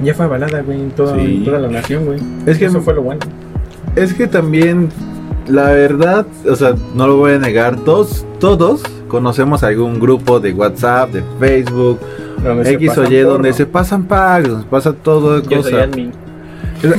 [0.03, 1.21] Ya fue avalada, güey, en toda, Sí.
[1.37, 2.19] en toda la nación, güey.
[2.45, 3.19] Es que eso fue lo bueno.
[3.95, 4.89] Es que también,
[5.47, 8.81] la verdad, o sea, no lo voy a negar, todos, todos
[9.15, 11.99] conocemos algún grupo de WhatsApp, de Facebook,
[12.43, 13.29] Donde se X o Y, porno.
[13.29, 15.83] donde se pasan packs, donde se pasa todo de Yo soy cosa.
[15.83, 16.11] admin.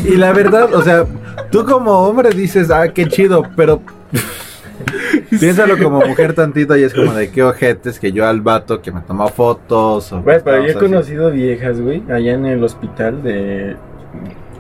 [0.06, 1.04] Y la verdad, o sea,
[1.50, 3.82] tú como hombre dices, ah, qué chido, pero
[5.40, 8.90] Piénsalo como mujer tantito y es como de qué ojetes que yo al vato que
[8.92, 10.10] me tomó fotos.
[10.12, 10.78] O Güey, pero yo he así.
[10.78, 13.76] conocido viejas, güey, allá en el hospital de...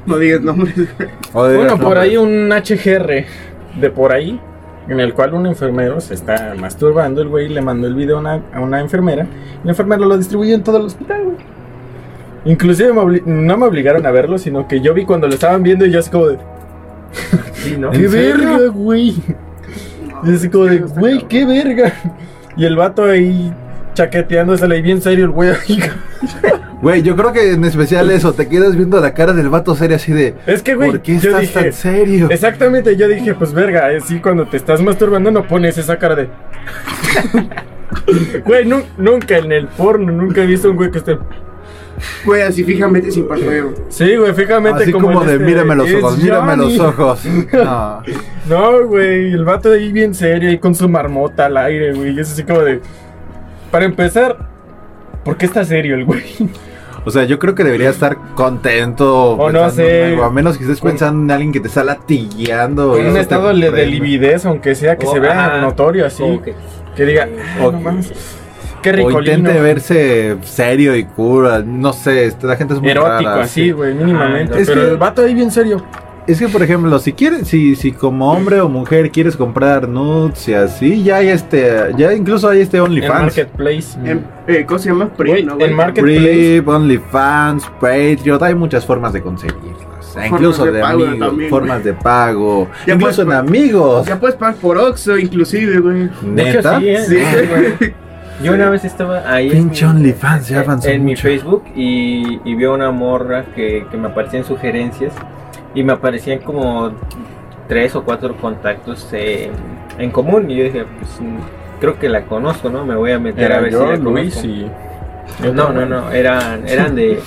[0.04, 0.74] No digas nombres,
[1.32, 3.24] Bueno, por ahí un HGR
[3.80, 4.38] de por ahí,
[4.88, 8.20] en el cual un enfermero se está masturbando, el güey le mandó el video a
[8.20, 9.26] una, a una enfermera,
[9.62, 11.36] y la enfermera lo distribuyó en todo el hospital, güey.
[12.44, 15.84] Inclusive me no me obligaron a verlo, sino que yo vi cuando lo estaban viendo
[15.84, 16.38] y yo así como de...
[17.54, 17.90] Sí, ¿no?
[17.90, 19.16] ¡Qué verga, güey!
[20.22, 21.92] Y así como de, güey, qué verga.
[22.56, 23.52] Y el vato ahí
[23.96, 25.80] chaqueteándosela y bien serio el güey ahí.
[26.82, 29.96] Güey, yo creo que en especial eso, te quedas viendo la cara del vato serio
[29.96, 32.28] así de Es que, güey, ¿Por qué estás dije, tan serio?
[32.30, 36.28] Exactamente, yo dije, pues verga, así cuando te estás masturbando no pones esa cara de...
[38.44, 41.18] Güey, nu- nunca en el porno, nunca he visto un güey que esté...
[42.26, 43.72] Güey, así fijamente sin parpadeo.
[43.88, 46.88] Sí, güey, fíjate Así como, el de este, mírame los "It's ojos, mírame los Johnny".
[46.88, 47.20] ojos.
[47.54, 48.02] No.
[48.50, 52.10] No, güey, el vato ahí bien serio, ahí con su marmota al aire, güey.
[52.14, 52.80] Y es así como de...
[53.70, 54.36] Para empezar,
[55.24, 56.22] ¿por qué está serio el güey?
[57.04, 59.32] O sea, yo creo que debería estar contento.
[59.36, 60.06] O no sé.
[60.06, 62.92] en algo, A menos que estés Con- pensando en alguien que te está latigueando.
[62.92, 66.24] Con y un estado de, de lividez, aunque sea que O, se vea notorio así.
[66.44, 66.54] que-
[66.96, 67.28] Que diga,
[67.60, 68.10] "Ah, O- no mames,
[68.82, 69.36] qué O ricolino.
[69.36, 71.62] intente verse serio y cura.
[71.64, 73.70] No sé, este, la gente es muy Erótico, rara, así, sí.
[73.70, 74.54] güey, mínimamente.
[74.56, 75.84] Ah, es pero que- el vato ahí bien serio.
[76.26, 80.48] Es que, por ejemplo, si quieres, si, si como hombre o mujer quieres comprar nudes
[80.48, 83.22] y así, ya hay este, ya incluso hay este En OnlyFans.
[83.22, 83.98] Marketplace.
[84.04, 85.08] En, eh, ¿Cómo se llama?
[85.16, 86.62] Pri, Güey, ¿no, en Marketplace.
[86.66, 89.76] OnlyFans, Patreon, hay muchas formas de conseguirlos.
[90.30, 94.06] Incluso de de, pago amigos, también, formas de pago, Ya incluso en amigos.
[94.06, 96.08] Ya puedes pagar por Oxxo, inclusive, güey.
[96.34, 96.78] De hecho, ¿Neta?
[96.80, 97.04] sí, ¿eh?
[97.06, 97.46] Sí, Sí,
[97.78, 97.94] güey.
[98.42, 101.22] Yo una vez estaba ahí Pinche en, mi- OnlyFans, ya en- avanzó en mi mucho.
[101.22, 105.12] Facebook y, y vi a una morra que, que me aparecían sugerencias
[105.76, 106.90] y me aparecían como
[107.68, 109.50] tres o cuatro contactos eh,
[109.98, 111.20] en común y yo dije, pues
[111.80, 112.84] creo que la conozco, ¿no?
[112.84, 114.48] Me voy a meter a ver yo, si la Luis conozco.
[114.48, 114.70] y...
[115.52, 117.20] No, no, no, eran, eran de,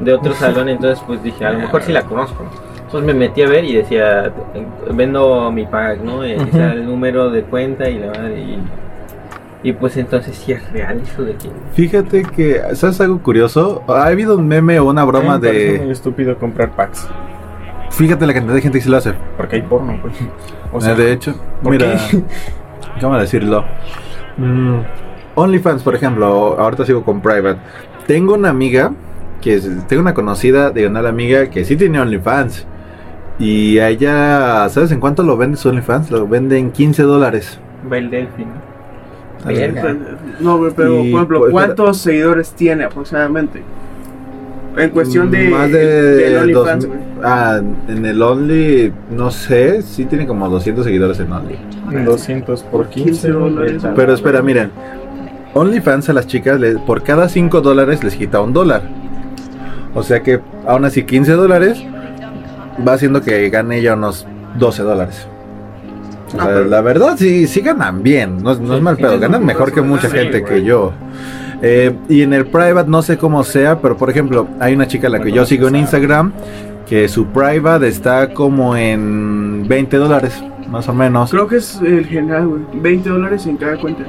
[0.00, 2.44] de otro salón, entonces pues dije, a lo mejor sí la conozco.
[2.84, 4.30] Entonces me metí a ver y decía,
[4.92, 6.18] vendo mi pack, ¿no?
[6.52, 8.58] Sale el número de cuenta y la madre, y,
[9.62, 11.48] y pues entonces sí es real eso de que...
[11.72, 13.82] Fíjate que, ¿sabes algo curioso?
[13.88, 15.90] Ha habido un meme o una broma Me muy de...
[15.92, 17.08] estúpido comprar packs.
[17.90, 19.14] Fíjate la cantidad de gente que sí lo hace.
[19.36, 20.12] Porque hay porno, güey.
[20.72, 22.22] O Eh, sea, de hecho, ¿por mira, qué?
[23.00, 23.64] ¿cómo decirlo?
[24.36, 24.80] Mm,
[25.34, 27.58] OnlyFans, por ejemplo, ahorita sigo con Private.
[28.06, 28.92] Tengo una amiga,
[29.40, 32.66] que es- tengo una conocida, diagonal amiga, que sí tiene OnlyFans.
[33.38, 36.10] Y a ella, ¿sabes en cuánto lo vende su OnlyFans?
[36.10, 37.58] Lo vende en 15 dólares.
[37.90, 38.46] Va el Delfín.
[40.40, 43.62] No, pero Y, por ejemplo, pues, ¿cuántos seguidores tiene aproximadamente?
[44.76, 45.48] En cuestión de.
[45.48, 47.08] Más de, del dos OnlyFans, mil- güey.
[47.24, 51.58] Ah, en el Only, no sé, sí tiene como 200 seguidores en Only.
[52.04, 53.82] 200 por 15 15 dólares.
[53.94, 54.70] Pero espera, miren.
[55.54, 58.82] OnlyFans a las chicas, le- por cada 5 dólares les quita un dólar.
[59.94, 61.82] O sea que aún así 15 dólares
[62.86, 64.26] va haciendo que gane ella unos
[64.58, 65.26] 12 dólares.
[66.36, 69.18] O Ah, sea, la verdad sí, sí ganan bien, no, es- no es mal pedo,
[69.18, 70.92] ganan mejor que mucha gente que yo.
[71.62, 75.06] Eh, y en el private no sé cómo sea, pero por ejemplo, hay una chica
[75.06, 75.80] a la que yo sigo en sabe.
[75.80, 76.32] Instagram
[76.86, 81.30] que su private está como en 20 dólares, más o menos.
[81.30, 82.62] Creo que es el general, güey.
[82.74, 84.04] 20 dólares en cada cuenta.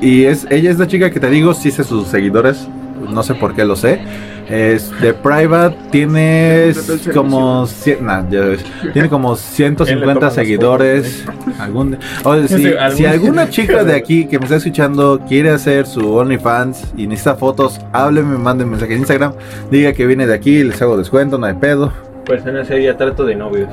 [0.00, 2.68] Y es ella es la chica que te digo, sí sé sus seguidores,
[3.08, 4.00] no sé por qué lo sé.
[4.48, 6.72] Es de private tiene
[7.14, 11.24] como cien- nah, ya ves, tiene como Él le 150 toma las seguidores.
[11.60, 15.50] Algún, oye, si, Sí, algún- si alguna chica de aquí que me está escuchando quiere
[15.50, 19.34] hacer su OnlyFans y necesita fotos, hábleme, manden mensaje en Instagram,
[19.70, 21.92] diga que viene de aquí, les hago descuento, no hay pedo.
[22.26, 23.68] Persona seria, trato de novios.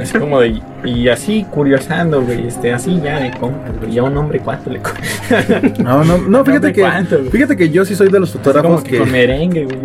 [0.00, 0.60] Es como de.
[0.84, 2.46] Y así curiosando, güey.
[2.46, 3.92] Este, así ya de compras, güey.
[3.92, 4.80] Ya un hombre, ¿cuánto le?
[5.78, 6.86] No, no, no, fíjate que
[7.30, 9.78] fíjate que yo sí soy de los fotógrafos que que con merengue, güey.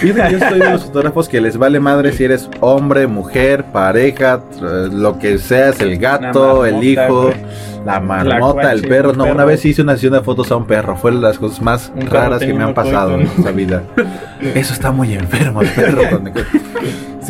[0.00, 3.64] Fíjate que yo soy de los fotógrafos que les vale madre si eres hombre, mujer,
[3.72, 7.36] pareja, lo que seas, el gato, el hijo, güey.
[7.84, 9.12] la marmota, el perro.
[9.12, 10.96] No, una vez hice una sesión de fotos a un perro.
[10.96, 13.82] Fue de las cosas más raras que me han pasado en esta vida.
[14.54, 16.20] Eso está muy enfermo, el perro.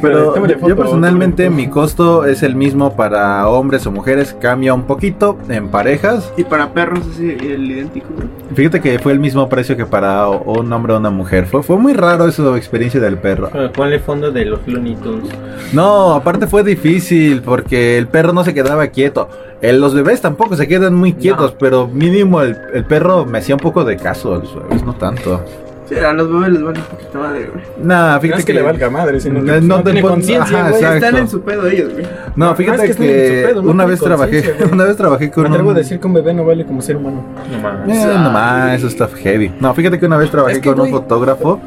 [0.01, 0.35] Pero
[0.67, 4.37] yo personalmente mi costo es el mismo para hombres o mujeres.
[4.41, 6.33] Cambia un poquito en parejas.
[6.37, 8.07] Y para perros es el idéntico.
[8.55, 11.47] Fíjate que fue el mismo precio que para un hombre o una mujer.
[11.47, 13.49] Fue, fue muy raro esa experiencia del perro.
[13.53, 15.29] Bueno, Ponle fondo de los Looney Tunes.
[15.73, 19.29] No, aparte fue difícil porque el perro no se quedaba quieto.
[19.61, 23.55] El- los bebés tampoco se quedan muy quietos, pero mínimo el, el perro me hacía
[23.57, 25.43] un poco de caso, los bebés no tanto.
[25.89, 27.65] Sí, a los bebés les vale un poquito madre, güey.
[27.83, 30.69] Nah, No fíjate es que le valga madre, sino que No, no no, tiene conciencia,
[30.69, 30.85] güey.
[30.85, 32.05] Están en su pedo ellos, güey.
[32.37, 34.85] No, No, fíjate es que están en que, su pedo, no una vez trabajé, una
[34.85, 36.97] vez trabajé con Me atrevo a un- decir que un bebé no vale como ser
[36.97, 37.25] humano.
[37.51, 37.97] No mames.
[38.05, 39.51] Eh, no más, eso está heavy.
[39.61, 41.61] No, fíjate que una vez trabajé Es que, con un fotógrafo.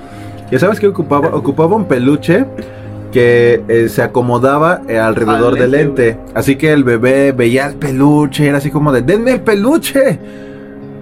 [0.51, 1.29] ¿Y sabes qué ocupaba?
[1.33, 2.45] Ocupaba un peluche
[3.11, 6.31] que eh, se acomodaba eh, alrededor Al del lente, lente.
[6.35, 10.19] Así que el bebé veía el peluche, era así como de, denme el peluche.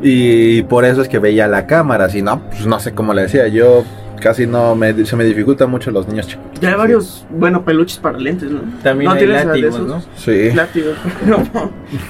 [0.01, 2.09] Y por eso es que veía la cámara.
[2.09, 3.47] Si no, pues no sé cómo le decía.
[3.47, 3.84] Yo
[4.19, 6.45] casi no me, se me dificulta mucho los niños chicos.
[6.61, 8.61] Ya hay varios, bueno, peluches para lentes, ¿no?
[8.84, 9.80] También ¿No hay látigos?
[9.80, 10.01] ¿no?
[10.15, 10.51] Sí.
[10.53, 10.97] Látigos.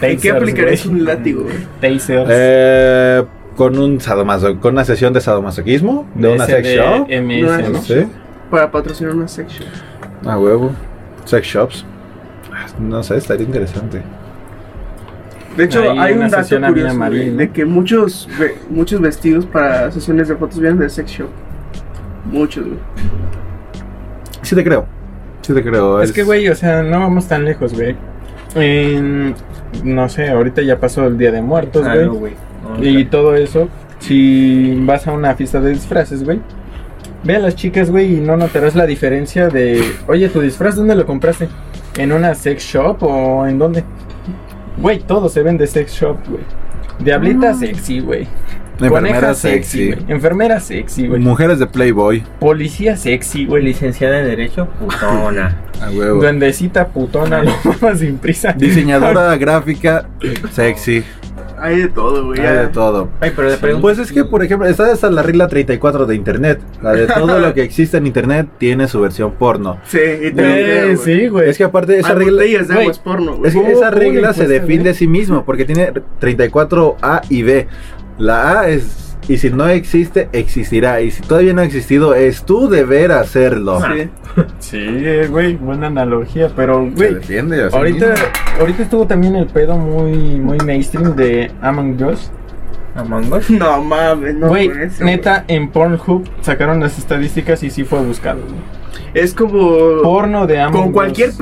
[0.02, 1.46] ¿En qué aplicarías un látigo?
[1.82, 2.30] Tasers.
[2.32, 3.24] Eh,
[3.56, 7.08] con un sadomaso, con una sesión de sadomasoquismo, de una sex shop.
[7.10, 7.82] MS, ¿no?
[7.82, 8.06] Sí.
[8.50, 9.70] Para patrocinar una section.
[10.26, 10.72] A huevo.
[11.26, 11.86] Sex shops.
[12.52, 14.02] Ah, No sé, estaría interesante.
[15.60, 17.38] De hecho, Ahí hay un dato curioso, Marín, güey, ¿no?
[17.38, 21.28] de que muchos, ve- muchos vestidos para sesiones de fotos vienen de sex shop.
[22.32, 22.78] Muchos, güey.
[24.42, 24.86] Sí te creo.
[25.42, 26.02] Sí te creo.
[26.02, 27.96] Es que, güey, o sea, no vamos tan lejos, güey.
[28.56, 29.36] En-
[29.84, 32.06] no sé, ahorita ya pasó el Día de Muertos, Ah, güey.
[32.06, 32.34] no, güey.
[32.78, 33.68] No, y todo eso.
[34.00, 36.40] Si vas a una fiesta de disfraces, güey.
[37.24, 40.96] Ve a las chicas, güey, y no notarás la diferencia de, oye, tu disfraz, ¿dónde
[40.96, 41.50] lo compraste?
[41.98, 43.84] ¿En una sex shop o en dónde?
[44.82, 46.44] Güey, todo se vende sex shop, güey.
[47.00, 48.28] Diablita sexy, güey.
[48.82, 49.92] Enfermera sexy.
[49.92, 50.06] güey.
[50.08, 51.22] Enfermera sexy, güey.
[51.22, 52.24] Mujeres de Playboy.
[52.40, 55.58] Policía sexy, Güey, licenciada en Derecho, putona.
[55.82, 56.22] A huevo.
[56.22, 57.52] Duendecita putona, lo
[57.82, 58.54] más sin prisa.
[58.54, 60.08] Diseñadora gráfica
[60.52, 61.04] sexy.
[61.62, 62.40] Hay de todo, güey.
[62.40, 63.10] Hay de todo.
[63.20, 63.82] Ay, pero pregunto.
[63.82, 66.62] Pues es que, por ejemplo, está hasta la regla 34 de internet.
[66.82, 69.78] La de todo lo que existe en internet tiene su versión porno.
[69.86, 70.98] Sí, y te lo Eh, creo, güey.
[70.98, 71.50] sí, güey.
[71.50, 72.32] Es que aparte esa Hay regla...
[72.34, 73.48] botellas de güey, aguas porno, güey.
[73.50, 74.92] Es que ¿Cómo- esa le regla se defiende güey?
[74.92, 77.68] a sí mismo porque tiene 34 A y B.
[78.18, 82.44] La A es y si no existe existirá y si todavía no ha existido es
[82.44, 83.80] tu deber hacerlo.
[83.80, 84.10] Sí.
[84.60, 88.26] Sí, eh, güey, buena analogía, pero, Se güey, defiende ahorita, mismo.
[88.60, 92.32] ahorita estuvo también el pedo muy, muy mainstream de Among Us.
[92.96, 93.50] Among Us.
[93.50, 94.48] No mames, no.
[94.50, 94.70] Güey,
[95.00, 98.42] neta, en Pornhub sacaron las estadísticas y sí fue buscado.
[98.42, 98.60] güey.
[99.14, 100.02] Es como.
[100.04, 101.38] Porno de Among con cualquier Us.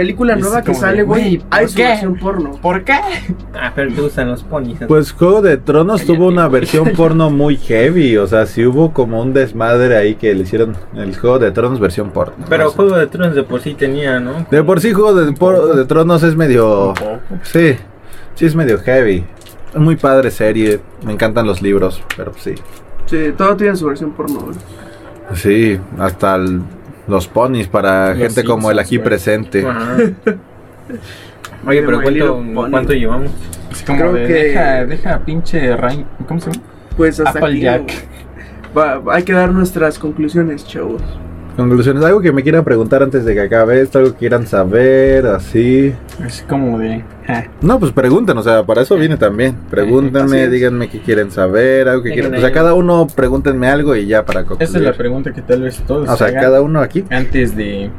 [0.00, 1.82] Película Es nueva que sale, güey, hay ¿por su qué?
[1.84, 2.50] versión porno.
[2.62, 2.94] ¿Por qué?
[3.54, 4.78] Ah, pero te gustan los ponis.
[4.88, 9.20] Pues Juego de Tronos tuvo una versión porno muy heavy, o sea, sí hubo como
[9.20, 12.44] un desmadre ahí que le hicieron el Juego de Tronos versión porno.
[12.48, 12.76] Pero No sé.
[12.76, 14.46] Juego de Tronos de por sí tenía, ¿no?
[14.50, 16.94] de por sí Juego de, por- de Tronos es medio
[17.42, 17.74] sí,
[18.34, 19.24] sí es medio heavy.
[19.74, 22.54] Es muy padre serie, me encantan los libros, pero sí.
[23.06, 24.56] Sí, todo tiene su versión porno, güey.
[25.34, 26.60] Sí, hasta el-
[27.10, 29.66] los ponis para Los gente como el aquí presente.
[29.66, 29.96] Ajá.
[31.66, 32.44] Oye, pero ¿cuánto.
[32.70, 33.30] ¿cuánto llevamos?
[33.86, 36.64] Como Creo de, que- deja, deja pinche Rain, ¿cómo se llama?
[36.96, 37.66] Pues hasta aquí.
[37.66, 37.82] Applejack.
[38.74, 39.00] güey.
[39.04, 41.02] Va, hay que dar nuestras conclusiones, chavos.
[41.56, 45.26] Conclusiones, algo que me quieran preguntar antes de que acabe esto, algo que quieran saber,
[45.26, 45.92] así.
[46.26, 49.50] Es como de, ja, No, pues pregunten, o sea, para eso viene también.
[49.56, 52.34] Así Pregúntenme, díganme qué quieren saber, algo que quieran.
[52.34, 54.62] O sea, cada uno pregúntenme algo y ya para concluir.
[54.68, 57.04] esa es la pregunta que tal vez todos O sea, hagan cada uno aquí.
[57.10, 57.90] antes de,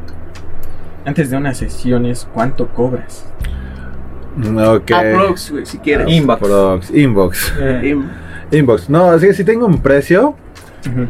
[1.05, 3.25] antes de unas sesiones, ¿cuánto cobras?
[4.39, 4.91] Ok.
[4.91, 6.09] Aprox, güey, si quieres.
[6.09, 6.41] Inbox.
[6.41, 6.91] Inbox.
[6.91, 7.53] Inbox.
[7.59, 8.05] Eh, Im-
[8.51, 8.89] Inbox.
[8.89, 10.35] No, así que sí tengo un precio,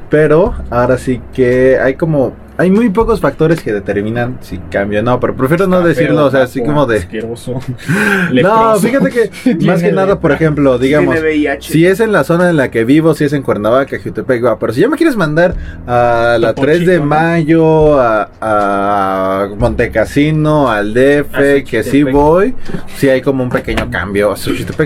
[0.10, 2.34] pero ahora sí que hay como.
[2.57, 6.26] Hay muy pocos factores que determinan si cambio o no, pero prefiero no decirlo, feo,
[6.26, 6.98] o sea, así como de.
[6.99, 7.60] asqueroso,
[8.34, 11.15] No, fíjate que más que nada, por ejemplo, digamos.
[11.60, 14.60] Si es en la zona en la que vivo, si es en Cuernavaca, Jutepec, va.
[14.60, 15.56] Pero si ya me quieres mandar
[15.88, 21.65] a la Topo 3 de mayo, a, a Montecasino, al DF, A Xochitepec.
[21.68, 22.53] que sí voy,
[22.98, 24.35] sí hay como un pequeño cambio.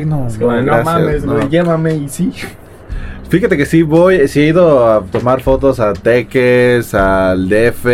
[0.05, 1.33] No, Es como, no, no mames, no.
[1.33, 2.31] güey, llévame y sí.
[3.29, 7.85] Fíjate que sí voy, sí he ido a tomar fotos a Teques, al DF,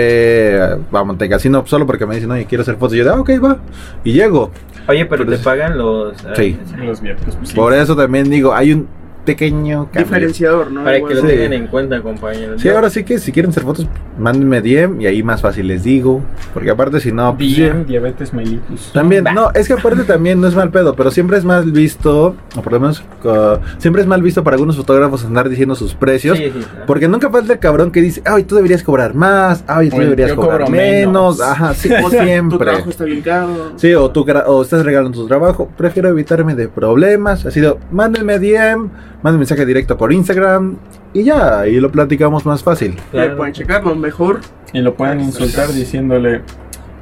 [0.94, 2.96] a, a Montecasino, solo porque me dicen, oye, quiero hacer fotos.
[2.96, 3.58] Y yo, de, ah, ok, va.
[4.04, 4.52] Y llego.
[4.88, 6.16] Oye, pero Pero te es- pagan los.
[6.36, 6.58] Sí.
[6.78, 7.56] Los viáticos, pues sí.
[7.56, 8.88] Por eso también digo, hay un
[9.26, 10.02] pequeño cambio.
[10.04, 10.84] Diferenciador, ¿no?
[10.84, 11.10] Para Igual.
[11.14, 11.28] que lo Sí.
[11.36, 12.62] tengan en cuenta, compañeros.
[12.62, 13.88] Sí, ahora sí que si quieren hacer fotos,
[14.18, 16.22] mándenme DM y ahí más fácil les digo.
[16.54, 18.92] Porque aparte si no, pues, diabetes mellitus.
[18.94, 22.36] También, no, es que aparte también no es mal pedo, pero siempre es mal visto,
[22.56, 25.94] o por lo menos uh, siempre es mal visto para algunos fotógrafos andar diciendo sus
[25.94, 26.38] precios.
[26.38, 26.86] Sí, sí, claro.
[26.88, 30.06] Porque nunca falta el cabrón que dice, ay, tú deberías cobrar más, ay, tú Oye,
[30.06, 31.38] deberías cobrar menos.
[31.38, 31.42] menos.
[31.42, 32.58] Ajá, sí, O sea, Tu siempre.
[32.58, 33.74] trabajo está bien caro.
[33.76, 35.70] Sí, o tú gra- o estás regalando tu trabajo.
[35.78, 37.46] Prefiero evitarme de problemas.
[37.46, 38.90] Ha sido, mándenme DM,
[39.24, 40.78] mándenme mensaje directo por Instagram
[41.14, 42.98] y ya, y lo platicamos más fácil.
[43.14, 44.40] Ya pueden checarlo mejor.
[44.74, 46.42] Y lo pueden insultar diciéndole,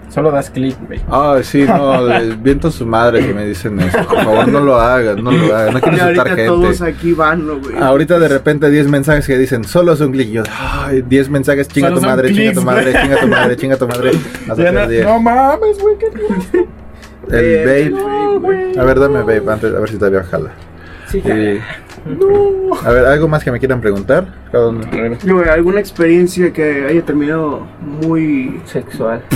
[0.10, 1.00] Solo das clic, güey.
[1.08, 3.98] Ay, sí, no, les viento a su madre que me dicen eso.
[4.08, 5.76] Por favor, no lo hagan, no lo hagan.
[5.76, 6.92] No quiero insultar ahorita todos gente.
[6.92, 7.78] aquí van, ¿no, güey?
[7.78, 10.30] Ahorita de repente 10 mensajes que dicen solo es un clic.
[10.30, 13.78] Y yo, ay, 10 mensajes, chinga tu madre, chinga tu madre, chinga tu madre, chinga
[13.78, 14.12] tu madre.
[15.04, 16.68] No, mames, güey, ¿qué tienes?
[17.30, 18.78] El Eh, no, güey.
[18.80, 20.50] A ver, dame vape antes, a ver si todavía jala.
[21.08, 21.60] Sí, Y-
[22.84, 24.34] A ver, ¿algo más que me quieran preguntar?
[24.52, 24.82] Cada uno.
[25.26, 28.62] Güey, ¿Alguna experiencia que haya terminado muy...
[28.66, 29.22] sexual.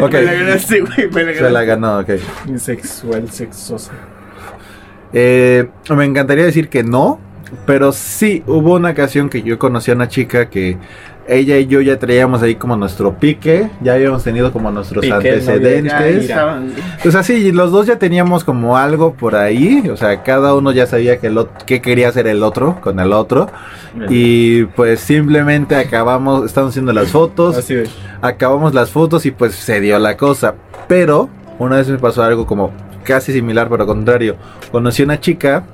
[0.00, 1.66] Ok, Me la ganaste, güey, me la se la ganaste.
[1.66, 1.98] ganó,
[2.52, 2.58] ok.
[2.58, 3.92] Sexual, sexosa.
[5.12, 7.18] Eh, me encantaría decir que no,
[7.66, 10.76] pero sí, hubo una ocasión que yo conocí a una chica que
[11.28, 15.14] ella y yo ya traíamos ahí como nuestro pique, ya habíamos tenido como nuestros Pique,
[15.14, 16.24] antecedentes.
[16.30, 16.82] estaban, güey.
[17.06, 20.72] O sea, sí, los dos ya teníamos como algo por ahí, o sea, cada uno
[20.72, 23.48] ya sabía que, el ot- qué quería hacer el otro con el otro.
[24.08, 27.82] Y pues simplemente acabamos, estamos haciendo las fotos, Así
[28.22, 30.54] acabamos las fotos y pues se dio la cosa.
[30.88, 31.28] Pero
[31.58, 32.72] una vez me pasó algo como
[33.04, 34.36] casi similar, pero contrario.
[34.70, 35.64] Conocí a una chica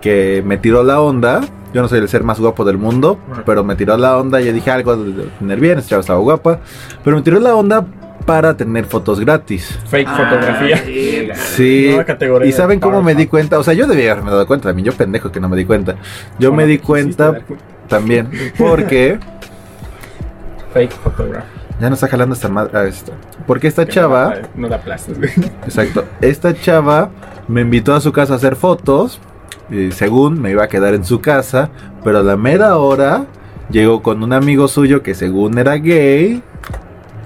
[0.00, 1.40] que me tiró la onda.
[1.72, 4.40] Yo no soy el ser más guapo del mundo, pero me tiró la onda.
[4.40, 6.58] Yo dije algo de tener bien, esta chava estaba guapa.
[7.04, 7.86] Pero me tiró la onda
[8.26, 9.78] para tener fotos gratis.
[9.86, 11.34] Fake Ah, fotografía.
[11.36, 11.86] Sí.
[11.90, 13.58] Nueva categoría ¿Y saben cómo me di cuenta?
[13.58, 14.68] O sea, yo debía haberme dado cuenta.
[14.68, 15.94] También yo pendejo que no me di cuenta.
[16.38, 17.40] Yo me di cuenta
[17.88, 19.18] también porque
[20.74, 21.44] Fake photograph.
[21.80, 22.70] ya no está jalando esta madre.
[22.74, 23.12] ah, esta.
[23.46, 25.30] Porque esta chava No la aplastes, güey.
[25.64, 26.04] Exacto.
[26.20, 27.10] Esta chava
[27.48, 29.20] me invitó a su casa a hacer fotos.
[29.70, 31.70] Y según me iba a quedar en su casa.
[32.04, 33.26] Pero a la mera hora
[33.70, 36.42] llegó con un amigo suyo que según era gay.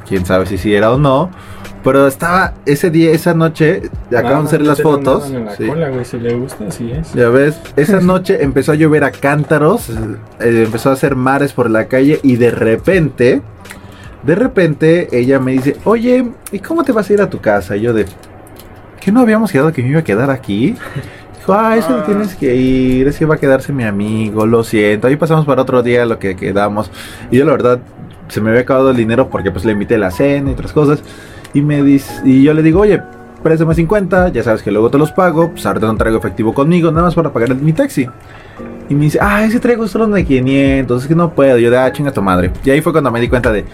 [0.08, 1.30] Quién sabe si sí era o no.
[1.84, 5.28] Pero estaba ese día, esa noche, acaban de hacer las fotos.
[5.28, 5.66] La sí.
[5.66, 7.12] cola, güey, si le gusta, así es.
[7.12, 11.68] Ya ves, esa noche empezó a llover a cántaros, eh, empezó a hacer mares por
[11.68, 13.42] la calle y de repente,
[14.22, 17.76] de repente ella me dice, oye, ¿y cómo te vas a ir a tu casa?
[17.76, 18.06] Y yo de,
[18.98, 20.74] ¿qué no habíamos quedado que me iba a quedar aquí?
[21.46, 22.04] Dijo, ah, eso Ah.
[22.06, 25.08] tienes que ir, es que va a quedarse mi amigo, lo siento.
[25.08, 26.90] Ahí pasamos para otro día lo que quedamos.
[27.30, 27.80] Y yo la verdad,
[28.28, 31.02] se me había acabado el dinero porque pues le invité la cena y otras cosas.
[31.52, 33.02] Y me dice, y yo le digo, oye,
[33.42, 36.90] préstame 50, ya sabes que luego te los pago, pues ahorita no traigo efectivo conmigo,
[36.90, 38.08] nada más para pagar mi taxi.
[38.88, 41.58] Y me dice, ah, ese traigo solo de 500, es que no puedo.
[41.58, 42.52] Yo de, ah, chinga tu madre.
[42.64, 43.66] Y ahí fue cuando me di cuenta de...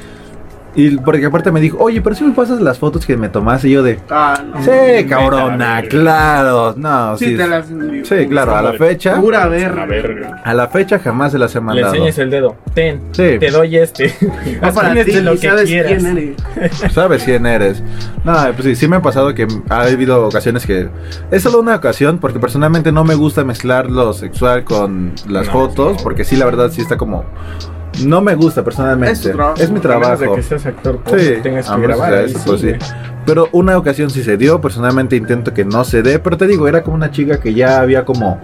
[0.75, 3.69] Y porque aparte me dijo, oye, pero si me pasas las fotos que me tomaste,
[3.69, 3.99] y yo de...
[4.09, 4.63] Ah, no.
[4.63, 6.75] Sí, cabrona, claro.
[6.77, 7.37] No, Sí, sí.
[7.37, 7.67] te las.
[7.67, 9.21] Sí, claro, a la fecha...
[9.21, 9.85] Pura verga.
[9.87, 10.41] verga.
[10.45, 11.95] A la fecha jamás se las he Le mandado.
[11.95, 12.57] enseñas el dedo.
[12.75, 13.37] Ten, Sí.
[13.41, 14.15] te doy este.
[14.65, 15.93] Va para ti lo que sabes quieras.
[16.03, 16.17] quién
[16.57, 16.93] eres.
[16.93, 17.83] Sabes quién eres.
[18.25, 20.89] No, pues sí, sí me ha pasado que ha habido ocasiones que...
[21.31, 25.53] Es solo una ocasión, porque personalmente no me gusta mezclar lo sexual con las No,
[25.53, 26.03] fotos, no.
[26.03, 27.25] porque sí, la verdad, sí está como...
[28.05, 29.13] No me gusta personalmente.
[29.13, 29.61] Es tu trabajo.
[29.61, 30.17] Es mi trabajo.
[30.23, 32.15] de que seas actor, pues, Sí, tengas que grabar.
[32.15, 32.73] eso, sí, pues sí.
[33.27, 36.67] Pero una ocasión sí se dio, personalmente intento que no se dé, pero te digo,
[36.69, 38.41] era como una chica que ya había como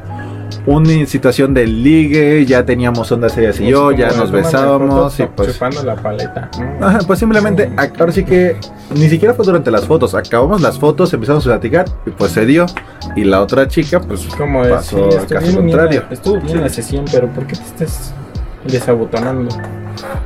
[0.66, 4.36] una situación de ligue, ya teníamos ondas ellas y Pues yo, como ya nos "Tómame
[4.43, 5.52] besamos foto, y pues...
[5.55, 6.51] Chupando la paleta.
[7.06, 8.56] pues simplemente, ahora sí que
[8.94, 12.44] ni siquiera fue durante las fotos, acabamos las fotos, empezamos a platicar y pues se
[12.47, 12.66] dio.
[13.16, 16.01] Y la otra chica, pues Como es, sí, pasó al caso contrario.
[16.02, 18.12] bien, estuvo bien la sesión, pero ¿por qué te estás
[18.66, 19.48] desabotonando?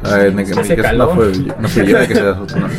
[0.03, 1.09] Es que ne- hace que calor.
[1.09, 2.67] no fue, no fui yo que se desafortunó.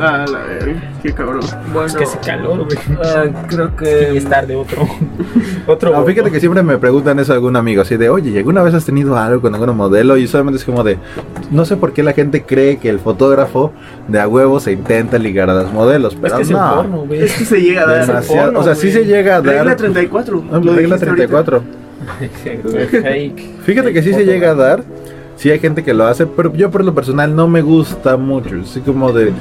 [0.00, 0.82] Ah, la verga.
[1.00, 1.40] Qué cabrón.
[1.72, 2.78] Bueno, Es que hace calor, güey.
[3.04, 4.84] Ah, creo Y que es tarde otro.
[5.68, 5.92] otro.
[5.92, 8.62] No, fíjate que siempre me preguntan eso a algún amigo, así de, oye, ¿y ¿alguna
[8.62, 10.16] vez has tenido algo con algún modelo?
[10.16, 10.98] Y solamente es como de,
[11.52, 13.72] no sé por qué la gente cree que el fotógrafo
[14.08, 16.74] de a huevo se intenta ligar a los modelos, Es pero que es el no.
[16.74, 17.22] porno, güey.
[17.22, 18.06] es que se llega a dar.
[18.08, 18.92] Demasiado, porno, o sea, sí güey.
[18.92, 19.76] se llega a Regla dar.
[19.76, 20.44] 34.
[20.50, 21.60] Ah, lo regla dijiste 34.
[21.60, 21.79] Fake.
[23.64, 24.82] Fíjate que sí se llega a dar.
[25.36, 28.56] Sí hay gente que lo hace, pero yo por lo personal no me gusta mucho.
[28.62, 29.32] Así como de...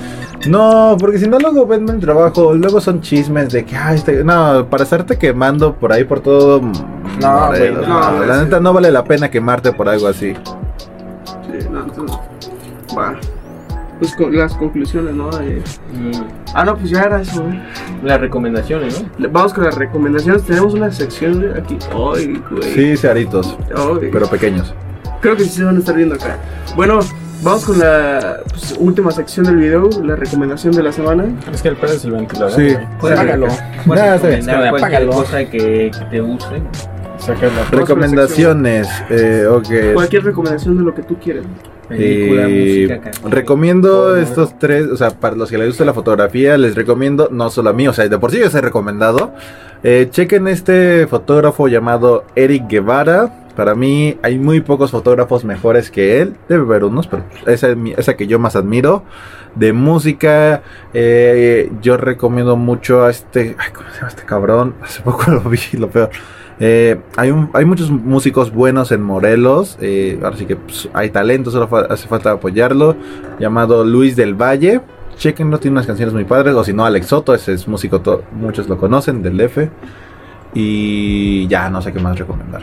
[0.47, 3.75] No, porque si no luego ven el trabajo, luego son chismes de que...
[3.75, 6.61] Ay, este- no, para estarte quemando por ahí por todo...
[6.61, 8.43] No, Morelos, güey, no, no, la sí.
[8.45, 10.33] neta no vale la pena quemarte por algo así.
[10.35, 12.17] Sí, no, entonces,
[12.97, 13.15] va.
[13.99, 15.29] Pues con las conclusiones, ¿no?
[15.41, 15.61] Eh,
[16.53, 17.59] ah, no, pues ya era eso, güey.
[18.03, 19.29] las recomendaciones, ¿no?
[19.29, 20.43] Vamos con las recomendaciones.
[20.43, 21.77] Tenemos una sección aquí.
[21.91, 22.63] Ay, güey.
[22.73, 24.09] Sí, searitos, Ay.
[24.11, 24.73] pero pequeños.
[25.21, 26.37] Creo que sí se van a estar viendo acá.
[26.77, 26.99] Bueno,
[27.43, 31.25] vamos con la pues, última sección del video, la recomendación de la semana.
[31.51, 32.51] Es que el pedo es el ventilador.
[32.51, 32.77] Sí.
[33.01, 33.47] Puedes Apágalo.
[34.77, 35.11] Apágalo.
[35.11, 36.61] cosa que, que te guste.
[37.71, 39.93] Recomendaciones, eh, ok.
[39.93, 41.45] Cualquier recomendación de lo que tú quieras.
[41.89, 43.31] Película, Eh, música, canción.
[43.31, 47.49] recomiendo estos tres, o sea, para los que les gusta la fotografía, les recomiendo, no
[47.49, 49.33] solo a mí, o sea, de por sí yo he recomendado.
[49.83, 53.45] Eh, chequen este fotógrafo llamado Eric Guevara.
[53.55, 56.35] Para mí hay muy pocos fotógrafos mejores que él.
[56.47, 59.03] Debe haber unos, pero esa es mi- esa que yo más admiro.
[59.55, 60.61] De música,
[60.93, 63.55] eh, yo recomiendo mucho a este...
[63.57, 64.75] Ay, ¿Cómo se llama este cabrón?
[64.81, 66.09] Hace poco lo vi, lo peor.
[66.59, 69.77] Eh, hay, un- hay muchos músicos buenos en Morelos.
[69.81, 72.95] eh, ahora sí que pues, hay talento, solo fa- hace falta apoyarlo.
[73.39, 74.81] Llamado Luis del Valle.
[75.17, 76.53] Chequenlo, tiene unas canciones muy padres.
[76.55, 78.01] O si no, Alex Soto, ese es músico,
[78.33, 79.69] muchos lo conocen, del F.
[80.53, 82.61] Y ya, no sé qué más recomendar.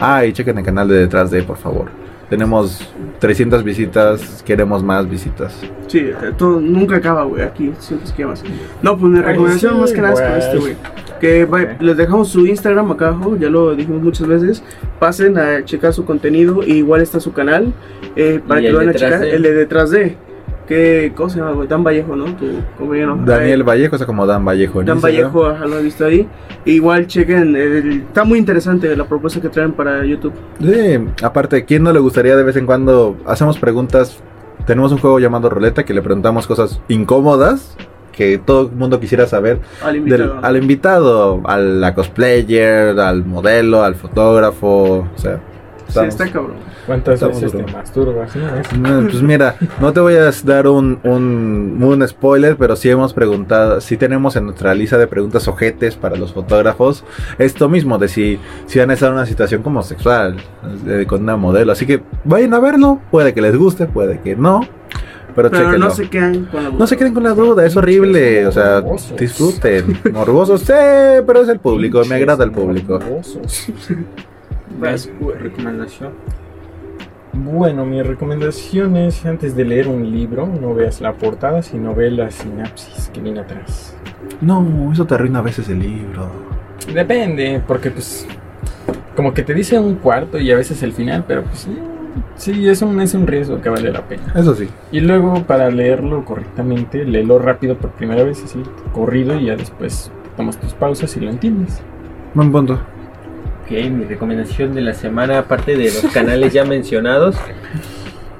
[0.00, 1.86] Ah, y chequen el canal de Detrás de, por favor.
[2.30, 2.86] Tenemos
[3.20, 5.58] 300 visitas, queremos más visitas.
[5.86, 8.44] Sí, eh, todo, nunca acaba, güey, aquí, siempre es que más.
[8.82, 10.76] No, pues mi recomendación sí, más que nada es con este, güey.
[11.20, 14.62] Que va- les dejamos su Instagram acá abajo, ya lo dijimos muchas veces.
[14.98, 17.72] Pasen a checar su contenido, y igual está su canal,
[18.14, 19.20] eh, para que lo vayan a checar.
[19.20, 19.30] de.
[19.34, 20.16] El de detrás de.
[20.68, 21.66] Que, ¿Cómo se llama, güey?
[21.66, 22.26] Dan Vallejo, ¿no?
[22.36, 22.46] Tu
[22.78, 23.18] compañero.
[23.24, 24.80] Daniel Vallejo, o sea, como Dan Vallejo.
[24.82, 25.32] Dan Instagram.
[25.32, 26.28] Vallejo, ajá, lo he visto ahí.
[26.66, 30.34] Igual chequen, el- está muy interesante la propuesta que traen para YouTube.
[30.60, 33.16] Sí, aparte, ¿quién no le gustaría de vez en cuando?
[33.26, 34.22] Hacemos preguntas.
[34.66, 37.74] Tenemos un juego llamado Roleta que le preguntamos cosas incómodas
[38.12, 40.38] que todo el mundo quisiera saber Al del- invitado.
[40.42, 45.06] al invitado, a la cosplayer, al modelo, al fotógrafo.
[45.14, 45.40] O sea,
[45.88, 46.56] sí, estamos- está cabrón.
[46.86, 47.72] ¿Cuántas Estamos veces te duro.
[47.72, 48.36] masturbas?
[48.36, 48.56] no?
[48.56, 52.88] Es- No, Pues mira, no te voy a dar un, un, un spoiler, pero sí
[52.90, 57.04] hemos preguntado, sí tenemos en nuestra lista de preguntas ojetes para los fotógrafos
[57.38, 60.36] esto mismo, de si, si van a estar en una situación como sexual
[60.86, 61.72] eh, con una modelo.
[61.72, 64.60] Así que vayan a verlo, puede que les guste, puede que no,
[65.34, 68.46] pero, Pero no se quedan con la No se queden con la duda, es horrible,
[68.46, 69.16] o sea, Morbosos.
[69.18, 70.00] disfruten.
[70.12, 70.72] Morbosos, sí,
[71.26, 72.94] pero es el público, me agrada el público.
[72.98, 73.66] Morbosos.
[74.78, 75.38] Vas, güey.
[75.38, 76.12] Recomendación.
[77.32, 82.10] Bueno, mi recomendación es antes de leer un libro, no veas la portada, sino ve
[82.10, 83.96] la sinapsis que viene atrás.
[84.40, 86.28] No, eso te arruina a veces el libro.
[86.92, 88.26] Depende, porque pues
[89.14, 91.78] como que te dice un cuarto y a veces el final, pero pues sí,
[92.36, 94.32] sí, es un, es un riesgo que vale la pena.
[94.34, 94.68] Eso sí.
[94.90, 100.10] Y luego para leerlo correctamente, léelo rápido por primera vez, así, corrido y ya después
[100.36, 101.80] tomas tus pausas y lo entiendes.
[102.34, 102.80] Buen punto.
[103.68, 107.36] Ok, mi recomendación de la semana, aparte de los canales ya mencionados.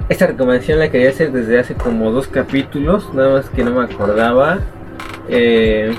[0.09, 3.83] Esta recomendación la quería hacer desde hace como dos capítulos, nada más que no me
[3.83, 4.57] acordaba.
[5.29, 5.93] Eh,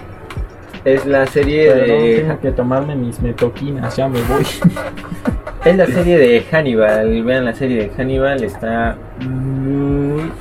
[0.85, 2.19] es la serie Pero de.
[2.23, 4.45] tengo que tomarme mis metoquinas, ya me voy.
[5.65, 7.23] Es la serie de Hannibal.
[7.23, 10.33] Vean la serie de Hannibal, está muy,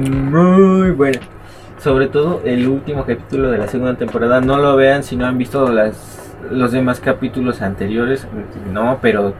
[0.00, 1.18] muy buena.
[1.80, 4.40] Sobre todo el último capítulo de la segunda temporada.
[4.40, 8.26] No lo vean si no han visto las, los demás capítulos anteriores.
[8.72, 9.34] No, pero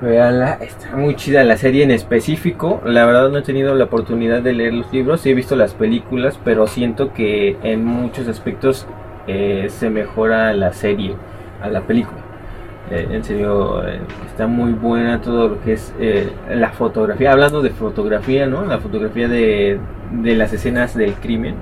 [0.00, 0.58] veanla.
[0.60, 2.80] Está muy chida la serie en específico.
[2.84, 5.24] La verdad no he tenido la oportunidad de leer los libros.
[5.26, 8.86] He visto las películas, pero siento que en muchos aspectos
[9.26, 11.14] eh, se mejora la serie
[11.62, 12.18] a la película.
[12.90, 17.32] Eh, en serio, eh, está muy buena todo lo que es eh, la fotografía.
[17.32, 18.64] Hablando de fotografía, ¿no?
[18.64, 19.80] La fotografía de,
[20.12, 21.56] de las escenas del crimen.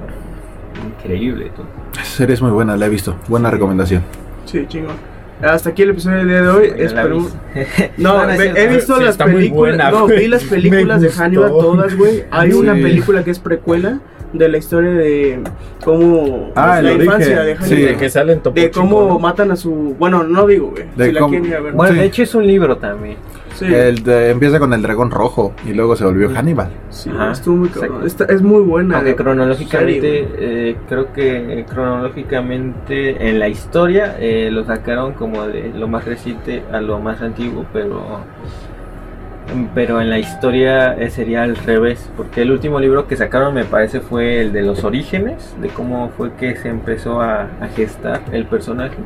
[0.99, 1.67] Increíble todo.
[1.95, 3.15] Esa serie es muy buena, la he visto.
[3.29, 4.03] Buena recomendación.
[4.45, 4.97] Sí, chingón.
[5.43, 6.71] Hasta aquí el episodio del día de hoy.
[6.71, 7.33] La Esperemos.
[7.55, 7.61] vi.
[8.03, 9.77] No, he visto Sí, las películas.
[9.77, 11.11] buena, no, vi las películas de.
[11.11, 12.25] Hannibal todas, güey.
[12.31, 12.57] Hay Sí.
[12.59, 14.01] una película que es precuela
[14.33, 15.41] de la historia de
[15.85, 17.47] cómo Ah, la el infancia origen.
[17.61, 17.93] de Sí, Hannibal.
[17.93, 19.95] De que salen de cómo matan a su.
[19.99, 20.85] Bueno, no digo, güey.
[21.07, 21.73] Si la quieren ir a ver.
[21.73, 21.99] Bueno, Sí.
[22.01, 23.17] de hecho es un libro también.
[23.55, 26.71] Sí, El de- empieza con el dragón rojo y luego se volvió Hannibal.
[26.91, 27.71] sí, Ajá, estuvo muy.
[28.05, 28.97] Esta- es muy buena.
[28.97, 35.47] Aunque serie, cronológicamente, eh, creo que eh, cronológicamente en la historia eh, lo sacaron como
[35.47, 38.03] de lo más reciente a lo más antiguo, pero
[39.75, 43.65] pero en la historia eh, sería al revés, porque el último libro que sacaron me
[43.65, 48.23] parece fue el de los orígenes, de cómo fue que se empezó a, a gestar
[48.33, 48.97] el personaje.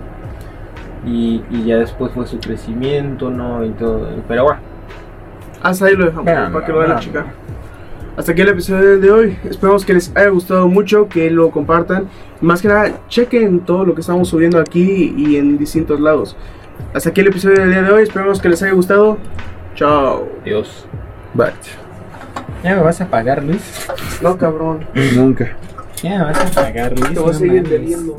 [1.06, 3.64] Y, y ya después fue su crecimiento, ¿no?
[3.64, 4.08] Y todo.
[4.26, 4.60] Pero bueno,
[5.62, 7.26] Hasta ahí lo dejamos, para que lo vayan a checar.
[8.16, 9.38] Hasta aquí el episodio de hoy.
[9.48, 12.08] Esperamos que les haya gustado mucho, que lo compartan.
[12.40, 16.36] Más que nada, chequen todo lo que estamos subiendo aquí y en distintos lados.
[16.92, 18.02] Hasta aquí el episodio del día de hoy.
[18.02, 19.18] Esperamos que les haya gustado.
[19.76, 20.26] Chao.
[20.44, 20.86] Dios.
[21.34, 21.52] Bye.
[22.64, 23.88] ¿Ya me vas a pagar, Luis?
[24.20, 24.84] No, cabrón.
[25.14, 25.56] Nunca.
[26.02, 27.14] ¿Ya me vas a pagar, Luis?
[27.14, 28.18] Te voy a seguir bebiendo.